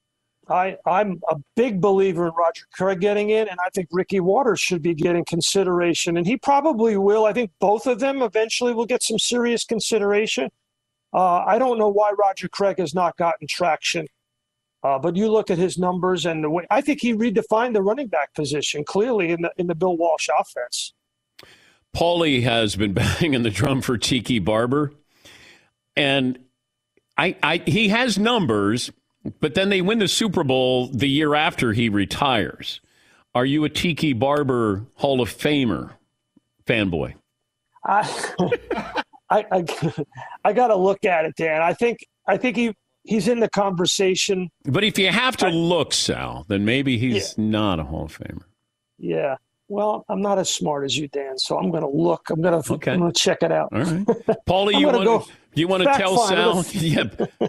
I, 0.50 0.76
I'm 0.84 1.18
a 1.30 1.36
big 1.54 1.80
believer 1.80 2.26
in 2.26 2.34
Roger 2.34 2.64
Craig 2.74 3.00
getting 3.00 3.30
in, 3.30 3.48
and 3.48 3.58
I 3.64 3.70
think 3.70 3.88
Ricky 3.92 4.20
Watters 4.20 4.60
should 4.60 4.82
be 4.82 4.92
getting 4.92 5.24
consideration, 5.24 6.18
and 6.18 6.26
he 6.26 6.36
probably 6.36 6.98
will. 6.98 7.24
I 7.24 7.32
think 7.32 7.50
both 7.60 7.86
of 7.86 7.98
them 7.98 8.20
eventually 8.20 8.74
will 8.74 8.84
get 8.84 9.02
some 9.02 9.18
serious 9.18 9.64
consideration. 9.64 10.50
Uh, 11.14 11.38
I 11.46 11.58
don't 11.58 11.78
know 11.78 11.88
why 11.88 12.12
Roger 12.18 12.48
Craig 12.48 12.78
has 12.78 12.92
not 12.94 13.16
gotten 13.16 13.46
traction 13.48 14.06
uh, 14.86 14.98
but 15.00 15.16
you 15.16 15.28
look 15.28 15.50
at 15.50 15.58
his 15.58 15.78
numbers 15.78 16.26
and 16.26 16.44
the 16.44 16.50
way 16.50 16.64
I 16.70 16.80
think 16.80 17.00
he 17.00 17.12
redefined 17.12 17.72
the 17.72 17.82
running 17.82 18.06
back 18.06 18.32
position 18.34 18.84
clearly 18.84 19.32
in 19.32 19.42
the 19.42 19.50
in 19.56 19.66
the 19.66 19.74
Bill 19.74 19.96
Walsh 19.96 20.28
offense. 20.38 20.94
Paulie 21.94 22.42
has 22.44 22.76
been 22.76 22.92
banging 22.94 23.42
the 23.42 23.50
drum 23.50 23.80
for 23.82 23.98
Tiki 23.98 24.38
Barber, 24.38 24.92
and 25.96 26.38
I, 27.18 27.36
I 27.42 27.62
he 27.66 27.88
has 27.88 28.16
numbers, 28.16 28.92
but 29.40 29.56
then 29.56 29.70
they 29.70 29.82
win 29.82 29.98
the 29.98 30.06
Super 30.06 30.44
Bowl 30.44 30.86
the 30.86 31.08
year 31.08 31.34
after 31.34 31.72
he 31.72 31.88
retires. 31.88 32.80
Are 33.34 33.44
you 33.44 33.64
a 33.64 33.68
Tiki 33.68 34.12
Barber 34.12 34.86
Hall 34.94 35.20
of 35.20 35.30
Famer 35.30 35.94
fanboy? 36.64 37.14
I, 37.84 38.02
I, 39.30 39.44
I, 39.50 39.64
I 40.44 40.52
got 40.52 40.68
to 40.68 40.76
look 40.76 41.04
at 41.04 41.24
it, 41.24 41.34
Dan. 41.36 41.60
I 41.60 41.74
think 41.74 41.98
I 42.28 42.36
think 42.36 42.56
he 42.56 42.72
he's 43.06 43.28
in 43.28 43.40
the 43.40 43.48
conversation. 43.48 44.50
But 44.64 44.84
if 44.84 44.98
you 44.98 45.08
have 45.08 45.36
to 45.38 45.46
I, 45.46 45.50
look, 45.50 45.92
Sal, 45.92 46.44
then 46.48 46.64
maybe 46.64 46.98
he's 46.98 47.34
yeah. 47.36 47.44
not 47.44 47.80
a 47.80 47.84
Hall 47.84 48.04
of 48.04 48.18
Famer. 48.18 48.42
Yeah. 48.98 49.36
Well, 49.68 50.04
I'm 50.08 50.22
not 50.22 50.38
as 50.38 50.48
smart 50.48 50.84
as 50.84 50.96
you, 50.96 51.08
Dan, 51.08 51.36
so 51.38 51.58
I'm 51.58 51.70
going 51.70 51.82
to 51.82 51.88
look. 51.88 52.30
I'm 52.30 52.40
going 52.40 52.62
to 52.62 52.72
okay. 52.74 52.92
I'm 52.92 53.00
going 53.00 53.12
to 53.12 53.18
check 53.18 53.42
it 53.42 53.50
out. 53.50 53.72
All 53.72 53.80
right, 53.80 54.06
Paulie, 54.48 54.78
you 54.78 54.86
want 54.86 55.26
to 55.26 55.32
you 55.54 55.66
want 55.66 55.82
to 55.82 55.92
tell 55.94 56.18
Sal? 56.18 56.64
yeah, 56.72 57.02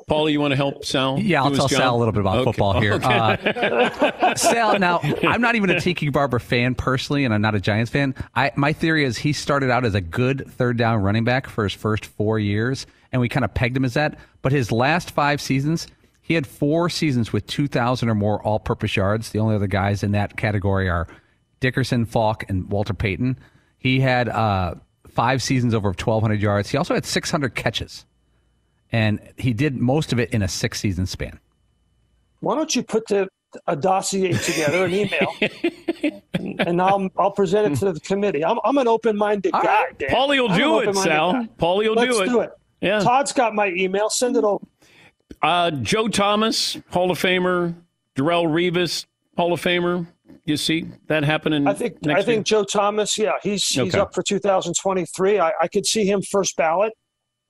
Paulie, 0.10 0.32
you 0.32 0.39
want 0.39 0.51
to 0.51 0.55
help 0.55 0.84
Sal? 0.84 1.20
Yeah, 1.28 1.43
I'll 1.43 1.51
tell 1.51 1.68
job? 1.68 1.78
Sal 1.78 1.95
a 1.95 1.99
little 1.99 2.14
bit 2.14 2.22
about 2.22 2.38
okay. 2.38 2.45
football 2.45 2.82
here. 2.82 2.93
Okay. 2.93 3.14
Uh, 3.14 4.34
Sal, 4.34 4.80
now 4.80 4.99
I'm 5.24 5.41
not 5.41 5.53
even 5.53 5.70
a 5.70 5.80
Tiki 5.80 6.10
Barber 6.10 6.39
fan 6.39 6.74
personally, 6.74 7.24
and 7.24 7.36
I'm 7.36 7.41
not 7.41 7.53
a 7.53 7.60
Giants 7.60 7.91
fan. 7.91 8.16
I 8.34 8.51
my 8.55 8.74
theory 8.74 9.05
is 9.05 9.18
he 9.18 9.32
started 9.32 9.70
out 9.70 9.86
as 9.86 9.93
a 9.93 10.01
good 10.01 10.49
third 10.49 10.78
down 10.78 11.03
running 11.03 11.24
back 11.24 11.45
for 11.47 11.66
his 11.66 11.74
first 11.74 12.05
four 12.05 12.39
years 12.39 12.88
and 13.12 13.22
we 13.22 13.30
kind 13.30 13.45
of 13.45 13.53
pegged 13.53 13.76
him 13.78 13.86
as 13.86 13.93
that. 13.93 14.18
But 14.41 14.51
his 14.51 14.72
last 14.72 15.12
five 15.12 15.41
seasons, 15.41 15.88
he 16.22 16.34
had 16.34 16.45
four 16.45 16.89
seasons 16.89 17.32
with 17.32 17.47
2,000 17.47 18.10
or 18.10 18.16
more 18.16 18.41
all 18.43 18.60
purpose 18.60 18.95
yards. 18.95 19.30
The 19.30 19.39
only 19.39 19.55
other 19.55 19.68
guys 19.68 20.03
in 20.03 20.12
that 20.12 20.38
category 20.38 20.89
are 20.89 21.08
Dickerson, 21.60 22.05
Faulk, 22.05 22.43
and 22.49 22.70
Walter 22.70 22.93
Payton. 22.93 23.38
He 23.80 23.99
had 23.99 24.30
uh, 24.30 24.76
five 25.08 25.41
seasons 25.41 25.74
over 25.74 25.89
1,200 25.89 26.41
yards. 26.41 26.70
He 26.70 26.78
also 26.78 26.93
had 26.93 27.05
600 27.05 27.55
catches. 27.55 28.05
And 28.91 29.20
he 29.38 29.53
did 29.53 29.76
most 29.76 30.14
of 30.14 30.20
it 30.20 30.32
in 30.32 30.41
a 30.41 30.47
six 30.47 30.80
season 30.80 31.05
span. 31.05 31.39
Why 32.39 32.55
don't 32.55 32.74
you 32.76 32.84
put 32.84 33.08
the, 33.08 33.28
a 33.66 33.76
dossier 33.76 34.34
together, 34.34 34.86
an 34.86 34.93
email, 34.93 36.22
and 36.60 36.82
I'll 36.82 37.10
I'll 37.18 37.32
present 37.32 37.74
it 37.74 37.80
to 37.80 37.93
the 37.93 37.99
committee. 37.99 38.45
I'm, 38.45 38.60
I'm 38.64 38.78
an 38.78 38.88
open 38.88 39.18
minded 39.18 39.53
guy. 39.53 39.64
Right. 39.64 39.99
Paulie 39.99 40.39
will 40.39 40.55
do 40.55 40.80
it, 40.80 40.95
Sal. 40.95 41.47
Paulie 41.58 41.89
will 41.89 41.95
Let's 41.95 42.16
do 42.16 42.24
it. 42.24 42.26
do 42.28 42.39
it. 42.41 42.51
Yeah. 42.82 43.00
Todd's 43.00 43.32
got 43.32 43.56
my 43.56 43.70
email. 43.70 44.10
Send 44.10 44.38
it 44.38 44.44
over. 44.44 44.66
Uh, 45.42 45.72
Joe 45.72 46.08
Thomas, 46.08 46.78
Hall 46.90 47.12
of 47.12 47.20
Famer. 47.20 47.76
Darrelle 48.18 48.48
Revis, 48.48 49.06
Hall 49.38 49.54
of 49.54 49.62
Famer. 49.62 50.08
You 50.46 50.58
see 50.58 50.88
that 51.08 51.24
happening? 51.24 51.68
I 51.68 51.74
think. 51.74 52.06
I 52.08 52.24
think 52.24 52.46
Joe 52.46 52.64
Thomas. 52.64 53.18
Yeah, 53.18 53.34
he's 53.44 53.66
he's 53.66 53.94
okay. 53.94 54.00
up 54.00 54.14
for 54.14 54.24
2023. 54.24 55.40
I, 55.40 55.52
I 55.62 55.68
could 55.68 55.86
see 55.86 56.06
him 56.06 56.22
first 56.22 56.56
ballot, 56.58 56.94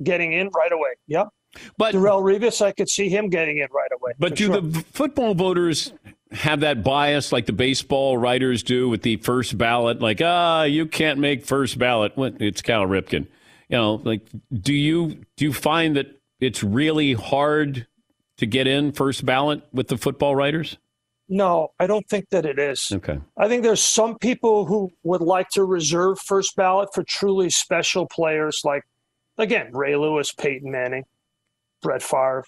getting 0.03 0.33
in 0.33 0.49
right 0.55 0.71
away. 0.71 0.89
Yep. 1.07 1.29
But 1.77 1.95
Darrelle 1.95 2.21
Revis, 2.21 2.61
I 2.61 2.71
could 2.71 2.89
see 2.89 3.09
him 3.09 3.29
getting 3.29 3.57
in 3.57 3.67
right 3.71 3.91
away. 3.95 4.13
But 4.19 4.35
do 4.35 4.47
sure. 4.47 4.61
the 4.61 4.83
football 4.91 5.33
voters 5.33 5.93
have 6.31 6.59
that 6.59 6.83
bias 6.83 7.31
like 7.31 7.45
the 7.45 7.53
baseball 7.53 8.17
writers 8.17 8.63
do 8.63 8.89
with 8.89 9.03
the 9.03 9.17
first 9.17 9.57
ballot? 9.57 10.01
Like, 10.01 10.21
ah, 10.21 10.63
you 10.63 10.85
can't 10.85 11.19
make 11.19 11.45
first 11.45 11.79
ballot. 11.79 12.17
What? 12.17 12.41
It's 12.41 12.61
Cal 12.61 12.85
Ripken 12.85 13.27
you 13.69 13.77
know, 13.77 13.95
like, 14.03 14.21
do 14.53 14.73
you 14.73 15.25
do 15.35 15.45
you 15.45 15.53
find 15.53 15.95
that 15.97 16.07
it's 16.39 16.63
really 16.63 17.13
hard 17.13 17.87
to 18.37 18.45
get 18.45 18.67
in 18.67 18.91
first 18.91 19.25
ballot 19.25 19.61
with 19.73 19.87
the 19.87 19.97
football 19.97 20.35
writers? 20.35 20.77
No, 21.29 21.73
I 21.79 21.87
don't 21.87 22.07
think 22.07 22.29
that 22.29 22.45
it 22.45 22.57
is. 22.57 22.89
Okay. 22.91 23.19
I 23.37 23.49
think 23.49 23.63
there's 23.63 23.81
some 23.81 24.17
people 24.17 24.65
who 24.65 24.91
would 25.03 25.21
like 25.21 25.49
to 25.49 25.65
reserve 25.65 26.19
first 26.19 26.55
ballot 26.55 26.89
for 26.93 27.03
truly 27.03 27.49
special 27.49 28.05
players 28.07 28.61
like, 28.63 28.83
again, 29.37 29.71
Ray 29.73 29.97
Lewis, 29.97 30.31
Peyton 30.31 30.71
Manning, 30.71 31.03
Brett 31.81 32.01
Favre, 32.01 32.45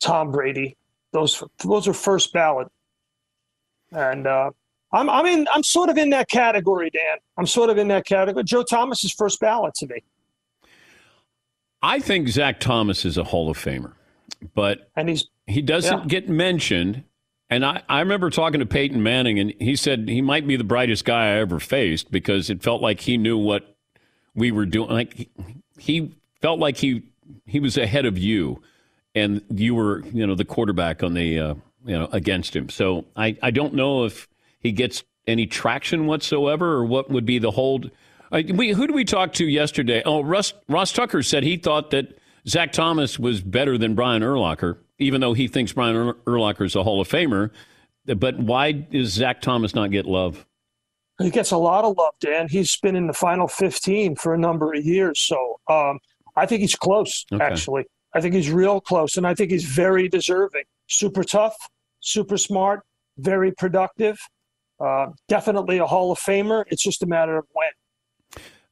Tom 0.00 0.30
Brady. 0.30 0.76
Those 1.12 1.44
those 1.62 1.86
are 1.86 1.92
first 1.92 2.32
ballot, 2.32 2.68
and 3.92 4.26
uh, 4.26 4.50
I'm 4.92 5.08
I'm 5.08 5.26
in 5.26 5.46
I'm 5.52 5.62
sort 5.62 5.88
of 5.90 5.96
in 5.96 6.10
that 6.10 6.28
category, 6.28 6.90
Dan. 6.90 7.18
I'm 7.36 7.46
sort 7.46 7.70
of 7.70 7.78
in 7.78 7.86
that 7.88 8.04
category. 8.04 8.42
Joe 8.44 8.64
Thomas 8.64 9.04
is 9.04 9.12
first 9.12 9.38
ballot 9.40 9.74
to 9.74 9.86
me. 9.86 10.02
I 11.84 12.00
think 12.00 12.28
Zach 12.28 12.60
Thomas 12.60 13.04
is 13.04 13.18
a 13.18 13.24
Hall 13.24 13.50
of 13.50 13.58
Famer, 13.58 13.92
but 14.54 14.90
and 14.96 15.10
he's 15.10 15.28
he 15.46 15.60
doesn't 15.60 15.98
yeah. 15.98 16.06
get 16.06 16.28
mentioned. 16.30 17.04
And 17.50 17.64
I, 17.64 17.82
I 17.90 18.00
remember 18.00 18.30
talking 18.30 18.60
to 18.60 18.66
Peyton 18.66 19.02
Manning, 19.02 19.38
and 19.38 19.52
he 19.60 19.76
said 19.76 20.08
he 20.08 20.22
might 20.22 20.46
be 20.46 20.56
the 20.56 20.64
brightest 20.64 21.04
guy 21.04 21.26
I 21.26 21.40
ever 21.40 21.60
faced 21.60 22.10
because 22.10 22.48
it 22.48 22.62
felt 22.62 22.80
like 22.80 23.00
he 23.00 23.18
knew 23.18 23.36
what 23.36 23.76
we 24.34 24.50
were 24.50 24.64
doing. 24.64 24.88
Like 24.88 25.28
he 25.78 26.16
felt 26.40 26.58
like 26.58 26.78
he 26.78 27.02
he 27.44 27.60
was 27.60 27.76
ahead 27.76 28.06
of 28.06 28.16
you, 28.16 28.62
and 29.14 29.42
you 29.50 29.74
were 29.74 30.02
you 30.06 30.26
know 30.26 30.34
the 30.34 30.46
quarterback 30.46 31.02
on 31.02 31.12
the 31.12 31.38
uh, 31.38 31.54
you 31.84 31.98
know 31.98 32.08
against 32.12 32.56
him. 32.56 32.70
So 32.70 33.04
I 33.14 33.36
I 33.42 33.50
don't 33.50 33.74
know 33.74 34.04
if 34.04 34.26
he 34.58 34.72
gets 34.72 35.04
any 35.26 35.46
traction 35.46 36.06
whatsoever, 36.06 36.72
or 36.72 36.86
what 36.86 37.10
would 37.10 37.26
be 37.26 37.38
the 37.38 37.50
hold 37.50 37.90
we, 38.42 38.72
who 38.72 38.86
did 38.86 38.94
we 38.94 39.04
talk 39.04 39.32
to 39.34 39.46
yesterday? 39.46 40.02
Oh, 40.04 40.22
Russ, 40.22 40.52
Ross 40.68 40.92
Tucker 40.92 41.22
said 41.22 41.42
he 41.42 41.56
thought 41.56 41.90
that 41.90 42.18
Zach 42.48 42.72
Thomas 42.72 43.18
was 43.18 43.40
better 43.40 43.78
than 43.78 43.94
Brian 43.94 44.22
Urlacher, 44.22 44.78
even 44.98 45.20
though 45.20 45.32
he 45.32 45.48
thinks 45.48 45.72
Brian 45.72 46.12
Urlacher 46.26 46.66
is 46.66 46.74
a 46.74 46.82
Hall 46.82 47.00
of 47.00 47.08
Famer. 47.08 47.50
But 48.06 48.38
why 48.38 48.72
does 48.72 49.12
Zach 49.12 49.40
Thomas 49.40 49.74
not 49.74 49.90
get 49.90 50.06
love? 50.06 50.46
He 51.20 51.30
gets 51.30 51.52
a 51.52 51.56
lot 51.56 51.84
of 51.84 51.96
love, 51.96 52.14
Dan. 52.20 52.48
He's 52.48 52.76
been 52.78 52.96
in 52.96 53.06
the 53.06 53.12
final 53.12 53.46
15 53.46 54.16
for 54.16 54.34
a 54.34 54.38
number 54.38 54.74
of 54.74 54.84
years. 54.84 55.20
So 55.22 55.60
um, 55.68 56.00
I 56.36 56.44
think 56.44 56.60
he's 56.60 56.74
close, 56.74 57.24
okay. 57.32 57.42
actually. 57.42 57.84
I 58.14 58.20
think 58.20 58.34
he's 58.34 58.50
real 58.50 58.80
close, 58.80 59.16
and 59.16 59.26
I 59.26 59.34
think 59.34 59.50
he's 59.50 59.64
very 59.64 60.08
deserving. 60.08 60.64
Super 60.88 61.24
tough, 61.24 61.56
super 62.00 62.36
smart, 62.36 62.82
very 63.18 63.52
productive. 63.52 64.18
Uh, 64.78 65.06
definitely 65.28 65.78
a 65.78 65.86
Hall 65.86 66.12
of 66.12 66.18
Famer. 66.18 66.64
It's 66.68 66.82
just 66.82 67.02
a 67.02 67.06
matter 67.06 67.36
of 67.36 67.46
when. 67.52 67.70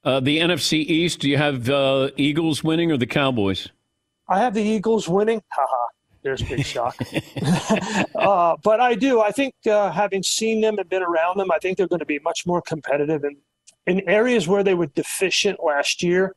Uh, 0.04 0.20
the 0.20 0.38
NFC 0.38 0.78
East, 0.78 1.20
do 1.20 1.28
you 1.30 1.36
have 1.36 1.68
uh, 1.70 2.10
Eagles 2.16 2.64
winning 2.64 2.90
or 2.90 2.96
the 2.96 3.06
Cowboys? 3.06 3.68
I 4.28 4.40
have 4.40 4.54
the 4.54 4.62
Eagles 4.62 5.08
winning. 5.08 5.42
Haha. 5.50 5.86
There's 6.22 6.42
big 6.42 6.64
shock. 6.64 6.96
uh, 8.14 8.56
but 8.62 8.80
I 8.80 8.94
do. 8.94 9.20
I 9.20 9.30
think 9.30 9.54
uh, 9.68 9.90
having 9.90 10.22
seen 10.22 10.60
them 10.60 10.78
and 10.78 10.88
been 10.88 11.02
around 11.02 11.38
them, 11.38 11.50
I 11.50 11.58
think 11.58 11.76
they're 11.76 11.88
going 11.88 12.00
to 12.00 12.06
be 12.06 12.20
much 12.20 12.46
more 12.46 12.62
competitive. 12.62 13.24
And 13.24 13.36
in 13.86 14.08
areas 14.08 14.46
where 14.46 14.62
they 14.62 14.74
were 14.74 14.86
deficient 14.86 15.58
last 15.62 16.02
year, 16.02 16.34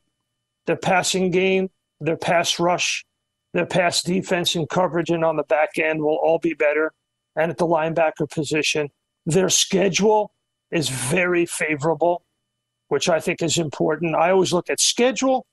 their 0.66 0.76
passing 0.76 1.32
game, 1.32 1.70
their 2.00 2.18
pass 2.18 2.60
rush, 2.60 3.06
their 3.54 3.66
pass 3.66 4.02
defense 4.02 4.56
and 4.56 4.68
coverage, 4.68 5.10
and 5.10 5.24
on 5.24 5.38
the 5.38 5.44
back 5.44 5.78
end 5.78 6.02
will 6.02 6.20
all 6.22 6.40
be 6.40 6.54
better. 6.54 6.92
And 7.36 7.52
at 7.52 7.58
the 7.58 7.68
linebacker 7.68 8.30
position, 8.30 8.90
their 9.26 9.50
schedule 9.50 10.32
is 10.72 10.90
very 10.90 11.46
favorable, 11.46 12.25
which 12.88 13.10
I 13.10 13.20
think 13.20 13.42
is 13.42 13.58
important. 13.58 14.16
I 14.16 14.32
always 14.32 14.54
look 14.54 14.70
at 14.70 14.80
schedule 14.80 15.46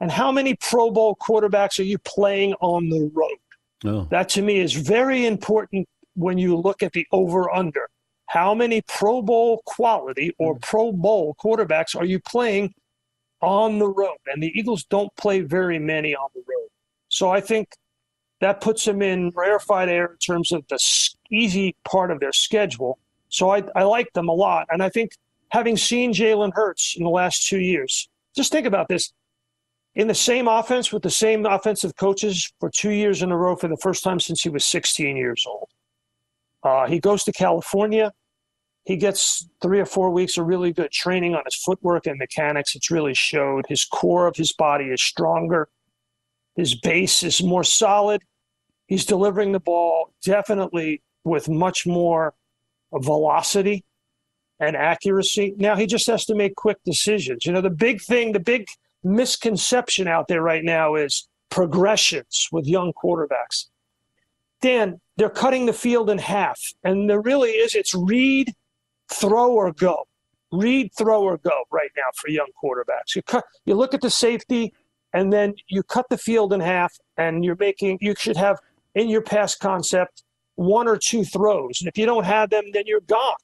and 0.00 0.10
how 0.10 0.32
many 0.32 0.54
Pro 0.54 0.90
Bowl 0.90 1.16
quarterbacks 1.16 1.78
are 1.78 1.84
you 1.84 1.98
playing 1.98 2.54
on 2.60 2.88
the 2.88 3.10
road? 3.12 3.38
Oh. 3.84 4.06
That 4.10 4.28
to 4.30 4.42
me 4.42 4.58
is 4.58 4.72
very 4.72 5.26
important 5.26 5.88
when 6.14 6.38
you 6.38 6.56
look 6.56 6.82
at 6.82 6.92
the 6.92 7.06
over 7.12 7.54
under. 7.54 7.88
How 8.26 8.54
many 8.54 8.82
Pro 8.82 9.22
Bowl 9.22 9.62
quality 9.66 10.32
or 10.38 10.56
mm. 10.56 10.62
Pro 10.62 10.92
Bowl 10.92 11.36
quarterbacks 11.42 11.94
are 11.96 12.04
you 12.04 12.20
playing 12.20 12.74
on 13.40 13.78
the 13.78 13.88
road? 13.88 14.18
And 14.26 14.42
the 14.42 14.52
Eagles 14.58 14.84
don't 14.84 15.14
play 15.16 15.40
very 15.40 15.78
many 15.78 16.14
on 16.14 16.28
the 16.34 16.40
road. 16.40 16.68
So 17.08 17.30
I 17.30 17.40
think 17.40 17.68
that 18.40 18.60
puts 18.60 18.84
them 18.84 19.02
in 19.02 19.32
rarefied 19.34 19.88
air 19.88 20.06
in 20.06 20.16
terms 20.18 20.52
of 20.52 20.64
the 20.68 20.78
easy 21.30 21.76
part 21.84 22.10
of 22.10 22.20
their 22.20 22.32
schedule. 22.32 22.98
So 23.28 23.50
I, 23.50 23.64
I 23.74 23.82
like 23.82 24.12
them 24.14 24.28
a 24.28 24.32
lot. 24.32 24.66
And 24.70 24.82
I 24.82 24.88
think 24.88 25.12
having 25.50 25.76
seen 25.76 26.12
Jalen 26.12 26.52
Hurts 26.54 26.94
in 26.96 27.04
the 27.04 27.10
last 27.10 27.46
two 27.46 27.60
years, 27.60 28.08
just 28.36 28.52
think 28.52 28.66
about 28.66 28.88
this 28.88 29.12
in 29.94 30.06
the 30.06 30.14
same 30.14 30.48
offense 30.48 30.92
with 30.92 31.02
the 31.02 31.10
same 31.10 31.44
offensive 31.46 31.96
coaches 31.96 32.52
for 32.60 32.70
two 32.70 32.90
years 32.90 33.22
in 33.22 33.32
a 33.32 33.36
row 33.36 33.56
for 33.56 33.68
the 33.68 33.76
first 33.76 34.04
time 34.04 34.20
since 34.20 34.42
he 34.42 34.48
was 34.48 34.64
16 34.64 35.16
years 35.16 35.44
old. 35.46 35.68
Uh, 36.62 36.86
he 36.86 37.00
goes 37.00 37.24
to 37.24 37.32
California. 37.32 38.12
He 38.84 38.96
gets 38.96 39.48
three 39.60 39.80
or 39.80 39.86
four 39.86 40.10
weeks 40.10 40.38
of 40.38 40.46
really 40.46 40.72
good 40.72 40.90
training 40.90 41.34
on 41.34 41.42
his 41.44 41.56
footwork 41.56 42.06
and 42.06 42.18
mechanics. 42.18 42.74
It's 42.74 42.90
really 42.90 43.14
showed. 43.14 43.66
His 43.68 43.84
core 43.84 44.26
of 44.26 44.36
his 44.36 44.52
body 44.52 44.86
is 44.86 45.02
stronger. 45.02 45.68
His 46.56 46.74
base 46.74 47.22
is 47.22 47.42
more 47.42 47.64
solid. 47.64 48.22
He's 48.86 49.04
delivering 49.04 49.52
the 49.52 49.60
ball 49.60 50.12
definitely 50.22 51.02
with 51.24 51.48
much 51.48 51.86
more 51.86 52.34
velocity 52.92 53.84
and 54.60 54.76
accuracy. 54.76 55.54
Now 55.56 55.74
he 55.74 55.86
just 55.86 56.06
has 56.06 56.24
to 56.26 56.34
make 56.34 56.54
quick 56.54 56.76
decisions. 56.84 57.46
You 57.46 57.52
know, 57.52 57.62
the 57.62 57.70
big 57.70 58.00
thing, 58.00 58.32
the 58.32 58.40
big 58.40 58.68
misconception 59.02 60.06
out 60.06 60.28
there 60.28 60.42
right 60.42 60.62
now 60.62 60.94
is 60.94 61.26
progressions 61.48 62.48
with 62.52 62.66
young 62.66 62.92
quarterbacks. 62.92 63.66
Dan, 64.60 65.00
they're 65.16 65.30
cutting 65.30 65.66
the 65.66 65.72
field 65.72 66.10
in 66.10 66.18
half, 66.18 66.60
and 66.84 67.08
there 67.08 67.20
really 67.20 67.50
is 67.50 67.74
it's 67.74 67.94
read, 67.94 68.52
throw, 69.12 69.52
or 69.52 69.72
go. 69.72 70.06
Read, 70.52 70.90
throw, 70.96 71.22
or 71.22 71.38
go 71.38 71.64
right 71.70 71.90
now 71.96 72.10
for 72.14 72.28
young 72.28 72.48
quarterbacks. 72.62 73.16
You 73.16 73.22
cut, 73.22 73.44
you 73.64 73.74
look 73.74 73.94
at 73.94 74.02
the 74.02 74.10
safety, 74.10 74.74
and 75.14 75.32
then 75.32 75.54
you 75.68 75.82
cut 75.82 76.06
the 76.10 76.18
field 76.18 76.52
in 76.52 76.60
half, 76.60 76.92
and 77.16 77.44
you're 77.44 77.56
making. 77.56 77.98
You 78.00 78.14
should 78.18 78.36
have 78.36 78.58
in 78.94 79.08
your 79.08 79.22
pass 79.22 79.56
concept 79.56 80.24
one 80.56 80.86
or 80.86 80.98
two 80.98 81.24
throws, 81.24 81.80
and 81.80 81.88
if 81.88 81.96
you 81.96 82.04
don't 82.04 82.24
have 82.24 82.50
them, 82.50 82.64
then 82.72 82.84
you're 82.86 83.00
gone. 83.00 83.36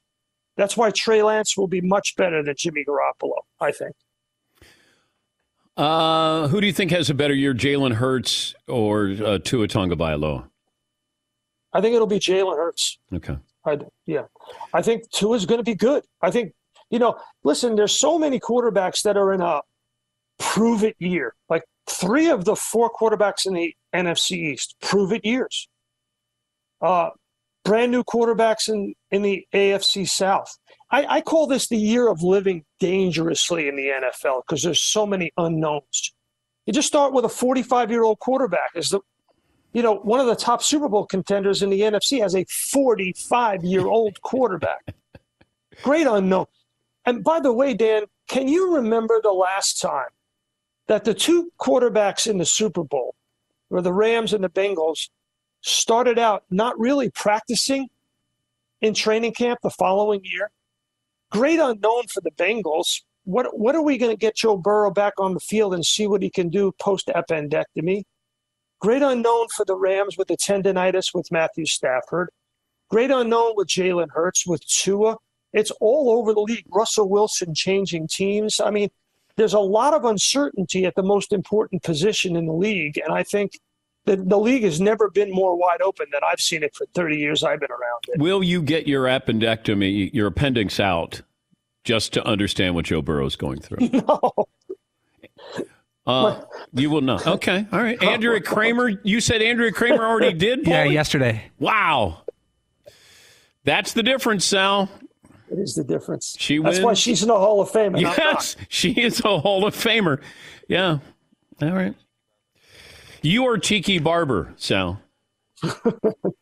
That's 0.56 0.76
why 0.76 0.90
Trey 0.90 1.22
Lance 1.22 1.56
will 1.56 1.68
be 1.68 1.80
much 1.80 2.16
better 2.16 2.42
than 2.42 2.54
Jimmy 2.56 2.84
Garoppolo, 2.84 3.36
I 3.60 3.72
think. 3.72 3.94
Uh, 5.76 6.48
who 6.48 6.60
do 6.60 6.66
you 6.66 6.72
think 6.72 6.90
has 6.90 7.10
a 7.10 7.14
better 7.14 7.34
year, 7.34 7.52
Jalen 7.52 7.94
Hurts 7.94 8.54
or 8.66 9.14
uh, 9.22 9.38
Tua 9.38 9.68
Tagovailoa? 9.68 10.48
I 11.72 11.80
think 11.82 11.94
it'll 11.94 12.06
be 12.06 12.18
Jalen 12.18 12.56
Hurts. 12.56 12.98
Okay. 13.12 13.36
I, 13.66 13.78
yeah, 14.06 14.22
I 14.72 14.80
think 14.80 15.10
Tua 15.10 15.36
is 15.36 15.44
going 15.44 15.58
to 15.58 15.64
be 15.64 15.74
good. 15.74 16.04
I 16.22 16.30
think 16.30 16.52
you 16.88 16.98
know. 16.98 17.18
Listen, 17.44 17.76
there's 17.76 17.98
so 17.98 18.18
many 18.18 18.40
quarterbacks 18.40 19.02
that 19.02 19.16
are 19.16 19.32
in 19.34 19.42
a 19.42 19.60
prove 20.38 20.84
it 20.84 20.96
year. 20.98 21.34
Like 21.50 21.64
three 21.88 22.30
of 22.30 22.44
the 22.44 22.56
four 22.56 22.90
quarterbacks 22.90 23.44
in 23.44 23.54
the 23.54 23.74
NFC 23.94 24.52
East 24.52 24.76
prove 24.80 25.12
it 25.12 25.24
years. 25.24 25.68
Uh, 26.80 27.10
brand 27.66 27.92
new 27.92 28.04
quarterbacks 28.04 28.68
in 28.68 28.94
in 29.10 29.22
the 29.22 29.46
AFC 29.52 30.08
South. 30.08 30.56
I, 30.90 31.16
I 31.16 31.20
call 31.20 31.46
this 31.46 31.68
the 31.68 31.76
year 31.76 32.08
of 32.08 32.22
living 32.22 32.64
dangerously 32.78 33.68
in 33.68 33.76
the 33.76 33.88
NFL 33.88 34.42
because 34.46 34.62
there's 34.62 34.82
so 34.82 35.04
many 35.04 35.32
unknowns. 35.36 36.14
You 36.64 36.72
just 36.72 36.88
start 36.88 37.12
with 37.12 37.24
a 37.24 37.28
45 37.28 37.90
year 37.90 38.04
old 38.04 38.20
quarterback 38.20 38.70
is 38.74 38.90
the 38.90 39.00
you 39.72 39.82
know, 39.82 39.96
one 39.96 40.20
of 40.20 40.26
the 40.26 40.34
top 40.34 40.62
Super 40.62 40.88
Bowl 40.88 41.04
contenders 41.04 41.62
in 41.62 41.68
the 41.68 41.80
NFC 41.82 42.22
has 42.22 42.34
a 42.34 42.46
45 42.48 43.62
year 43.62 43.86
old 43.86 44.22
quarterback. 44.22 44.94
Great 45.82 46.06
unknown. 46.06 46.46
And 47.04 47.22
by 47.22 47.40
the 47.40 47.52
way, 47.52 47.74
Dan, 47.74 48.04
can 48.26 48.48
you 48.48 48.76
remember 48.76 49.20
the 49.22 49.32
last 49.32 49.78
time 49.78 50.08
that 50.86 51.04
the 51.04 51.12
two 51.12 51.52
quarterbacks 51.60 52.26
in 52.26 52.38
the 52.38 52.46
Super 52.46 52.84
Bowl, 52.84 53.14
or 53.68 53.82
the 53.82 53.92
Rams 53.92 54.32
and 54.32 54.42
the 54.42 54.48
Bengals, 54.48 55.10
started 55.66 56.18
out 56.18 56.44
not 56.50 56.78
really 56.78 57.10
practicing 57.10 57.88
in 58.80 58.94
training 58.94 59.32
camp 59.32 59.60
the 59.62 59.70
following 59.70 60.20
year? 60.24 60.50
great 61.30 61.58
unknown 61.58 62.06
for 62.08 62.20
the 62.20 62.30
Bengals. 62.30 63.02
What 63.24 63.58
what 63.58 63.74
are 63.74 63.82
we 63.82 63.98
going 63.98 64.12
to 64.12 64.16
get 64.16 64.36
Joe 64.36 64.56
Burrow 64.56 64.90
back 64.90 65.14
on 65.18 65.34
the 65.34 65.40
field 65.40 65.74
and 65.74 65.84
see 65.84 66.06
what 66.06 66.22
he 66.22 66.30
can 66.30 66.48
do 66.48 66.72
post 66.80 67.10
appendectomy? 67.14 68.04
Great 68.80 69.02
unknown 69.02 69.48
for 69.54 69.64
the 69.64 69.74
Rams 69.76 70.16
with 70.16 70.28
the 70.28 70.36
tendonitis 70.36 71.14
with 71.14 71.32
Matthew 71.32 71.66
Stafford. 71.66 72.30
Great 72.88 73.10
unknown 73.10 73.54
with 73.56 73.68
Jalen 73.68 74.10
Hurts 74.10 74.46
with 74.46 74.64
Tua. 74.66 75.16
It's 75.52 75.70
all 75.80 76.10
over 76.10 76.34
the 76.34 76.40
league. 76.40 76.66
Russell 76.68 77.08
Wilson 77.08 77.54
changing 77.54 78.08
teams. 78.08 78.60
I 78.60 78.70
mean, 78.70 78.90
there's 79.36 79.54
a 79.54 79.58
lot 79.58 79.94
of 79.94 80.04
uncertainty 80.04 80.84
at 80.84 80.94
the 80.94 81.02
most 81.02 81.32
important 81.32 81.82
position 81.82 82.36
in 82.36 82.46
the 82.46 82.52
league, 82.52 82.98
and 83.02 83.12
I 83.12 83.22
think 83.22 83.52
the, 84.06 84.16
the 84.16 84.38
league 84.38 84.62
has 84.64 84.80
never 84.80 85.10
been 85.10 85.30
more 85.30 85.56
wide 85.56 85.82
open 85.82 86.06
than 86.12 86.22
I've 86.24 86.40
seen 86.40 86.62
it 86.62 86.74
for 86.74 86.86
30 86.94 87.16
years 87.16 87.42
I've 87.42 87.60
been 87.60 87.70
around 87.70 88.04
it. 88.08 88.18
Will 88.20 88.42
you 88.42 88.62
get 88.62 88.86
your 88.88 89.04
appendectomy, 89.04 90.12
your 90.14 90.28
appendix 90.28 90.80
out, 90.80 91.22
just 91.84 92.12
to 92.14 92.24
understand 92.24 92.74
what 92.74 92.86
Joe 92.86 93.02
Burrow 93.02 93.26
is 93.26 93.36
going 93.36 93.60
through? 93.60 93.88
No. 94.06 94.32
Uh, 96.06 96.40
you 96.72 96.88
will 96.88 97.00
not. 97.00 97.26
Okay. 97.26 97.66
All 97.72 97.80
right. 97.82 98.00
Andrea 98.02 98.40
Kremer. 98.40 99.00
you 99.02 99.20
said 99.20 99.42
Andrea 99.42 99.72
Kremer 99.72 100.04
already 100.06 100.32
did? 100.38 100.64
yeah, 100.66 100.84
yesterday. 100.84 101.50
Wow. 101.58 102.22
That's 103.64 103.92
the 103.92 104.04
difference, 104.04 104.44
Sal. 104.44 104.88
It 105.50 105.58
is 105.58 105.74
the 105.74 105.82
difference. 105.82 106.36
She 106.38 106.58
That's 106.58 106.76
wins. 106.76 106.84
why 106.84 106.94
she's 106.94 107.22
in 107.22 107.28
the 107.28 107.36
Hall 107.36 107.60
of 107.60 107.70
Fame. 107.70 107.96
yes, 107.96 108.56
she 108.68 108.92
is 108.92 109.20
a 109.24 109.38
Hall 109.40 109.66
of 109.66 109.74
Famer. 109.74 110.20
Yeah. 110.68 110.98
All 111.60 111.72
right. 111.72 111.94
You 113.26 113.46
are 113.48 113.58
Tiki 113.58 113.98
Barber, 113.98 114.54
Sal. 114.56 115.02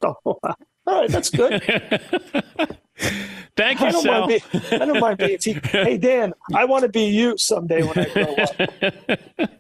All 0.02 0.38
right, 0.86 1.08
that's 1.08 1.30
good. 1.30 1.62
Thank 3.56 3.80
you, 3.80 3.86
I 3.86 3.90
Sal. 3.90 4.26
Being, 4.26 4.42
I 4.70 4.84
don't 4.84 5.00
mind 5.00 5.16
being 5.16 5.38
Tiki. 5.38 5.60
Hey, 5.70 5.96
Dan, 5.96 6.34
I 6.54 6.66
want 6.66 6.82
to 6.82 6.90
be 6.90 7.06
you 7.06 7.38
someday 7.38 7.82
when 7.82 7.98
I 7.98 8.04
grow 8.10 8.34
up. 8.34 9.50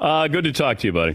Uh, 0.00 0.26
good 0.26 0.42
to 0.44 0.52
talk 0.52 0.78
to 0.78 0.88
you, 0.88 0.92
buddy. 0.92 1.14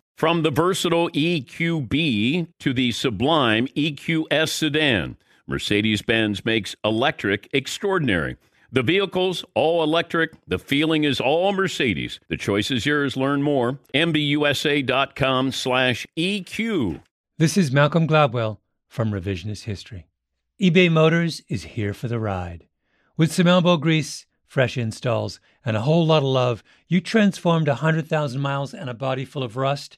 From 0.21 0.43
the 0.43 0.51
versatile 0.51 1.09
EQB 1.09 2.47
to 2.59 2.73
the 2.73 2.91
sublime 2.91 3.65
EQS 3.69 4.49
sedan. 4.49 5.17
Mercedes 5.47 6.03
Benz 6.03 6.45
makes 6.45 6.75
electric 6.85 7.49
extraordinary. 7.53 8.37
The 8.71 8.83
vehicle's 8.83 9.43
all 9.55 9.81
electric. 9.81 10.33
The 10.45 10.59
feeling 10.59 11.05
is 11.05 11.19
all 11.19 11.53
Mercedes. 11.53 12.19
The 12.29 12.37
choice 12.37 12.69
is 12.69 12.85
yours. 12.85 13.17
Learn 13.17 13.41
more. 13.41 13.79
MBUSA.com 13.95 15.53
slash 15.53 16.05
EQ. 16.15 17.01
This 17.39 17.57
is 17.57 17.71
Malcolm 17.71 18.07
Gladwell 18.07 18.59
from 18.87 19.09
Revisionist 19.09 19.63
History. 19.63 20.05
eBay 20.61 20.91
Motors 20.91 21.41
is 21.49 21.63
here 21.63 21.95
for 21.95 22.07
the 22.07 22.19
ride. 22.19 22.67
With 23.17 23.33
some 23.33 23.47
elbow 23.47 23.77
grease, 23.77 24.27
fresh 24.45 24.77
installs, 24.77 25.39
and 25.65 25.75
a 25.75 25.81
whole 25.81 26.05
lot 26.05 26.19
of 26.19 26.25
love, 26.25 26.63
you 26.87 27.01
transformed 27.01 27.67
100,000 27.67 28.39
miles 28.39 28.71
and 28.75 28.87
a 28.87 28.93
body 28.93 29.25
full 29.25 29.41
of 29.41 29.57
rust 29.57 29.97